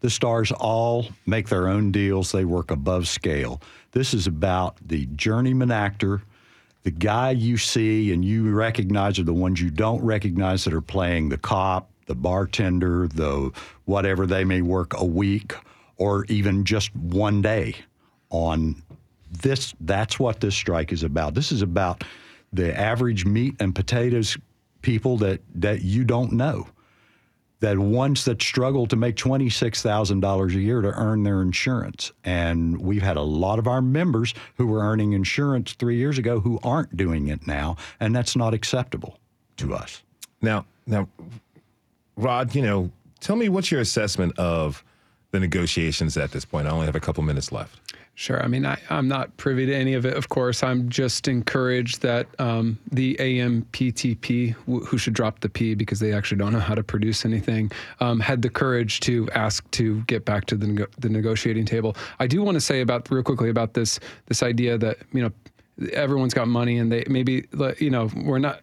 The 0.00 0.10
stars 0.10 0.52
all 0.52 1.06
make 1.26 1.48
their 1.48 1.68
own 1.68 1.92
deals. 1.92 2.32
They 2.32 2.44
work 2.44 2.70
above 2.70 3.06
scale. 3.06 3.60
This 3.92 4.14
is 4.14 4.26
about 4.26 4.76
the 4.86 5.06
journeyman 5.16 5.70
actor, 5.70 6.22
the 6.82 6.90
guy 6.90 7.32
you 7.32 7.58
see 7.58 8.12
and 8.12 8.24
you 8.24 8.50
recognize 8.50 9.18
are 9.18 9.24
the 9.24 9.34
ones 9.34 9.60
you 9.60 9.70
don't 9.70 10.02
recognize 10.02 10.64
that 10.64 10.72
are 10.72 10.80
playing 10.80 11.28
the 11.28 11.36
cop, 11.36 11.90
the 12.06 12.14
bartender, 12.14 13.06
the 13.08 13.50
whatever 13.84 14.26
they 14.26 14.44
may 14.44 14.62
work 14.62 14.94
a 14.98 15.04
week 15.04 15.54
or 15.98 16.24
even 16.26 16.64
just 16.64 16.94
one 16.96 17.42
day 17.42 17.74
on 18.30 18.82
this. 19.30 19.74
That's 19.80 20.18
what 20.18 20.40
this 20.40 20.54
strike 20.54 20.92
is 20.92 21.02
about. 21.02 21.34
This 21.34 21.52
is 21.52 21.60
about 21.60 22.04
the 22.52 22.76
average 22.78 23.26
meat 23.26 23.54
and 23.60 23.74
potatoes 23.74 24.38
people 24.80 25.18
that, 25.18 25.40
that 25.56 25.82
you 25.82 26.04
don't 26.04 26.32
know 26.32 26.66
that 27.60 27.78
ones 27.78 28.24
that 28.24 28.42
struggle 28.42 28.86
to 28.86 28.96
make 28.96 29.16
$26,000 29.16 30.54
a 30.54 30.60
year 30.60 30.80
to 30.80 30.88
earn 30.88 31.22
their 31.22 31.42
insurance. 31.42 32.10
And 32.24 32.80
we've 32.80 33.02
had 33.02 33.16
a 33.16 33.22
lot 33.22 33.58
of 33.58 33.66
our 33.66 33.82
members 33.82 34.34
who 34.56 34.66
were 34.66 34.80
earning 34.80 35.12
insurance 35.12 35.74
three 35.74 35.96
years 35.96 36.18
ago 36.18 36.40
who 36.40 36.58
aren't 36.62 36.96
doing 36.96 37.28
it 37.28 37.46
now, 37.46 37.76
and 38.00 38.16
that's 38.16 38.34
not 38.34 38.54
acceptable 38.54 39.18
to 39.58 39.74
us. 39.74 40.02
Now, 40.40 40.64
now, 40.86 41.06
Rod, 42.16 42.54
you 42.54 42.62
know, 42.62 42.90
tell 43.20 43.36
me 43.36 43.48
what's 43.48 43.70
your 43.70 43.80
assessment 43.80 44.38
of 44.38 44.82
the 45.30 45.40
negotiations 45.40 46.16
at 46.16 46.32
this 46.32 46.44
point? 46.44 46.66
I 46.66 46.70
only 46.70 46.86
have 46.86 46.96
a 46.96 47.00
couple 47.00 47.22
minutes 47.22 47.52
left. 47.52 47.78
Sure. 48.20 48.42
I 48.42 48.48
mean, 48.48 48.66
I, 48.66 48.78
I'm 48.90 49.08
not 49.08 49.34
privy 49.38 49.64
to 49.64 49.74
any 49.74 49.94
of 49.94 50.04
it, 50.04 50.14
of 50.14 50.28
course. 50.28 50.62
I'm 50.62 50.90
just 50.90 51.26
encouraged 51.26 52.02
that 52.02 52.26
um, 52.38 52.78
the 52.92 53.16
AMPTP, 53.18 54.52
wh- 54.52 54.86
who 54.86 54.98
should 54.98 55.14
drop 55.14 55.40
the 55.40 55.48
P 55.48 55.74
because 55.74 56.00
they 56.00 56.12
actually 56.12 56.36
don't 56.36 56.52
know 56.52 56.60
how 56.60 56.74
to 56.74 56.82
produce 56.82 57.24
anything, 57.24 57.72
um, 58.00 58.20
had 58.20 58.42
the 58.42 58.50
courage 58.50 59.00
to 59.00 59.26
ask 59.34 59.68
to 59.70 60.02
get 60.02 60.26
back 60.26 60.44
to 60.44 60.56
the, 60.58 60.86
the 60.98 61.08
negotiating 61.08 61.64
table. 61.64 61.96
I 62.18 62.26
do 62.26 62.42
want 62.42 62.56
to 62.56 62.60
say 62.60 62.82
about 62.82 63.10
real 63.10 63.22
quickly 63.22 63.48
about 63.48 63.72
this 63.72 63.98
this 64.26 64.42
idea 64.42 64.76
that 64.76 64.98
you 65.14 65.22
know 65.22 65.32
everyone's 65.94 66.34
got 66.34 66.46
money 66.46 66.76
and 66.76 66.92
they 66.92 67.04
maybe 67.08 67.46
you 67.78 67.88
know 67.88 68.10
we're 68.16 68.38
not 68.38 68.60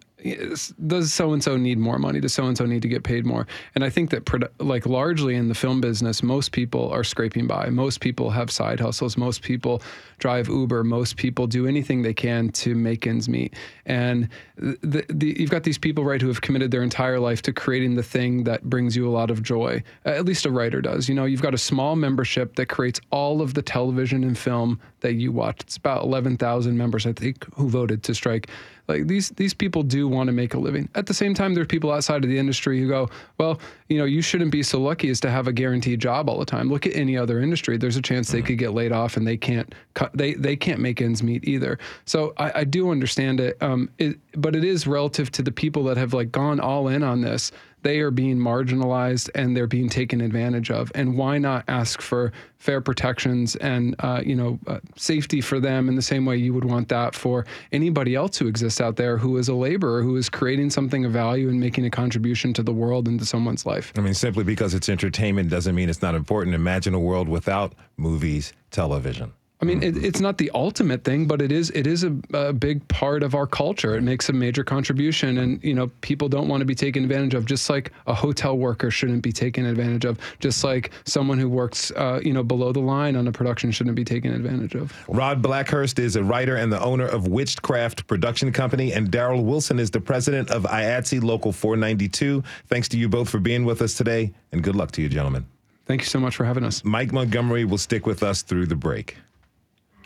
does 0.87 1.13
so 1.13 1.33
and 1.33 1.43
so 1.43 1.57
need 1.57 1.77
more 1.77 1.99
money? 1.99 2.19
Does 2.19 2.33
so 2.33 2.45
and 2.45 2.57
so 2.57 2.65
need 2.65 2.81
to 2.81 2.87
get 2.87 3.03
paid 3.03 3.25
more? 3.25 3.45
And 3.75 3.83
i 3.83 3.89
think 3.89 4.09
that 4.09 4.27
like 4.59 4.85
largely 4.85 5.35
in 5.35 5.47
the 5.47 5.55
film 5.55 5.79
business 5.79 6.23
most 6.23 6.51
people 6.51 6.89
are 6.89 7.03
scraping 7.03 7.47
by. 7.47 7.69
Most 7.69 7.99
people 7.99 8.31
have 8.31 8.49
side 8.49 8.79
hustles. 8.79 9.17
Most 9.17 9.41
people 9.43 9.81
drive 10.17 10.47
uber. 10.47 10.83
Most 10.83 11.17
people 11.17 11.45
do 11.45 11.67
anything 11.67 12.01
they 12.01 12.13
can 12.13 12.49
to 12.49 12.73
make 12.73 13.05
ends 13.05 13.29
meet. 13.29 13.55
And 13.85 14.29
the, 14.57 15.05
the, 15.09 15.39
you've 15.39 15.51
got 15.51 15.63
these 15.63 15.77
people 15.77 16.03
right 16.03 16.21
who 16.21 16.27
have 16.27 16.41
committed 16.41 16.71
their 16.71 16.83
entire 16.83 17.19
life 17.19 17.41
to 17.43 17.53
creating 17.53 17.95
the 17.95 18.03
thing 18.03 18.43
that 18.45 18.63
brings 18.63 18.95
you 18.95 19.07
a 19.07 19.11
lot 19.11 19.29
of 19.29 19.43
joy. 19.43 19.83
At 20.05 20.25
least 20.25 20.45
a 20.45 20.51
writer 20.51 20.81
does. 20.81 21.07
You 21.07 21.15
know 21.15 21.25
you've 21.25 21.41
got 21.41 21.53
a 21.53 21.59
small 21.59 21.95
membership 21.95 22.55
that 22.55 22.67
creates 22.67 22.99
all 23.11 23.41
of 23.41 23.53
the 23.53 23.61
television 23.61 24.23
and 24.23 24.37
film 24.37 24.79
that 25.01 25.13
you 25.13 25.31
watch 25.31 25.57
it's 25.61 25.77
about 25.77 26.03
11,000 26.03 26.77
members 26.77 27.05
i 27.05 27.13
think 27.13 27.45
who 27.55 27.69
voted 27.69 28.03
to 28.03 28.15
strike 28.15 28.49
like 28.87 29.07
these 29.07 29.29
these 29.31 29.53
people 29.53 29.83
do 29.83 30.07
want 30.07 30.27
to 30.27 30.33
make 30.33 30.53
a 30.53 30.59
living. 30.59 30.89
At 30.95 31.05
the 31.05 31.13
same 31.13 31.33
time, 31.33 31.53
there's 31.53 31.67
people 31.67 31.91
outside 31.91 32.23
of 32.23 32.29
the 32.29 32.37
industry 32.37 32.79
who 32.79 32.87
go, 32.87 33.09
well, 33.37 33.59
you 33.89 33.97
know, 33.97 34.05
you 34.05 34.21
shouldn't 34.21 34.51
be 34.51 34.63
so 34.63 34.79
lucky 34.79 35.09
as 35.09 35.19
to 35.21 35.29
have 35.29 35.47
a 35.47 35.53
guaranteed 35.53 35.99
job 35.99 36.29
all 36.29 36.39
the 36.39 36.45
time. 36.45 36.69
Look 36.69 36.85
at 36.85 36.95
any 36.95 37.17
other 37.17 37.41
industry. 37.41 37.77
There's 37.77 37.97
a 37.97 38.01
chance 38.01 38.31
they 38.31 38.41
could 38.41 38.57
get 38.57 38.73
laid 38.73 38.91
off 38.91 39.17
and 39.17 39.27
they 39.27 39.37
can't 39.37 39.73
cut, 39.93 40.11
they 40.15 40.33
they 40.35 40.55
can't 40.55 40.79
make 40.79 41.01
ends 41.01 41.21
meet 41.21 41.47
either. 41.47 41.77
So 42.05 42.33
I, 42.37 42.61
I 42.61 42.63
do 42.63 42.89
understand 42.89 43.39
it, 43.39 43.61
um, 43.61 43.89
it, 43.97 44.17
but 44.33 44.55
it 44.55 44.63
is 44.63 44.87
relative 44.87 45.31
to 45.31 45.41
the 45.41 45.51
people 45.51 45.83
that 45.85 45.97
have 45.97 46.13
like 46.13 46.31
gone 46.31 46.59
all 46.59 46.87
in 46.87 47.03
on 47.03 47.21
this 47.21 47.51
they 47.83 47.99
are 47.99 48.11
being 48.11 48.37
marginalized 48.37 49.29
and 49.35 49.55
they're 49.55 49.67
being 49.67 49.89
taken 49.89 50.21
advantage 50.21 50.71
of. 50.71 50.91
And 50.95 51.17
why 51.17 51.37
not 51.37 51.63
ask 51.67 52.01
for 52.01 52.31
fair 52.57 52.81
protections 52.81 53.55
and 53.57 53.95
uh, 53.99 54.21
you 54.25 54.35
know 54.35 54.59
uh, 54.67 54.79
safety 54.95 55.41
for 55.41 55.59
them 55.59 55.87
in 55.87 55.95
the 55.95 56.01
same 56.01 56.25
way 56.25 56.35
you 56.35 56.53
would 56.53 56.65
want 56.65 56.89
that 56.89 57.13
for 57.13 57.45
anybody 57.71 58.15
else 58.15 58.37
who 58.37 58.47
exists 58.47 58.81
out 58.81 58.95
there 58.95 59.17
who 59.17 59.37
is 59.37 59.47
a 59.47 59.53
laborer 59.53 60.01
who 60.01 60.15
is 60.15 60.27
creating 60.27 60.69
something 60.69 61.05
of 61.05 61.11
value 61.11 61.49
and 61.49 61.59
making 61.59 61.85
a 61.85 61.89
contribution 61.89 62.53
to 62.53 62.63
the 62.63 62.73
world 62.73 63.07
and 63.07 63.19
to 63.19 63.25
someone's 63.25 63.65
life. 63.65 63.93
I 63.95 64.01
mean, 64.01 64.13
simply 64.13 64.43
because 64.43 64.73
it's 64.73 64.89
entertainment 64.89 65.49
doesn't 65.49 65.75
mean 65.75 65.89
it's 65.89 66.01
not 66.01 66.15
important. 66.15 66.55
Imagine 66.55 66.93
a 66.93 66.99
world 66.99 67.29
without 67.29 67.73
movies, 67.97 68.53
television. 68.71 69.33
I 69.59 69.65
mean, 69.65 69.81
it, 69.81 69.97
it's 69.97 70.19
not 70.19 70.37
the 70.37 70.51
ultimate 70.53 71.03
thing, 71.03 71.25
but 71.25 71.41
it 71.41 71.51
is 71.51 71.71
it 71.71 71.87
is 71.87 72.03
a, 72.03 72.15
a, 72.31 72.53
big 72.53 72.87
part 72.89 73.23
of 73.23 73.33
our 73.33 73.47
culture. 73.47 73.95
It 73.95 74.03
makes 74.03 74.29
a 74.29 74.33
major 74.33 74.63
contribution, 74.63 75.39
and 75.39 75.63
you 75.63 75.73
know, 75.73 75.87
people 76.01 76.29
don't 76.29 76.47
want 76.47 76.61
to 76.61 76.65
be 76.65 76.75
taken 76.75 77.03
advantage 77.03 77.33
of. 77.33 77.45
Just 77.45 77.67
like 77.67 77.91
a 78.05 78.13
hotel 78.13 78.55
worker 78.55 78.91
shouldn't 78.91 79.23
be 79.23 79.31
taken 79.31 79.65
advantage 79.65 80.05
of. 80.05 80.19
Just 80.39 80.63
like 80.63 80.91
someone 81.05 81.39
who 81.39 81.49
works, 81.49 81.91
uh, 81.95 82.19
you 82.23 82.33
know, 82.33 82.43
below 82.43 82.71
the 82.71 82.79
line 82.79 83.15
on 83.15 83.27
a 83.27 83.31
production 83.31 83.71
shouldn't 83.71 83.95
be 83.95 84.05
taken 84.05 84.31
advantage 84.31 84.75
of. 84.75 84.93
Rod 85.07 85.41
Blackhurst 85.41 85.97
is 85.97 86.15
a 86.15 86.23
writer 86.23 86.57
and 86.57 86.71
the 86.71 86.81
owner 86.81 87.07
of 87.07 87.27
Witchcraft 87.27 88.05
Production 88.05 88.51
Company, 88.51 88.93
and 88.93 89.09
Darryl 89.09 89.43
Wilson 89.43 89.79
is 89.79 89.89
the 89.89 90.01
president 90.01 90.51
of 90.51 90.63
IATSE 90.63 91.23
Local 91.23 91.51
492. 91.51 92.43
Thanks 92.67 92.87
to 92.89 92.97
you 92.97 93.09
both 93.09 93.27
for 93.27 93.39
being 93.39 93.65
with 93.65 93.81
us 93.81 93.95
today, 93.95 94.33
and 94.51 94.61
good 94.61 94.75
luck 94.75 94.91
to 94.91 95.01
you, 95.01 95.09
gentlemen. 95.09 95.47
Thank 95.87 96.01
you 96.01 96.07
so 96.07 96.19
much 96.19 96.35
for 96.35 96.45
having 96.45 96.63
us. 96.63 96.83
Mike 96.83 97.11
Montgomery 97.11 97.65
will 97.65 97.77
stick 97.77 98.05
with 98.05 98.21
us 98.21 98.43
through 98.43 98.67
the 98.67 98.75
break. 98.75 99.17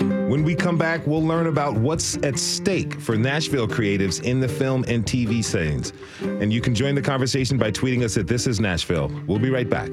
When 0.01 0.43
we 0.43 0.55
come 0.55 0.77
back, 0.77 1.05
we'll 1.05 1.23
learn 1.23 1.47
about 1.47 1.75
what's 1.75 2.17
at 2.23 2.39
stake 2.39 2.99
for 2.99 3.15
Nashville 3.15 3.67
creatives 3.67 4.23
in 4.23 4.39
the 4.39 4.47
film 4.47 4.83
and 4.87 5.05
TV 5.05 5.43
scenes. 5.43 5.93
And 6.21 6.51
you 6.51 6.59
can 6.59 6.73
join 6.73 6.95
the 6.95 7.01
conversation 7.01 7.57
by 7.57 7.71
tweeting 7.71 8.03
us 8.03 8.17
at 8.17 8.27
This 8.27 8.47
Is 8.47 8.59
Nashville. 8.59 9.11
We'll 9.27 9.39
be 9.39 9.49
right 9.49 9.69
back. 9.69 9.91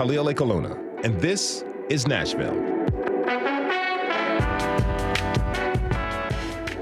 Khalil 0.00 0.32
Ekulona, 0.32 1.04
and 1.04 1.20
this 1.20 1.62
is 1.90 2.06
Nashville. 2.06 2.54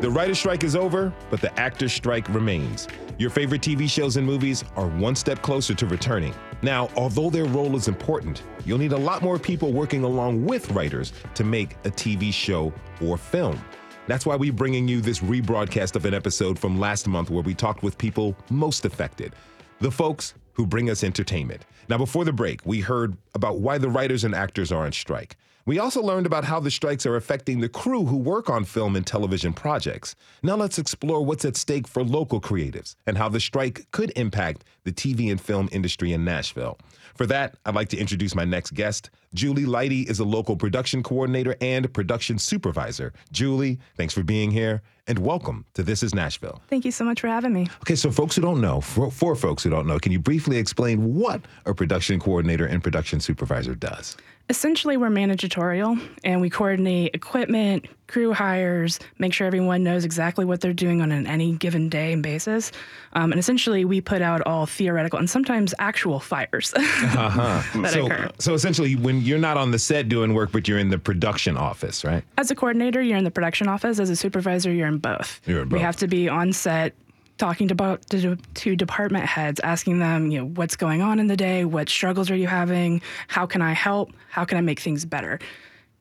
The 0.01 0.09
writer's 0.09 0.39
strike 0.39 0.62
is 0.62 0.77
over, 0.77 1.12
but 1.29 1.41
the 1.41 1.53
actor's 1.59 1.93
strike 1.93 2.29
remains. 2.29 2.87
Your 3.19 3.31
favorite 3.31 3.61
TV 3.61 3.91
shows 3.91 4.19
and 4.19 4.25
movies 4.25 4.62
are 4.77 4.87
one 4.87 5.16
step 5.16 5.43
closer 5.43 5.75
to 5.75 5.87
returning. 5.87 6.33
Now, 6.62 6.91
although 6.95 7.29
their 7.29 7.47
role 7.47 7.75
is 7.75 7.89
important, 7.89 8.45
you'll 8.64 8.79
need 8.79 8.93
a 8.93 8.97
lot 8.97 9.21
more 9.21 9.37
people 9.37 9.73
working 9.73 10.05
along 10.05 10.45
with 10.45 10.71
writers 10.71 11.12
to 11.35 11.43
make 11.43 11.73
a 11.85 11.91
TV 11.91 12.33
show 12.33 12.73
or 13.03 13.16
film. 13.19 13.61
That's 14.07 14.27
why 14.27 14.37
we're 14.37 14.53
bringing 14.53 14.87
you 14.87 15.01
this 15.01 15.19
rebroadcast 15.19 15.97
of 15.97 16.05
an 16.05 16.14
episode 16.14 16.57
from 16.57 16.79
last 16.79 17.09
month 17.09 17.31
where 17.31 17.43
we 17.43 17.53
talked 17.53 17.83
with 17.83 17.99
people 17.99 18.37
most 18.49 18.85
affected 18.85 19.35
the 19.81 19.91
folks 19.91 20.35
who 20.59 20.67
bring 20.67 20.91
us 20.91 21.05
entertainment. 21.05 21.65
Now, 21.89 21.99
before 21.99 22.25
the 22.25 22.33
break, 22.33 22.67
we 22.67 22.81
heard 22.81 23.17
about 23.33 23.61
why 23.61 23.79
the 23.79 23.89
writers 23.89 24.25
and 24.25 24.35
actors 24.35 24.73
are 24.73 24.85
on 24.85 24.93
strike. 24.93 25.37
We 25.69 25.79
also 25.79 26.01
learned 26.01 26.25
about 26.25 26.45
how 26.45 26.61
the 26.61 26.71
strikes 26.71 27.05
are 27.05 27.16
affecting 27.16 27.61
the 27.61 27.69
crew 27.69 28.07
who 28.07 28.16
work 28.16 28.49
on 28.49 28.64
film 28.64 28.97
and 28.97 29.07
television 29.07 29.53
projects. 29.53 30.14
Now, 30.43 30.57
let's 30.57 30.79
explore 30.79 31.23
what's 31.23 31.45
at 31.45 31.59
stake 31.59 31.87
for 31.87 32.03
local 32.03 32.41
creatives 32.41 32.97
and 33.07 33.19
how 33.19 33.29
the 33.29 33.39
strike 33.39 33.87
could 33.91 34.11
impact 34.16 34.64
the 34.85 34.93
TV 34.93 35.31
and 35.31 35.39
film 35.39 35.69
industry 35.71 36.14
in 36.14 36.25
Nashville. 36.25 36.79
For 37.16 37.27
that, 37.27 37.59
I'd 37.66 37.75
like 37.75 37.91
to 37.91 37.99
introduce 37.99 38.35
my 38.35 38.47
next 38.47 38.71
guest. 38.71 39.11
Julie 39.35 39.66
Lighty 39.66 40.09
is 40.09 40.21
a 40.21 40.25
local 40.25 40.57
production 40.57 41.03
coordinator 41.03 41.55
and 41.61 41.93
production 41.93 42.39
supervisor. 42.39 43.12
Julie, 43.31 43.79
thanks 43.95 44.14
for 44.14 44.23
being 44.23 44.51
here 44.51 44.81
and 45.07 45.19
welcome 45.19 45.66
to 45.75 45.83
This 45.83 46.03
is 46.03 46.14
Nashville. 46.14 46.62
Thank 46.69 46.87
you 46.87 46.93
so 46.93 47.05
much 47.05 47.21
for 47.21 47.29
having 47.29 47.53
me. 47.53 47.66
Okay, 47.83 47.95
so 47.95 48.11
folks 48.11 48.37
who 48.37 48.43
don't 48.43 48.62
know, 48.62 48.81
for, 48.81 49.11
for 49.11 49.37
folks 49.37 49.64
who 49.64 49.71
don't 49.71 49.87
know, 49.87 49.99
can 49.99 50.12
you 50.12 50.19
briefly 50.19 50.57
explain 50.57 51.14
what 51.14 51.43
a 51.66 51.75
production 51.75 52.21
coordinator 52.21 52.64
and 52.64 52.83
production 52.83 53.21
supervisor 53.21 53.75
does? 53.75 54.16
Essentially, 54.51 54.96
we're 54.96 55.11
managerial 55.11 55.99
and 56.24 56.40
we 56.40 56.49
coordinate 56.49 57.14
equipment, 57.14 57.86
crew 58.07 58.32
hires, 58.32 58.99
make 59.18 59.34
sure 59.34 59.46
everyone 59.46 59.84
knows 59.84 60.05
exactly 60.05 60.44
what 60.44 60.62
they're 60.62 60.72
doing 60.72 61.03
on 61.03 61.12
an 61.12 61.26
any 61.26 61.53
given 61.53 61.88
day 61.90 62.14
and 62.14 62.22
basis. 62.22 62.72
Um, 63.12 63.30
and 63.30 63.38
essentially, 63.38 63.84
we 63.84 64.01
put 64.01 64.22
out 64.22 64.40
all 64.46 64.64
theoretical 64.64 65.18
and 65.18 65.28
sometimes 65.28 65.74
actual 65.78 66.18
fires 66.18 66.72
uh-huh. 66.76 67.82
that 67.82 67.92
so, 67.92 68.07
occur. 68.07 68.30
So 68.38 68.55
essentially, 68.55 68.96
when 68.96 69.20
you're 69.20 69.38
not 69.38 69.59
on 69.59 69.70
the 69.70 69.78
set 69.78 70.09
doing 70.09 70.32
work, 70.32 70.51
but 70.51 70.66
you're 70.66 70.78
in 70.78 70.88
the 70.88 70.99
production 70.99 71.57
office, 71.57 72.05
right? 72.05 72.24
As 72.38 72.51
a 72.51 72.55
coordinator, 72.55 73.03
you're 73.03 73.18
in 73.18 73.24
the 73.24 73.30
production 73.30 73.68
office. 73.68 73.99
As 73.99 74.09
a 74.09 74.16
supervisor, 74.16 74.72
you're 74.72 74.88
in 74.88 74.99
both. 74.99 75.40
You're 75.46 75.62
in 75.62 75.68
both. 75.68 75.76
We 75.76 75.80
have 75.80 75.96
to 75.96 76.09
be 76.09 76.28
on 76.28 76.53
set 76.53 76.94
talking 77.39 77.68
to, 77.68 77.99
to, 78.11 78.36
to 78.36 78.76
department 78.76 79.24
heads, 79.24 79.61
asking 79.61 80.01
them, 80.01 80.30
you 80.30 80.39
know, 80.39 80.47
what's 80.47 80.76
going 80.76 81.01
on 81.01 81.18
in 81.18 81.28
the 81.28 81.36
day, 81.36 81.64
what 81.64 81.89
struggles 81.89 82.30
are 82.30 82.36
you 82.36 82.47
having, 82.47 83.01
how 83.28 83.47
can 83.47 83.62
I 83.62 83.72
help, 83.72 84.12
how 84.28 84.45
can 84.45 84.59
I 84.59 84.61
make 84.61 84.80
things 84.80 85.05
better. 85.05 85.39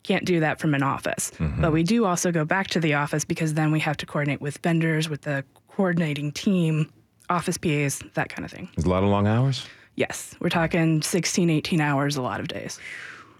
Can't 0.03 0.25
do 0.25 0.39
that 0.39 0.59
from 0.59 0.73
an 0.73 0.83
office, 0.83 1.31
mm-hmm. 1.37 1.61
but 1.61 1.71
we 1.71 1.83
do 1.83 2.05
also 2.05 2.31
go 2.31 2.45
back 2.45 2.67
to 2.67 2.79
the 2.79 2.93
office 2.93 3.25
because 3.25 3.53
then 3.53 3.71
we 3.71 3.79
have 3.81 3.97
to 3.97 4.05
coordinate 4.05 4.41
with 4.41 4.57
vendors, 4.59 5.09
with 5.09 5.21
the 5.21 5.43
coordinating 5.69 6.31
team, 6.31 6.91
office 7.29 7.57
PAs, 7.57 8.01
that 8.13 8.29
kind 8.29 8.45
of 8.45 8.51
thing. 8.51 8.69
A 8.77 8.87
lot 8.87 9.03
of 9.03 9.09
long 9.09 9.27
hours. 9.27 9.65
Yes, 9.95 10.35
we're 10.39 10.49
talking 10.49 11.01
16, 11.01 11.49
18 11.49 11.81
hours 11.81 12.15
a 12.15 12.21
lot 12.21 12.39
of 12.39 12.47
days. 12.47 12.79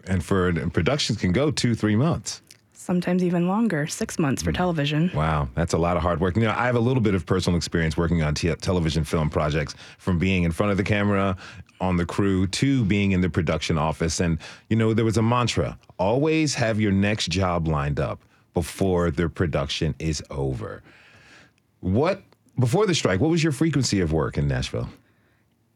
And 0.06 0.24
for 0.24 0.54
productions 0.70 1.20
can 1.20 1.32
go 1.32 1.52
two, 1.52 1.76
three 1.76 1.96
months 1.96 2.42
sometimes 2.88 3.22
even 3.22 3.50
longer, 3.50 3.86
six 3.86 4.18
months 4.18 4.42
for 4.42 4.52
mm. 4.52 4.56
television. 4.56 5.12
Wow, 5.14 5.50
that's 5.56 5.74
a 5.74 5.78
lot 5.78 5.98
of 5.98 6.04
hard 6.04 6.22
work. 6.22 6.38
You 6.38 6.44
know, 6.44 6.52
I 6.52 6.66
have 6.66 6.78
a 6.78 6.80
little 6.80 7.02
bit 7.02 7.14
of 7.14 7.26
personal 7.26 7.58
experience 7.58 7.98
working 7.98 8.24
on 8.24 8.34
te- 8.34 8.56
television 8.56 9.04
film 9.04 9.30
projects, 9.30 9.76
from 9.98 10.18
being 10.18 10.44
in 10.44 10.54
front 10.54 10.72
of 10.72 10.78
the 10.78 10.84
camera, 10.84 11.36
on 11.82 11.98
the 11.98 12.06
crew, 12.06 12.48
to 12.48 12.86
being 12.86 13.12
in 13.12 13.20
the 13.20 13.30
production 13.30 13.78
office. 13.78 14.22
And 14.22 14.40
you 14.70 14.78
know, 14.78 14.94
there 14.94 15.06
was 15.06 15.18
a 15.18 15.22
mantra: 15.22 15.78
always 16.00 16.56
have 16.56 16.80
your 16.80 16.94
next 16.94 17.30
job 17.30 17.68
lined 17.68 18.00
up 18.00 18.24
before 18.54 19.12
the 19.12 19.30
production 19.30 19.94
is 20.00 20.24
over. 20.32 20.82
What 21.82 22.24
before 22.58 22.88
the 22.88 22.96
strike? 22.96 23.20
What 23.20 23.30
was 23.30 23.44
your 23.44 23.52
frequency 23.52 24.00
of 24.00 24.14
work 24.14 24.38
in 24.38 24.48
Nashville? 24.48 24.90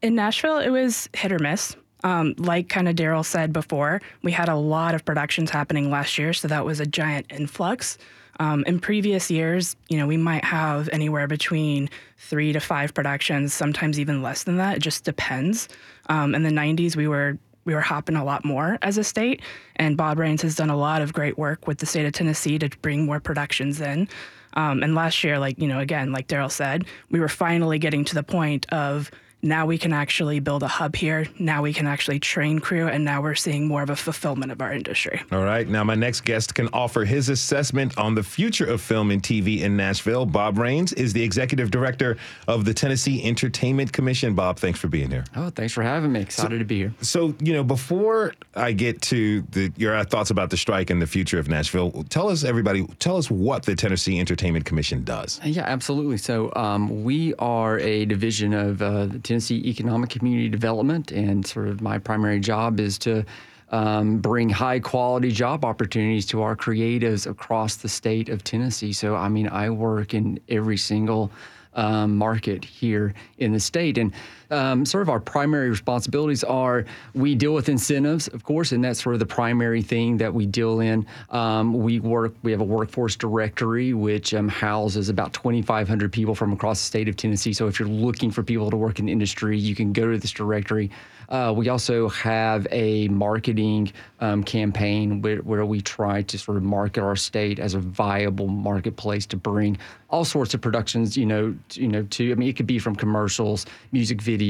In 0.00 0.14
Nashville, 0.16 0.58
it 0.58 0.70
was 0.70 1.08
hit 1.14 1.30
or 1.30 1.38
miss. 1.38 1.76
Um, 2.04 2.34
like 2.36 2.68
kind 2.68 2.88
of 2.88 2.96
Darryl 2.96 3.24
said 3.24 3.52
before, 3.52 4.00
we 4.22 4.32
had 4.32 4.48
a 4.48 4.56
lot 4.56 4.94
of 4.94 5.04
productions 5.04 5.50
happening 5.50 5.90
last 5.90 6.18
year, 6.18 6.32
so 6.32 6.48
that 6.48 6.64
was 6.64 6.80
a 6.80 6.86
giant 6.86 7.26
influx. 7.30 7.96
Um, 8.40 8.64
in 8.66 8.80
previous 8.80 9.30
years, 9.30 9.76
you 9.88 9.98
know, 9.98 10.06
we 10.06 10.16
might 10.16 10.44
have 10.44 10.88
anywhere 10.88 11.28
between 11.28 11.90
three 12.18 12.52
to 12.52 12.60
five 12.60 12.94
productions, 12.94 13.54
sometimes 13.54 14.00
even 14.00 14.22
less 14.22 14.42
than 14.44 14.56
that. 14.56 14.78
It 14.78 14.80
just 14.80 15.04
depends. 15.04 15.68
Um, 16.08 16.34
in 16.34 16.42
the 16.42 16.50
'90s, 16.50 16.96
we 16.96 17.06
were 17.06 17.38
we 17.64 17.74
were 17.74 17.80
hopping 17.80 18.16
a 18.16 18.24
lot 18.24 18.44
more 18.44 18.78
as 18.82 18.98
a 18.98 19.04
state, 19.04 19.42
and 19.76 19.96
Bob 19.96 20.18
Raines 20.18 20.42
has 20.42 20.56
done 20.56 20.70
a 20.70 20.76
lot 20.76 21.02
of 21.02 21.12
great 21.12 21.38
work 21.38 21.66
with 21.66 21.78
the 21.78 21.86
state 21.86 22.06
of 22.06 22.12
Tennessee 22.12 22.58
to 22.58 22.68
bring 22.80 23.06
more 23.06 23.20
productions 23.20 23.80
in. 23.80 24.08
Um, 24.54 24.82
and 24.82 24.94
last 24.94 25.22
year, 25.22 25.38
like 25.38 25.58
you 25.58 25.68
know, 25.68 25.78
again, 25.78 26.12
like 26.12 26.28
Darryl 26.28 26.50
said, 26.50 26.86
we 27.10 27.20
were 27.20 27.28
finally 27.28 27.78
getting 27.78 28.04
to 28.06 28.14
the 28.14 28.22
point 28.22 28.70
of 28.72 29.10
now 29.42 29.66
we 29.66 29.76
can 29.76 29.92
actually 29.92 30.38
build 30.38 30.62
a 30.62 30.68
hub 30.68 30.94
here. 30.94 31.26
Now 31.38 31.62
we 31.62 31.72
can 31.72 31.86
actually 31.86 32.20
train 32.20 32.60
crew, 32.60 32.86
and 32.86 33.04
now 33.04 33.20
we're 33.20 33.34
seeing 33.34 33.66
more 33.66 33.82
of 33.82 33.90
a 33.90 33.96
fulfillment 33.96 34.52
of 34.52 34.62
our 34.62 34.72
industry. 34.72 35.20
All 35.32 35.42
right. 35.42 35.68
Now, 35.68 35.82
my 35.82 35.96
next 35.96 36.20
guest 36.20 36.54
can 36.54 36.68
offer 36.72 37.04
his 37.04 37.28
assessment 37.28 37.98
on 37.98 38.14
the 38.14 38.22
future 38.22 38.64
of 38.64 38.80
film 38.80 39.10
and 39.10 39.20
TV 39.20 39.60
in 39.62 39.76
Nashville. 39.76 40.26
Bob 40.26 40.58
Raines 40.58 40.92
is 40.92 41.12
the 41.12 41.22
executive 41.22 41.72
director 41.72 42.16
of 42.46 42.64
the 42.64 42.72
Tennessee 42.72 43.22
Entertainment 43.24 43.92
Commission. 43.92 44.34
Bob, 44.34 44.58
thanks 44.58 44.78
for 44.78 44.86
being 44.86 45.10
here. 45.10 45.24
Oh, 45.34 45.50
thanks 45.50 45.72
for 45.72 45.82
having 45.82 46.12
me. 46.12 46.20
Excited 46.20 46.54
so, 46.54 46.58
to 46.58 46.64
be 46.64 46.76
here. 46.76 46.94
So, 47.00 47.34
you 47.40 47.52
know, 47.52 47.64
before 47.64 48.34
I 48.54 48.70
get 48.70 49.02
to 49.02 49.42
the, 49.50 49.72
your 49.76 50.04
thoughts 50.04 50.30
about 50.30 50.50
the 50.50 50.56
strike 50.56 50.90
and 50.90 51.02
the 51.02 51.06
future 51.06 51.40
of 51.40 51.48
Nashville, 51.48 52.04
tell 52.10 52.28
us, 52.28 52.44
everybody, 52.44 52.86
tell 53.00 53.16
us 53.16 53.28
what 53.28 53.64
the 53.64 53.74
Tennessee 53.74 54.20
Entertainment 54.20 54.66
Commission 54.66 55.02
does. 55.02 55.40
Yeah, 55.44 55.62
absolutely. 55.62 56.18
So, 56.18 56.52
um, 56.54 57.02
we 57.02 57.34
are 57.40 57.80
a 57.80 58.04
division 58.04 58.54
of 58.54 58.80
uh, 58.80 59.06
the 59.06 59.31
Tennessee 59.32 59.62
Economic 59.66 60.10
Community 60.10 60.50
Development, 60.50 61.10
and 61.10 61.46
sort 61.46 61.66
of 61.66 61.80
my 61.80 61.96
primary 61.96 62.38
job 62.38 62.78
is 62.78 62.98
to 62.98 63.24
um, 63.70 64.18
bring 64.18 64.50
high 64.50 64.78
quality 64.78 65.32
job 65.32 65.64
opportunities 65.64 66.26
to 66.26 66.42
our 66.42 66.54
creatives 66.54 67.26
across 67.26 67.76
the 67.76 67.88
state 67.88 68.28
of 68.28 68.44
Tennessee. 68.44 68.92
So, 68.92 69.16
I 69.16 69.30
mean, 69.30 69.48
I 69.48 69.70
work 69.70 70.12
in 70.12 70.38
every 70.50 70.76
single 70.76 71.32
um, 71.72 72.18
market 72.18 72.62
here 72.62 73.14
in 73.38 73.54
the 73.54 73.60
state. 73.60 73.96
And 73.96 74.12
um, 74.52 74.84
sort 74.84 75.02
of 75.02 75.08
our 75.08 75.18
primary 75.18 75.70
responsibilities 75.70 76.44
are 76.44 76.84
we 77.14 77.34
deal 77.34 77.54
with 77.54 77.68
incentives, 77.68 78.28
of 78.28 78.44
course, 78.44 78.72
and 78.72 78.84
that's 78.84 79.02
sort 79.02 79.14
of 79.14 79.18
the 79.18 79.26
primary 79.26 79.82
thing 79.82 80.18
that 80.18 80.32
we 80.32 80.46
deal 80.46 80.80
in. 80.80 81.06
Um, 81.30 81.72
we 81.72 81.98
work, 81.98 82.34
we 82.42 82.52
have 82.52 82.60
a 82.60 82.64
workforce 82.64 83.16
directory 83.16 83.94
which 83.94 84.34
um, 84.34 84.48
houses 84.48 85.08
about 85.08 85.32
2,500 85.32 86.12
people 86.12 86.34
from 86.34 86.52
across 86.52 86.80
the 86.80 86.86
state 86.86 87.08
of 87.08 87.16
Tennessee. 87.16 87.52
So 87.52 87.66
if 87.66 87.80
you're 87.80 87.88
looking 87.88 88.30
for 88.30 88.42
people 88.42 88.70
to 88.70 88.76
work 88.76 88.98
in 88.98 89.06
the 89.06 89.12
industry, 89.12 89.58
you 89.58 89.74
can 89.74 89.92
go 89.92 90.12
to 90.12 90.18
this 90.18 90.32
directory. 90.32 90.90
Uh, 91.32 91.50
we 91.50 91.70
also 91.70 92.10
have 92.10 92.66
a 92.70 93.08
marketing 93.08 93.90
um, 94.20 94.44
campaign 94.44 95.22
where, 95.22 95.38
where, 95.38 95.64
we 95.64 95.80
try 95.80 96.20
to 96.20 96.38
sort 96.38 96.58
of 96.58 96.62
market 96.62 97.02
our 97.02 97.16
state 97.16 97.58
as 97.58 97.72
a 97.72 97.78
viable 97.78 98.48
marketplace 98.48 99.24
to 99.24 99.36
bring 99.36 99.78
all 100.10 100.24
sorts 100.26 100.52
of 100.52 100.60
productions. 100.60 101.16
You 101.16 101.24
know, 101.24 101.54
you 101.72 101.88
know, 101.88 102.02
to 102.02 102.32
I 102.32 102.34
mean, 102.34 102.50
it 102.50 102.56
could 102.56 102.66
be 102.66 102.78
from 102.78 102.94
commercials, 102.94 103.64
music 103.92 104.18
videos, 104.18 104.41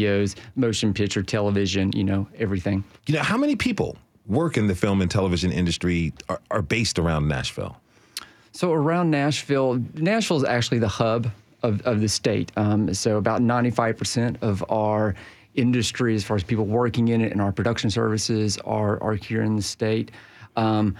motion 0.57 0.93
picture, 0.95 1.23
television. 1.23 1.93
You 1.93 2.05
know, 2.05 2.29
everything. 2.39 2.85
You 3.07 3.15
know, 3.15 3.23
how 3.23 3.37
many 3.37 3.57
people 3.57 3.97
work 4.27 4.57
in 4.57 4.67
the 4.67 4.75
film 4.75 5.01
and 5.01 5.11
television 5.11 5.53
industry 5.53 6.13
are, 6.29 6.41
are 6.51 6.63
based 6.63 6.99
around 6.99 7.29
Nashville? 7.29 7.77
So 8.53 8.73
around 8.73 9.11
Nashville, 9.11 9.83
Nashville 9.95 10.37
is 10.37 10.45
actually 10.45 10.79
the 10.79 10.89
hub 10.89 11.31
of, 11.63 11.81
of 11.83 12.01
the 12.01 12.09
state. 12.09 12.53
Um, 12.57 12.93
so 12.93 13.17
about 13.17 13.41
95% 13.41 14.43
of 14.43 14.65
our 14.69 15.15
industry 15.55 16.15
as 16.15 16.25
far 16.25 16.37
as 16.37 16.45
people 16.45 16.65
working 16.65 17.09
in 17.09 17.21
it 17.21 17.33
and 17.33 17.41
our 17.41 17.53
production 17.53 17.91
services 17.91 18.59
are, 18.59 19.03
are 19.03 19.15
here 19.15 19.43
in 19.43 19.57
the 19.57 19.63
state. 19.63 20.11
Um, 20.57 20.97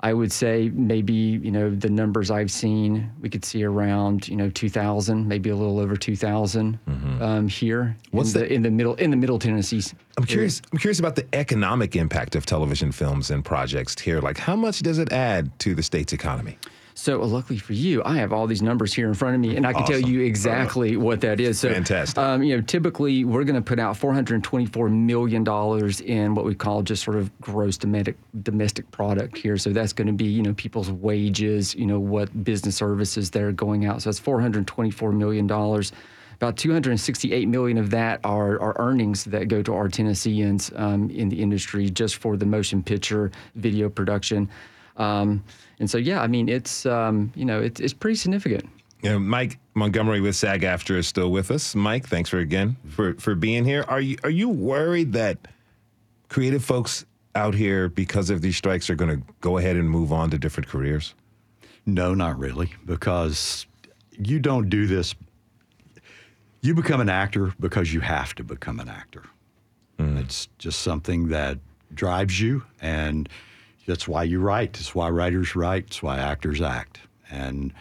I 0.00 0.12
would 0.12 0.30
say 0.30 0.70
maybe 0.74 1.14
you 1.14 1.50
know 1.50 1.70
the 1.70 1.88
numbers 1.88 2.30
I've 2.30 2.50
seen 2.50 3.10
we 3.20 3.30
could 3.30 3.44
see 3.44 3.64
around 3.64 4.28
you 4.28 4.36
know 4.36 4.50
2,000, 4.50 5.26
maybe 5.26 5.50
a 5.50 5.56
little 5.56 5.78
over 5.78 5.96
2,000 5.96 6.78
mm-hmm. 6.86 7.22
um, 7.22 7.48
here 7.48 7.96
What's 8.10 8.34
in 8.34 8.40
the, 8.40 8.46
the, 8.46 8.54
in 8.54 8.62
the 8.62 8.70
middle 8.70 8.94
in 8.94 9.10
the 9.10 9.16
Middle 9.16 9.38
Tennessee. 9.38 9.82
I'm 10.18 10.24
curious. 10.24 10.62
I'm 10.72 10.78
curious 10.78 10.98
about 10.98 11.16
the 11.16 11.26
economic 11.34 11.96
impact 11.96 12.36
of 12.36 12.46
television 12.46 12.92
films 12.92 13.30
and 13.30 13.44
projects 13.44 13.98
here. 14.00 14.20
Like, 14.20 14.38
how 14.38 14.56
much 14.56 14.80
does 14.80 14.98
it 14.98 15.12
add 15.12 15.56
to 15.60 15.74
the 15.74 15.82
state's 15.82 16.12
economy? 16.12 16.58
So 16.98 17.22
uh, 17.22 17.26
luckily 17.26 17.58
for 17.58 17.74
you, 17.74 18.02
I 18.04 18.16
have 18.16 18.32
all 18.32 18.46
these 18.46 18.62
numbers 18.62 18.94
here 18.94 19.06
in 19.06 19.12
front 19.12 19.34
of 19.34 19.40
me, 19.40 19.54
and 19.54 19.66
I 19.66 19.74
can 19.74 19.82
awesome. 19.82 20.00
tell 20.00 20.10
you 20.10 20.22
exactly 20.22 20.96
uh, 20.96 21.00
what 21.00 21.20
that 21.20 21.40
is. 21.40 21.60
So, 21.60 21.70
fantastic. 21.70 22.16
Um, 22.16 22.42
you 22.42 22.56
know, 22.56 22.62
typically 22.62 23.22
we're 23.22 23.44
going 23.44 23.54
to 23.54 23.60
put 23.62 23.78
out 23.78 23.98
424 23.98 24.88
million 24.88 25.44
dollars 25.44 26.00
in 26.00 26.34
what 26.34 26.46
we 26.46 26.54
call 26.54 26.82
just 26.82 27.04
sort 27.04 27.18
of 27.18 27.38
gross 27.38 27.76
domestic 27.76 28.16
domestic 28.42 28.90
product 28.92 29.36
here. 29.36 29.58
So 29.58 29.70
that's 29.70 29.92
going 29.92 30.06
to 30.06 30.14
be 30.14 30.24
you 30.24 30.42
know 30.42 30.54
people's 30.54 30.90
wages, 30.90 31.74
you 31.74 31.84
know 31.84 32.00
what 32.00 32.42
business 32.42 32.76
services 32.76 33.30
they're 33.30 33.52
going 33.52 33.84
out. 33.84 34.00
So 34.00 34.08
that's 34.08 34.18
424 34.18 35.12
million 35.12 35.46
dollars. 35.46 35.92
About 36.36 36.56
268 36.56 37.48
million 37.48 37.78
of 37.78 37.88
that 37.90 38.20
are, 38.22 38.60
are 38.60 38.76
earnings 38.78 39.24
that 39.24 39.48
go 39.48 39.62
to 39.62 39.72
our 39.74 39.88
Tennesseans 39.88 40.70
um, 40.76 41.08
in 41.08 41.30
the 41.30 41.42
industry 41.42 41.88
just 41.88 42.16
for 42.16 42.36
the 42.36 42.44
motion 42.44 42.82
picture 42.82 43.30
video 43.54 43.88
production. 43.88 44.50
Um, 44.96 45.44
and 45.78 45.90
so, 45.90 45.98
yeah, 45.98 46.22
I 46.22 46.26
mean, 46.26 46.48
it's 46.48 46.86
um, 46.86 47.32
you 47.34 47.44
know, 47.44 47.60
it's 47.60 47.80
it's 47.80 47.92
pretty 47.92 48.16
significant. 48.16 48.68
You 49.02 49.10
know, 49.10 49.18
Mike 49.18 49.58
Montgomery 49.74 50.20
with 50.20 50.34
SAG-AFTRA 50.36 50.96
is 50.96 51.06
still 51.06 51.30
with 51.30 51.50
us. 51.50 51.74
Mike, 51.74 52.08
thanks 52.08 52.30
for 52.30 52.38
again 52.38 52.76
for 52.88 53.14
for 53.14 53.34
being 53.34 53.64
here. 53.64 53.84
Are 53.88 54.00
you 54.00 54.16
are 54.24 54.30
you 54.30 54.48
worried 54.48 55.12
that 55.12 55.38
creative 56.28 56.64
folks 56.64 57.04
out 57.34 57.54
here 57.54 57.88
because 57.88 58.30
of 58.30 58.40
these 58.40 58.56
strikes 58.56 58.88
are 58.88 58.94
going 58.94 59.20
to 59.20 59.26
go 59.40 59.58
ahead 59.58 59.76
and 59.76 59.88
move 59.88 60.12
on 60.12 60.30
to 60.30 60.38
different 60.38 60.68
careers? 60.68 61.14
No, 61.84 62.14
not 62.14 62.38
really, 62.38 62.72
because 62.84 63.66
you 64.18 64.40
don't 64.40 64.68
do 64.68 64.86
this. 64.86 65.14
You 66.62 66.74
become 66.74 67.00
an 67.00 67.10
actor 67.10 67.52
because 67.60 67.92
you 67.92 68.00
have 68.00 68.34
to 68.36 68.42
become 68.42 68.80
an 68.80 68.88
actor. 68.88 69.22
Mm. 69.98 70.18
It's 70.18 70.48
just 70.58 70.80
something 70.80 71.28
that 71.28 71.58
drives 71.94 72.40
you 72.40 72.64
and 72.80 73.28
that's 73.86 74.06
why 74.08 74.24
you 74.24 74.40
write. 74.40 74.74
That's 74.74 74.94
why 74.94 75.10
writers 75.10 75.56
write. 75.56 75.86
That's 75.86 76.02
why 76.02 76.18
actors 76.18 76.60
act. 76.60 77.00
And 77.30 77.72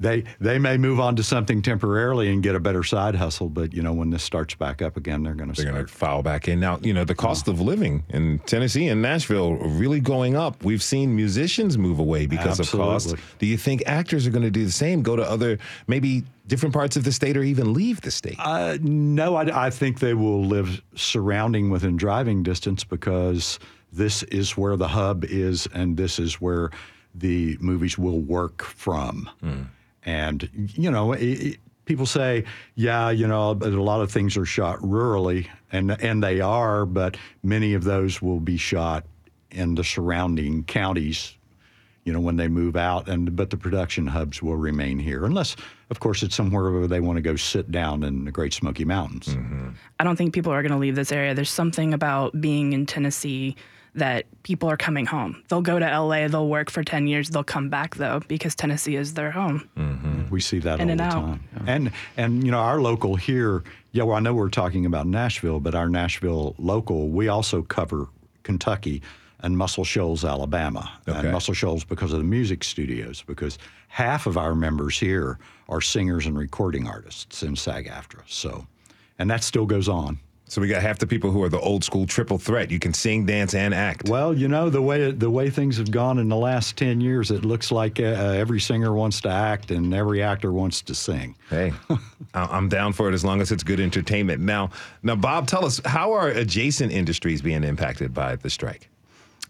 they 0.00 0.24
they 0.40 0.58
may 0.58 0.76
move 0.76 0.98
on 0.98 1.16
to 1.16 1.22
something 1.22 1.62
temporarily 1.62 2.30
and 2.30 2.42
get 2.42 2.54
a 2.54 2.60
better 2.60 2.82
side 2.82 3.14
hustle, 3.14 3.48
but 3.48 3.72
you 3.72 3.82
know 3.82 3.92
when 3.92 4.10
this 4.10 4.22
starts 4.22 4.54
back 4.54 4.82
up 4.82 4.96
again, 4.96 5.22
they're 5.22 5.34
going 5.34 5.52
to 5.52 5.62
they're 5.62 5.72
going 5.72 5.86
to 5.86 5.92
file 5.92 6.22
back 6.22 6.48
in. 6.48 6.60
Now 6.60 6.78
you 6.82 6.92
know 6.92 7.04
the 7.04 7.14
cost 7.14 7.48
of 7.48 7.60
living 7.60 8.04
in 8.08 8.40
Tennessee 8.40 8.88
and 8.88 9.00
Nashville 9.00 9.54
really 9.54 10.00
going 10.00 10.36
up. 10.36 10.64
We've 10.64 10.82
seen 10.82 11.14
musicians 11.14 11.78
move 11.78 11.98
away 11.98 12.26
because 12.26 12.60
Absolutely. 12.60 12.94
of 12.94 13.02
cost. 13.02 13.16
Do 13.38 13.46
you 13.46 13.56
think 13.56 13.82
actors 13.86 14.26
are 14.26 14.30
going 14.30 14.42
to 14.42 14.50
do 14.50 14.64
the 14.64 14.72
same? 14.72 15.02
Go 15.02 15.16
to 15.16 15.22
other 15.22 15.58
maybe 15.86 16.24
different 16.46 16.74
parts 16.74 16.96
of 16.96 17.04
the 17.04 17.12
state 17.12 17.36
or 17.36 17.42
even 17.42 17.72
leave 17.72 18.00
the 18.00 18.10
state? 18.10 18.36
Uh, 18.38 18.78
no, 18.82 19.36
I, 19.36 19.66
I 19.66 19.70
think 19.70 20.00
they 20.00 20.14
will 20.14 20.44
live 20.44 20.82
surrounding 20.94 21.70
within 21.70 21.96
driving 21.96 22.42
distance 22.42 22.84
because 22.84 23.58
this 23.94 24.22
is 24.24 24.56
where 24.56 24.76
the 24.76 24.88
hub 24.88 25.24
is, 25.24 25.68
and 25.72 25.96
this 25.96 26.18
is 26.18 26.40
where 26.40 26.70
the 27.14 27.56
movies 27.60 27.96
will 27.96 28.20
work 28.20 28.62
from. 28.62 29.30
Mm. 29.42 29.66
And, 30.04 30.48
you 30.74 30.90
know, 30.90 31.12
it, 31.12 31.22
it, 31.22 31.60
people 31.84 32.06
say, 32.06 32.44
yeah, 32.74 33.10
you 33.10 33.26
know, 33.26 33.52
a 33.52 33.68
lot 33.68 34.00
of 34.00 34.10
things 34.10 34.36
are 34.36 34.44
shot 34.44 34.78
rurally, 34.80 35.46
and, 35.72 35.90
and 36.02 36.22
they 36.22 36.40
are, 36.40 36.84
but 36.84 37.16
many 37.42 37.74
of 37.74 37.84
those 37.84 38.20
will 38.20 38.40
be 38.40 38.56
shot 38.56 39.04
in 39.50 39.76
the 39.76 39.84
surrounding 39.84 40.64
counties 40.64 41.36
you 42.04 42.12
know, 42.12 42.20
when 42.20 42.36
they 42.36 42.48
move 42.48 42.76
out. 42.76 43.08
And 43.08 43.34
but 43.34 43.50
the 43.50 43.56
production 43.56 44.06
hubs 44.06 44.42
will 44.42 44.56
remain 44.56 44.98
here, 44.98 45.24
unless, 45.24 45.56
of 45.90 46.00
course, 46.00 46.22
it's 46.22 46.34
somewhere 46.34 46.70
where 46.70 46.86
they 46.86 47.00
want 47.00 47.16
to 47.16 47.22
go 47.22 47.36
sit 47.36 47.70
down 47.70 48.02
in 48.02 48.24
the 48.24 48.32
Great 48.32 48.52
Smoky 48.52 48.84
Mountains. 48.84 49.28
Mm-hmm. 49.28 49.70
I 49.98 50.04
don't 50.04 50.16
think 50.16 50.34
people 50.34 50.52
are 50.52 50.62
going 50.62 50.72
to 50.72 50.78
leave 50.78 50.96
this 50.96 51.12
area. 51.12 51.34
There's 51.34 51.50
something 51.50 51.94
about 51.94 52.38
being 52.40 52.72
in 52.72 52.86
Tennessee 52.86 53.56
that 53.94 54.26
people 54.42 54.68
are 54.68 54.76
coming 54.76 55.06
home. 55.06 55.42
They'll 55.48 55.62
go 55.62 55.78
to 55.78 55.84
LA, 56.00 56.26
they'll 56.28 56.48
work 56.48 56.70
for 56.70 56.82
10 56.82 57.06
years, 57.06 57.30
they'll 57.30 57.44
come 57.44 57.68
back 57.68 57.94
though 57.96 58.20
because 58.26 58.54
Tennessee 58.54 58.96
is 58.96 59.14
their 59.14 59.30
home. 59.30 59.68
Mm-hmm. 59.76 60.30
We 60.30 60.40
see 60.40 60.58
that 60.60 60.80
In 60.80 60.88
all 60.88 60.90
and 60.90 61.00
the 61.00 61.04
out. 61.04 61.12
time. 61.12 61.44
Yeah. 61.54 61.62
And 61.74 61.92
and 62.16 62.44
you 62.44 62.50
know 62.50 62.58
our 62.58 62.80
local 62.80 63.14
here, 63.16 63.62
yeah, 63.92 64.02
well 64.02 64.16
I 64.16 64.20
know 64.20 64.34
we're 64.34 64.48
talking 64.48 64.84
about 64.86 65.06
Nashville, 65.06 65.60
but 65.60 65.74
our 65.74 65.88
Nashville 65.88 66.54
local, 66.58 67.08
we 67.08 67.28
also 67.28 67.62
cover 67.62 68.08
Kentucky 68.42 69.02
and 69.40 69.58
Muscle 69.58 69.84
Shoals, 69.84 70.24
Alabama. 70.24 70.90
Okay. 71.06 71.18
And 71.18 71.32
Muscle 71.32 71.54
Shoals 71.54 71.84
because 71.84 72.12
of 72.12 72.18
the 72.18 72.24
music 72.24 72.64
studios, 72.64 73.22
because 73.26 73.58
half 73.88 74.26
of 74.26 74.38
our 74.38 74.54
members 74.54 74.98
here 74.98 75.38
are 75.68 75.80
singers 75.80 76.26
and 76.26 76.36
recording 76.36 76.88
artists 76.88 77.42
in 77.42 77.54
SAG 77.54 77.86
AFTRA. 77.86 78.22
So, 78.26 78.66
and 79.18 79.30
that 79.30 79.44
still 79.44 79.66
goes 79.66 79.88
on. 79.88 80.18
So 80.54 80.60
we 80.60 80.68
got 80.68 80.82
half 80.82 81.00
the 81.00 81.06
people 81.08 81.32
who 81.32 81.42
are 81.42 81.48
the 81.48 81.58
old 81.58 81.82
school 81.82 82.06
triple 82.06 82.38
threat. 82.38 82.70
You 82.70 82.78
can 82.78 82.94
sing, 82.94 83.26
dance, 83.26 83.54
and 83.54 83.74
act. 83.74 84.08
Well, 84.08 84.32
you 84.32 84.46
know 84.46 84.70
the 84.70 84.80
way 84.80 85.10
the 85.10 85.28
way 85.28 85.50
things 85.50 85.78
have 85.78 85.90
gone 85.90 86.20
in 86.20 86.28
the 86.28 86.36
last 86.36 86.76
ten 86.76 87.00
years, 87.00 87.32
it 87.32 87.44
looks 87.44 87.72
like 87.72 87.98
uh, 87.98 88.04
every 88.04 88.60
singer 88.60 88.92
wants 88.92 89.20
to 89.22 89.28
act 89.30 89.72
and 89.72 89.92
every 89.92 90.22
actor 90.22 90.52
wants 90.52 90.80
to 90.82 90.94
sing. 90.94 91.34
Hey, 91.50 91.72
I- 91.90 91.98
I'm 92.34 92.68
down 92.68 92.92
for 92.92 93.08
it 93.08 93.14
as 93.14 93.24
long 93.24 93.40
as 93.40 93.50
it's 93.50 93.64
good 93.64 93.80
entertainment. 93.80 94.40
Now, 94.42 94.70
now, 95.02 95.16
Bob, 95.16 95.48
tell 95.48 95.64
us 95.64 95.80
how 95.84 96.12
are 96.12 96.28
adjacent 96.28 96.92
industries 96.92 97.42
being 97.42 97.64
impacted 97.64 98.14
by 98.14 98.36
the 98.36 98.48
strike? 98.48 98.88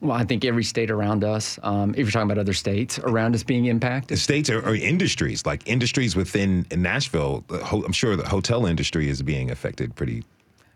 Well, 0.00 0.16
I 0.16 0.24
think 0.24 0.46
every 0.46 0.64
state 0.64 0.90
around 0.90 1.22
us, 1.22 1.58
um, 1.62 1.90
if 1.90 1.98
you're 1.98 2.12
talking 2.12 2.30
about 2.30 2.38
other 2.38 2.54
states 2.54 2.98
around 3.00 3.34
us 3.34 3.42
being 3.42 3.66
impacted, 3.66 4.18
States 4.18 4.48
or, 4.48 4.66
or 4.66 4.74
industries, 4.74 5.44
like 5.44 5.68
industries 5.68 6.16
within 6.16 6.64
Nashville. 6.74 7.44
the 7.48 7.58
ho- 7.58 7.82
I'm 7.84 7.92
sure 7.92 8.16
the 8.16 8.26
hotel 8.26 8.64
industry 8.64 9.10
is 9.10 9.20
being 9.20 9.50
affected 9.50 9.94
pretty 9.94 10.24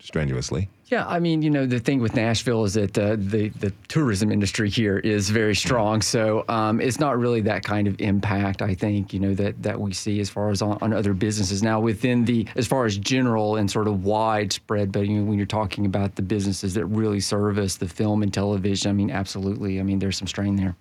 strenuously. 0.00 0.68
Yeah, 0.86 1.06
I 1.06 1.18
mean, 1.18 1.42
you 1.42 1.50
know, 1.50 1.66
the 1.66 1.80
thing 1.80 2.00
with 2.00 2.14
Nashville 2.14 2.64
is 2.64 2.74
that 2.74 2.96
uh, 2.96 3.16
the 3.18 3.50
the 3.50 3.72
tourism 3.88 4.32
industry 4.32 4.70
here 4.70 4.98
is 4.98 5.28
very 5.28 5.54
strong. 5.54 6.00
So 6.00 6.44
um, 6.48 6.80
it's 6.80 6.98
not 6.98 7.18
really 7.18 7.42
that 7.42 7.62
kind 7.62 7.86
of 7.86 8.00
impact. 8.00 8.62
I 8.62 8.74
think 8.74 9.12
you 9.12 9.20
know 9.20 9.34
that 9.34 9.62
that 9.62 9.78
we 9.78 9.92
see 9.92 10.18
as 10.20 10.30
far 10.30 10.50
as 10.50 10.62
on, 10.62 10.78
on 10.80 10.94
other 10.94 11.12
businesses 11.12 11.62
now 11.62 11.78
within 11.78 12.24
the 12.24 12.46
as 12.56 12.66
far 12.66 12.86
as 12.86 12.96
general 12.96 13.56
and 13.56 13.70
sort 13.70 13.86
of 13.86 14.04
widespread. 14.04 14.90
But 14.92 15.06
you 15.06 15.18
know, 15.18 15.24
when 15.24 15.36
you're 15.36 15.46
talking 15.46 15.84
about 15.84 16.16
the 16.16 16.22
businesses 16.22 16.72
that 16.74 16.86
really 16.86 17.20
service 17.20 17.76
the 17.76 17.88
film 17.88 18.22
and 18.22 18.32
television, 18.32 18.88
I 18.88 18.94
mean, 18.94 19.10
absolutely. 19.10 19.80
I 19.80 19.82
mean, 19.82 19.98
there's 19.98 20.16
some 20.16 20.28
strain 20.28 20.56
there. 20.56 20.74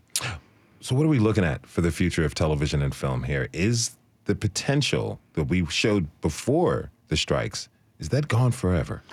So, 0.80 0.96
what 0.96 1.06
are 1.06 1.10
we 1.10 1.20
looking 1.20 1.44
at 1.44 1.66
for 1.66 1.82
the 1.82 1.92
future 1.92 2.24
of 2.24 2.34
television 2.34 2.82
and 2.82 2.96
film 2.96 3.24
here? 3.24 3.50
Is 3.52 3.98
the 4.24 4.36
potential 4.36 5.20
that 5.34 5.46
we 5.46 5.66
showed 5.66 6.08
before 6.22 6.92
the 7.08 7.18
strikes 7.18 7.68
is 8.00 8.10
that 8.10 8.28
gone 8.28 8.52
forever? 8.52 9.04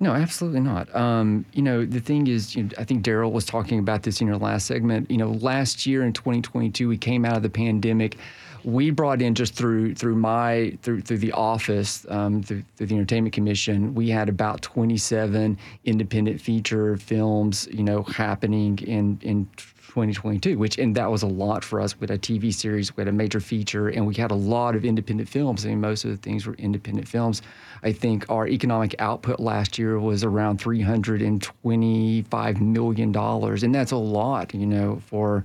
No, 0.00 0.12
absolutely 0.12 0.60
not. 0.60 0.94
Um, 0.94 1.44
you 1.52 1.62
know, 1.62 1.84
the 1.84 2.00
thing 2.00 2.26
is, 2.26 2.56
you 2.56 2.64
know, 2.64 2.70
I 2.76 2.84
think 2.84 3.04
Darryl 3.04 3.32
was 3.32 3.44
talking 3.44 3.78
about 3.78 4.02
this 4.02 4.20
in 4.20 4.26
your 4.26 4.36
last 4.36 4.66
segment. 4.66 5.10
You 5.10 5.16
know, 5.16 5.30
last 5.30 5.86
year 5.86 6.02
in 6.02 6.12
2022, 6.12 6.88
we 6.88 6.98
came 6.98 7.24
out 7.24 7.36
of 7.36 7.42
the 7.42 7.50
pandemic. 7.50 8.18
We 8.64 8.90
brought 8.90 9.20
in 9.20 9.34
just 9.34 9.54
through 9.54 9.94
through 9.94 10.16
my 10.16 10.76
through 10.82 11.02
through 11.02 11.18
the 11.18 11.32
office 11.32 12.06
um, 12.08 12.42
through, 12.42 12.64
through 12.76 12.86
the 12.86 12.94
Entertainment 12.94 13.34
Commission, 13.34 13.94
we 13.94 14.08
had 14.08 14.28
about 14.28 14.62
27 14.62 15.58
independent 15.84 16.40
feature 16.40 16.96
films, 16.96 17.68
you 17.70 17.82
know, 17.82 18.02
happening 18.04 18.78
in 18.78 19.18
in 19.22 19.48
2022, 19.94 20.58
which 20.58 20.76
and 20.76 20.96
that 20.96 21.08
was 21.08 21.22
a 21.22 21.26
lot 21.26 21.62
for 21.62 21.80
us. 21.80 22.00
with 22.00 22.10
a 22.10 22.18
TV 22.18 22.52
series, 22.52 22.96
we 22.96 23.00
had 23.00 23.06
a 23.06 23.12
major 23.12 23.38
feature, 23.38 23.88
and 23.88 24.04
we 24.04 24.14
had 24.14 24.32
a 24.32 24.34
lot 24.34 24.74
of 24.74 24.84
independent 24.84 25.28
films. 25.28 25.64
I 25.64 25.68
mean, 25.68 25.80
most 25.80 26.04
of 26.04 26.10
the 26.10 26.16
things 26.16 26.46
were 26.46 26.54
independent 26.54 27.06
films. 27.06 27.42
I 27.84 27.92
think 27.92 28.28
our 28.28 28.48
economic 28.48 28.96
output 28.98 29.38
last 29.38 29.78
year 29.78 30.00
was 30.00 30.24
around 30.24 30.60
325 30.60 32.60
million 32.60 33.12
dollars, 33.12 33.62
and 33.62 33.72
that's 33.72 33.92
a 33.92 33.96
lot, 33.96 34.52
you 34.52 34.66
know, 34.66 35.00
for 35.06 35.44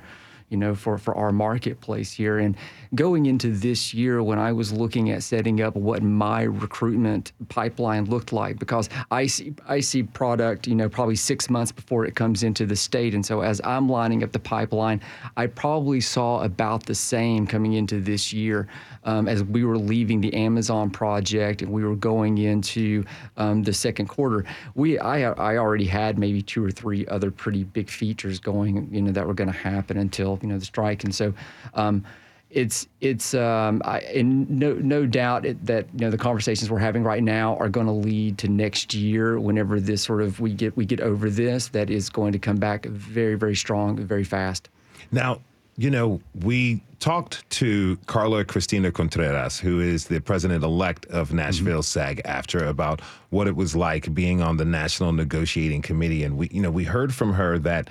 you 0.50 0.58
know, 0.58 0.76
for, 0.76 0.98
for 0.98 1.16
our 1.16 1.32
marketplace 1.32 2.12
here. 2.12 2.40
And 2.40 2.56
going 2.96 3.28
into 3.28 3.52
this 3.52 3.94
year, 3.94 4.24
when 4.24 4.40
I 4.40 4.52
was 4.52 4.74
looking 4.74 5.12
at 5.12 5.24
setting 5.24 5.62
up 5.62 5.76
what 5.76 6.02
my 6.02 6.44
recruitment 6.44 7.34
pipeline 7.50 8.06
looked 8.06 8.34
like, 8.34 8.58
because 8.58 8.90
I 9.12 9.28
see 9.28 9.54
I 9.68 9.80
see 9.80 10.04
product, 10.04 10.68
you 10.68 10.76
know, 10.76 10.90
probably 10.90 11.16
six 11.16 11.50
months 11.50 11.72
before 11.72 12.06
it 12.06 12.16
comes 12.16 12.44
into 12.44 12.66
the 12.66 12.76
state. 12.76 13.14
And 13.14 13.26
so 13.26 13.42
as 13.42 13.62
I'm 13.64 13.88
lining 13.88 14.24
up 14.24 14.32
the 14.32 14.40
pipeline, 14.40 15.02
I 15.38 15.48
probably 15.48 16.02
saw 16.02 16.42
about 16.44 16.86
the 16.86 16.96
same 16.96 17.46
coming 17.46 17.74
into 17.74 18.00
this 18.00 18.34
year. 18.34 18.68
Um, 19.06 19.28
as 19.28 19.44
we 19.44 19.64
were 19.64 19.78
leaving 19.78 20.20
the 20.20 20.34
Amazon 20.34 20.90
project 20.90 21.62
and 21.62 21.72
we 21.72 21.86
were 21.86 21.96
going 21.96 22.38
into 22.38 23.06
um, 23.38 23.64
the 23.64 23.74
second 23.74 24.08
quarter, 24.08 24.46
we 24.76 25.00
I, 25.00 25.22
I 25.22 25.58
already 25.58 25.86
had 25.86 26.20
maybe 26.20 26.42
two 26.42 26.64
or 26.64 26.72
three 26.72 27.06
other 27.08 27.32
pretty 27.32 27.64
big 27.64 27.90
features 27.90 28.40
going, 28.40 28.90
you 28.92 29.02
know, 29.02 29.12
that 29.12 29.26
were 29.26 29.34
going 29.34 29.52
to 29.52 29.58
happen 29.58 29.98
until 29.98 30.39
you 30.42 30.50
know 30.50 30.58
the 30.58 30.66
strike, 30.66 31.04
and 31.04 31.14
so. 31.14 31.34
Um, 31.74 32.04
it's 32.50 32.88
it's 33.00 33.36
um, 33.36 33.80
I, 33.86 34.00
and 34.00 34.50
no 34.50 34.74
no 34.74 35.06
doubt 35.06 35.46
it, 35.46 35.64
that 35.68 35.86
you 35.94 36.00
know 36.00 36.10
the 36.10 36.18
conversations 36.18 36.72
we're 36.72 36.80
having 36.80 37.04
right 37.04 37.22
now 37.22 37.56
are 37.58 37.70
going 37.70 37.86
to 37.86 37.92
lead 37.92 38.40
to 38.40 38.48
next 38.48 38.92
year 38.92 39.40
whenever 39.40 39.80
this 39.80 40.02
sort 40.02 40.24
of 40.24 40.40
we 40.40 40.54
get 40.54 40.76
we 40.76 40.84
get 40.84 41.00
over 41.00 41.30
this 41.30 41.68
that 41.68 41.92
is 41.92 42.10
going 42.10 42.32
to 42.32 42.40
come 42.40 42.58
back 42.58 42.88
very 42.88 43.36
very 43.36 43.56
strong 43.56 43.98
very 43.98 44.24
fast. 44.24 44.68
Now, 45.12 45.42
you 45.78 45.90
know, 45.90 46.20
we 46.44 46.82
talked 47.00 47.50
to 47.52 47.98
Carla 48.06 48.44
Christina 48.44 48.92
Contreras, 48.92 49.58
who 49.60 49.80
is 49.80 50.08
the 50.08 50.20
president 50.20 50.64
elect 50.64 51.06
of 51.06 51.34
Nashville 51.34 51.84
SAG 51.84 52.22
AFTRA 52.26 52.68
about 52.68 53.00
what 53.30 53.48
it 53.48 53.56
was 53.56 53.78
like 53.78 54.14
being 54.14 54.42
on 54.42 54.58
the 54.58 54.66
National 54.66 55.14
Negotiating 55.14 55.82
Committee. 55.82 56.24
And 56.24 56.38
we, 56.38 56.50
you 56.52 56.62
know, 56.62 56.70
we 56.70 56.84
heard 56.84 57.14
from 57.14 57.32
her 57.34 57.58
that, 57.60 57.90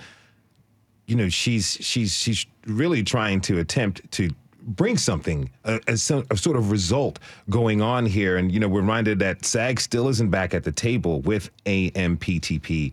you 1.09 1.17
know, 1.17 1.29
she's 1.29 1.77
she's 1.81 2.13
she's 2.13 2.47
really 2.67 3.03
trying 3.03 3.41
to 3.41 3.59
attempt 3.59 4.09
to 4.13 4.31
bring 4.63 4.99
something, 4.99 5.51
a, 5.65 5.81
a, 5.89 5.97
so- 5.97 6.25
a 6.31 6.37
sort 6.37 6.57
of 6.57 6.71
result 6.71 7.19
going 7.49 7.81
on 7.81 8.05
here. 8.05 8.37
And, 8.37 8.53
you 8.53 8.61
know, 8.61 8.69
we're 8.69 8.81
reminded 8.83 9.19
that 9.21 9.43
SAG 9.45 9.81
still 9.81 10.09
isn't 10.09 10.29
back 10.29 10.53
at 10.53 10.63
the 10.65 10.73
table 10.73 11.23
with 11.23 11.51
AMPTP. 11.65 12.93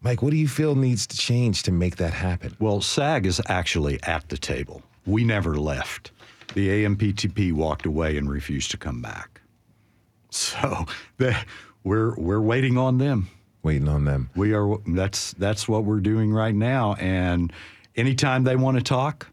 Mike, 0.00 0.22
what 0.22 0.30
do 0.30 0.36
you 0.36 0.48
feel 0.48 0.74
needs 0.74 1.06
to 1.06 1.16
change 1.18 1.62
to 1.64 1.70
make 1.72 1.96
that 1.96 2.14
happen? 2.14 2.56
Well, 2.58 2.80
SAG 2.80 3.26
is 3.26 3.42
actually 3.48 4.02
at 4.04 4.26
the 4.30 4.38
table. 4.38 4.82
We 5.04 5.22
never 5.22 5.56
left. 5.56 6.12
The 6.54 6.84
AMPTP 6.84 7.52
walked 7.52 7.84
away 7.84 8.16
and 8.16 8.30
refused 8.30 8.70
to 8.70 8.78
come 8.78 9.02
back. 9.02 9.42
So 10.30 10.86
the, 11.18 11.36
we're 11.84 12.14
we're 12.16 12.40
waiting 12.40 12.78
on 12.78 12.96
them. 12.96 13.28
Waiting 13.62 13.88
on 13.88 14.04
them. 14.04 14.30
We 14.34 14.54
are. 14.54 14.76
That's 14.86 15.32
that's 15.34 15.68
what 15.68 15.84
we're 15.84 16.00
doing 16.00 16.32
right 16.32 16.54
now. 16.54 16.94
And 16.94 17.52
anytime 17.96 18.44
they 18.44 18.56
want 18.56 18.76
to 18.76 18.82
talk, 18.82 19.28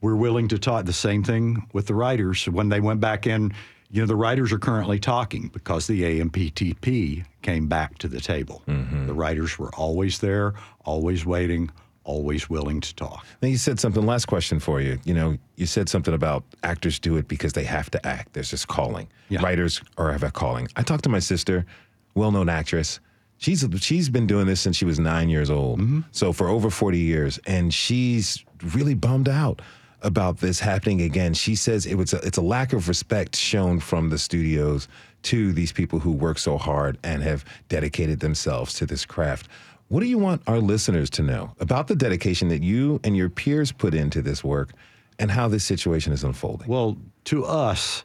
we're 0.00 0.16
willing 0.16 0.48
to 0.48 0.58
talk. 0.58 0.84
The 0.84 0.92
same 0.92 1.24
thing 1.24 1.66
with 1.72 1.86
the 1.86 1.94
writers. 1.94 2.46
When 2.46 2.68
they 2.68 2.80
went 2.80 3.00
back 3.00 3.26
in, 3.26 3.52
you 3.90 4.02
know, 4.02 4.06
the 4.06 4.16
writers 4.16 4.52
are 4.52 4.58
currently 4.58 4.98
talking 4.98 5.48
because 5.48 5.86
the 5.86 6.02
AMPTP 6.02 7.24
came 7.42 7.66
back 7.66 7.98
to 7.98 8.08
the 8.08 8.20
table. 8.20 8.62
Mm-hmm. 8.68 9.06
The 9.06 9.14
writers 9.14 9.58
were 9.58 9.74
always 9.74 10.18
there, 10.20 10.54
always 10.84 11.26
waiting, 11.26 11.70
always 12.04 12.48
willing 12.48 12.80
to 12.80 12.94
talk. 12.94 13.26
Then 13.40 13.50
you 13.50 13.56
said 13.56 13.80
something. 13.80 14.06
Last 14.06 14.26
question 14.26 14.60
for 14.60 14.80
you. 14.80 14.98
You 15.04 15.14
know, 15.14 15.38
you 15.56 15.66
said 15.66 15.88
something 15.88 16.14
about 16.14 16.44
actors 16.62 16.98
do 16.98 17.16
it 17.16 17.26
because 17.26 17.52
they 17.54 17.64
have 17.64 17.90
to 17.90 18.06
act. 18.06 18.32
There's 18.32 18.52
this 18.52 18.64
calling. 18.64 19.08
Writers 19.30 19.82
are 19.98 20.12
have 20.12 20.22
a 20.22 20.30
calling. 20.30 20.68
I 20.76 20.82
talked 20.82 21.04
to 21.04 21.10
my 21.10 21.18
sister, 21.18 21.66
well-known 22.14 22.48
actress. 22.48 23.00
She's 23.38 23.64
she's 23.80 24.08
been 24.08 24.26
doing 24.26 24.46
this 24.46 24.60
since 24.60 24.76
she 24.76 24.84
was 24.84 24.98
nine 24.98 25.28
years 25.28 25.50
old. 25.50 25.80
Mm-hmm. 25.80 26.00
So 26.12 26.32
for 26.32 26.48
over 26.48 26.70
forty 26.70 26.98
years, 26.98 27.38
and 27.46 27.72
she's 27.72 28.44
really 28.74 28.94
bummed 28.94 29.28
out 29.28 29.60
about 30.02 30.38
this 30.38 30.60
happening 30.60 31.02
again. 31.02 31.34
She 31.34 31.54
says 31.54 31.86
it 31.86 31.94
was 31.94 32.12
a, 32.12 32.18
it's 32.18 32.38
a 32.38 32.42
lack 32.42 32.72
of 32.72 32.88
respect 32.88 33.36
shown 33.36 33.80
from 33.80 34.08
the 34.08 34.18
studios 34.18 34.88
to 35.22 35.52
these 35.52 35.72
people 35.72 35.98
who 35.98 36.12
work 36.12 36.38
so 36.38 36.56
hard 36.56 36.98
and 37.02 37.22
have 37.22 37.44
dedicated 37.68 38.20
themselves 38.20 38.74
to 38.74 38.86
this 38.86 39.04
craft. 39.04 39.48
What 39.88 40.00
do 40.00 40.06
you 40.06 40.18
want 40.18 40.42
our 40.46 40.58
listeners 40.58 41.10
to 41.10 41.22
know 41.22 41.54
about 41.60 41.88
the 41.88 41.96
dedication 41.96 42.48
that 42.48 42.62
you 42.62 43.00
and 43.04 43.16
your 43.16 43.28
peers 43.28 43.72
put 43.72 43.94
into 43.94 44.22
this 44.22 44.42
work 44.42 44.70
and 45.18 45.30
how 45.30 45.48
this 45.48 45.64
situation 45.64 46.12
is 46.12 46.24
unfolding? 46.24 46.68
Well, 46.68 46.96
to 47.24 47.44
us, 47.44 48.04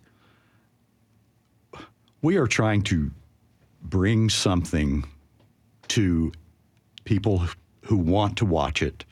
we 2.22 2.38
are 2.38 2.48
trying 2.48 2.84
to 2.84 3.12
bring 3.82 4.30
something 4.30 5.06
to 5.92 6.32
people 7.04 7.44
who 7.86 7.98
want 7.98 8.38
to 8.38 8.46
watch 8.46 8.82
it 8.82 9.06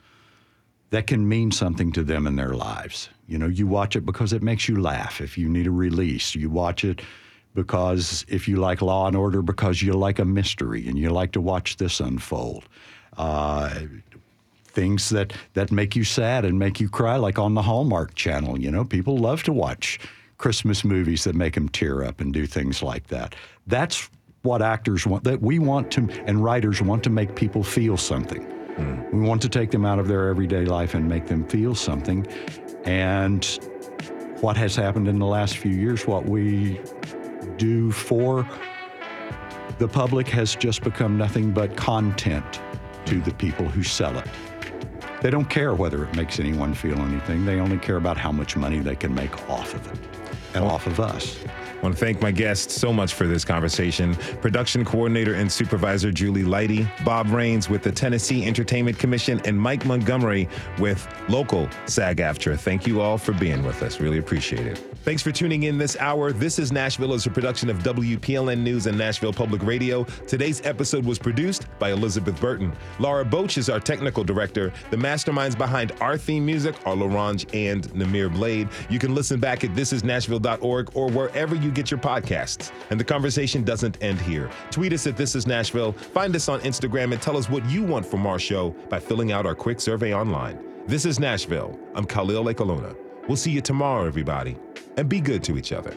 that 0.92 1.08
can 1.08 1.28
mean 1.28 1.52
something 1.52 1.92
to 1.92 2.04
them 2.04 2.26
in 2.26 2.36
their 2.36 2.54
lives. 2.54 3.10
You 3.28 3.38
know, 3.38 3.48
you 3.48 3.68
watch 3.68 3.96
it 3.96 4.06
because 4.06 4.34
it 4.34 4.42
makes 4.42 4.68
you 4.68 4.82
laugh. 4.82 5.22
If 5.22 5.38
you 5.38 5.48
need 5.50 5.68
a 5.68 5.72
release, 5.72 6.34
you 6.34 6.50
watch 6.50 6.84
it 6.84 7.02
because 7.54 8.26
if 8.28 8.48
you 8.48 8.58
like 8.58 8.82
Law 8.82 9.08
and 9.08 9.16
Order, 9.16 9.42
because 9.42 9.82
you 9.82 9.94
like 9.94 10.20
a 10.20 10.26
mystery 10.26 10.88
and 10.88 10.98
you 10.98 11.10
like 11.10 11.32
to 11.34 11.42
watch 11.42 11.78
this 11.78 12.00
unfold. 12.00 12.64
Uh, 13.18 13.82
things 14.68 15.10
that 15.10 15.34
that 15.56 15.72
make 15.72 15.96
you 15.96 16.04
sad 16.04 16.46
and 16.46 16.58
make 16.58 16.80
you 16.80 16.88
cry, 16.88 17.18
like 17.18 17.38
on 17.38 17.54
the 17.54 17.62
Hallmark 17.62 18.16
Channel. 18.16 18.60
You 18.60 18.72
know, 18.72 18.86
people 18.86 19.18
love 19.18 19.44
to 19.44 19.54
watch 19.54 20.00
Christmas 20.38 20.86
movies 20.86 21.24
that 21.26 21.36
make 21.36 21.56
them 21.56 21.70
tear 21.70 22.04
up 22.04 22.22
and 22.22 22.34
do 22.34 22.46
things 22.48 22.82
like 22.82 23.08
that. 23.08 23.36
That's 23.68 24.10
what 24.44 24.62
actors 24.62 25.06
want. 25.06 25.24
That 25.24 25.42
we 25.42 25.60
want 25.60 25.92
to, 25.92 26.10
and 26.26 26.44
writers 26.44 26.82
want 26.82 27.04
to 27.04 27.10
make 27.10 27.36
people 27.36 27.64
feel 27.64 27.98
something. 27.98 28.44
Hmm. 28.44 29.20
We 29.22 29.28
want 29.28 29.42
to 29.42 29.50
take 29.50 29.72
them 29.72 29.86
out 29.86 30.00
of 30.00 30.08
their 30.08 30.30
everyday 30.30 30.66
life 30.66 30.94
and 30.94 31.08
make 31.08 31.28
them 31.28 31.46
feel 31.48 31.76
something. 31.76 32.26
And 32.86 33.46
what 34.42 34.56
has 34.58 34.76
happened 34.76 35.08
in 35.08 35.20
the 35.20 35.26
last 35.26 35.58
few 35.58 35.72
years, 35.72 36.08
what 36.08 36.26
we 36.26 36.80
do 37.58 37.92
for 37.92 38.48
the 39.78 39.88
public 39.88 40.28
has 40.28 40.56
just 40.56 40.82
become 40.82 41.18
nothing 41.18 41.52
but 41.52 41.76
content 41.76 42.62
to 43.06 43.20
the 43.22 43.34
people 43.34 43.66
who 43.66 43.84
sell 43.84 44.18
it. 44.18 44.28
They 45.22 45.30
don't 45.30 45.50
care 45.50 45.74
whether 45.74 46.06
it 46.06 46.16
makes 46.16 46.40
anyone 46.40 46.74
feel 46.74 46.98
anything. 47.00 47.46
They 47.46 47.60
only 47.60 47.78
care 47.78 47.98
about 47.98 48.18
how 48.18 48.32
much 48.32 48.56
money 48.56 48.80
they 48.80 48.96
can 48.96 49.14
make 49.14 49.50
off 49.50 49.74
of 49.74 49.86
it 49.92 50.00
and 50.54 50.64
off 50.64 50.88
of 50.88 51.00
us. 51.00 51.38
I 51.80 51.82
want 51.82 51.98
to 51.98 52.06
thank 52.06 52.22
my 52.22 52.32
guests 52.32 52.76
so 52.76 52.92
much 52.92 53.14
for 53.14 53.26
this 53.26 53.46
conversation. 53.46 54.14
Production 54.42 54.84
coordinator 54.84 55.36
and 55.36 55.50
supervisor 55.50 56.12
Julie 56.12 56.44
Lighty, 56.44 56.86
Bob 57.06 57.30
Raines 57.32 57.70
with 57.70 57.84
the 57.84 57.92
Tennessee 57.92 58.46
Entertainment 58.46 59.00
Commission, 59.00 59.40
and 59.46 59.58
Mike 59.58 59.86
Montgomery 59.86 60.50
with 60.78 61.08
local 61.30 61.70
SAG 61.86 62.18
AFTRA. 62.18 62.60
Thank 62.60 62.86
you 62.86 63.00
all 63.00 63.18
for 63.18 63.32
being 63.32 63.64
with 63.64 63.82
us. 63.82 64.02
Really 64.02 64.18
appreciate 64.18 64.68
it. 64.68 64.78
Thanks 65.04 65.24
for 65.24 65.32
tuning 65.32 65.64
in 65.64 65.78
this 65.78 65.96
hour. 65.98 66.34
This 66.34 66.60
is 66.60 66.74
Nashville 66.74 67.14
is 67.14 67.26
a 67.26 67.30
production 67.30 67.70
of 67.70 67.78
WPLN 67.80 68.60
News 68.60 68.86
and 68.86 68.98
Nashville 68.98 69.32
Public 69.32 69.64
Radio. 69.64 70.04
Today's 70.28 70.62
episode 70.66 71.06
was 71.06 71.18
produced 71.18 71.68
by 71.80 71.92
Elizabeth 71.92 72.40
Burton. 72.42 72.74
Laura 73.00 73.24
Boach 73.24 73.58
is 73.58 73.70
our 73.70 73.80
technical 73.80 74.26
director. 74.26 74.74
The 74.92 74.98
masterminds 74.98 75.58
behind 75.58 75.94
our 76.02 76.18
theme 76.18 76.46
music 76.46 76.76
are 76.86 76.96
Larange 76.96 77.46
and 77.54 77.88
Namir 77.94 78.32
Blade. 78.32 78.68
You 78.90 79.00
can 79.00 79.16
listen 79.16 79.40
back 79.40 79.64
at 79.64 79.72
thisisnashville.org 79.72 80.92
or 80.94 81.10
wherever 81.10 81.56
you 81.56 81.69
get 81.72 81.92
your 81.92 82.00
podcasts. 82.00 82.72
And 82.90 83.00
the 83.00 83.04
conversation 83.04 83.64
doesn't 83.64 84.02
end 84.02 84.20
here. 84.22 84.50
Tweet 84.72 84.94
us 84.94 85.08
at 85.08 85.18
This 85.18 85.36
Is 85.36 85.48
Nashville, 85.48 85.94
find 85.94 86.36
us 86.36 86.50
on 86.50 86.60
Instagram, 86.62 87.12
and 87.14 87.22
tell 87.22 87.38
us 87.38 87.50
what 87.50 87.66
you 87.66 87.84
want 87.84 88.06
from 88.06 88.26
our 88.26 88.40
show 88.40 88.72
by 88.90 89.00
filling 89.00 89.32
out 89.32 89.46
our 89.46 89.56
quick 89.56 89.80
survey 89.80 90.14
online. 90.14 90.60
This 90.88 91.06
is 91.06 91.20
Nashville. 91.20 91.80
I'm 91.96 92.06
Khalil 92.06 92.46
Ekulona. 92.46 92.96
We'll 93.28 93.38
see 93.38 93.52
you 93.52 93.62
tomorrow, 93.62 94.08
everybody, 94.08 94.58
and 94.98 95.08
be 95.08 95.22
good 95.22 95.44
to 95.44 95.58
each 95.58 95.72
other. 95.72 95.96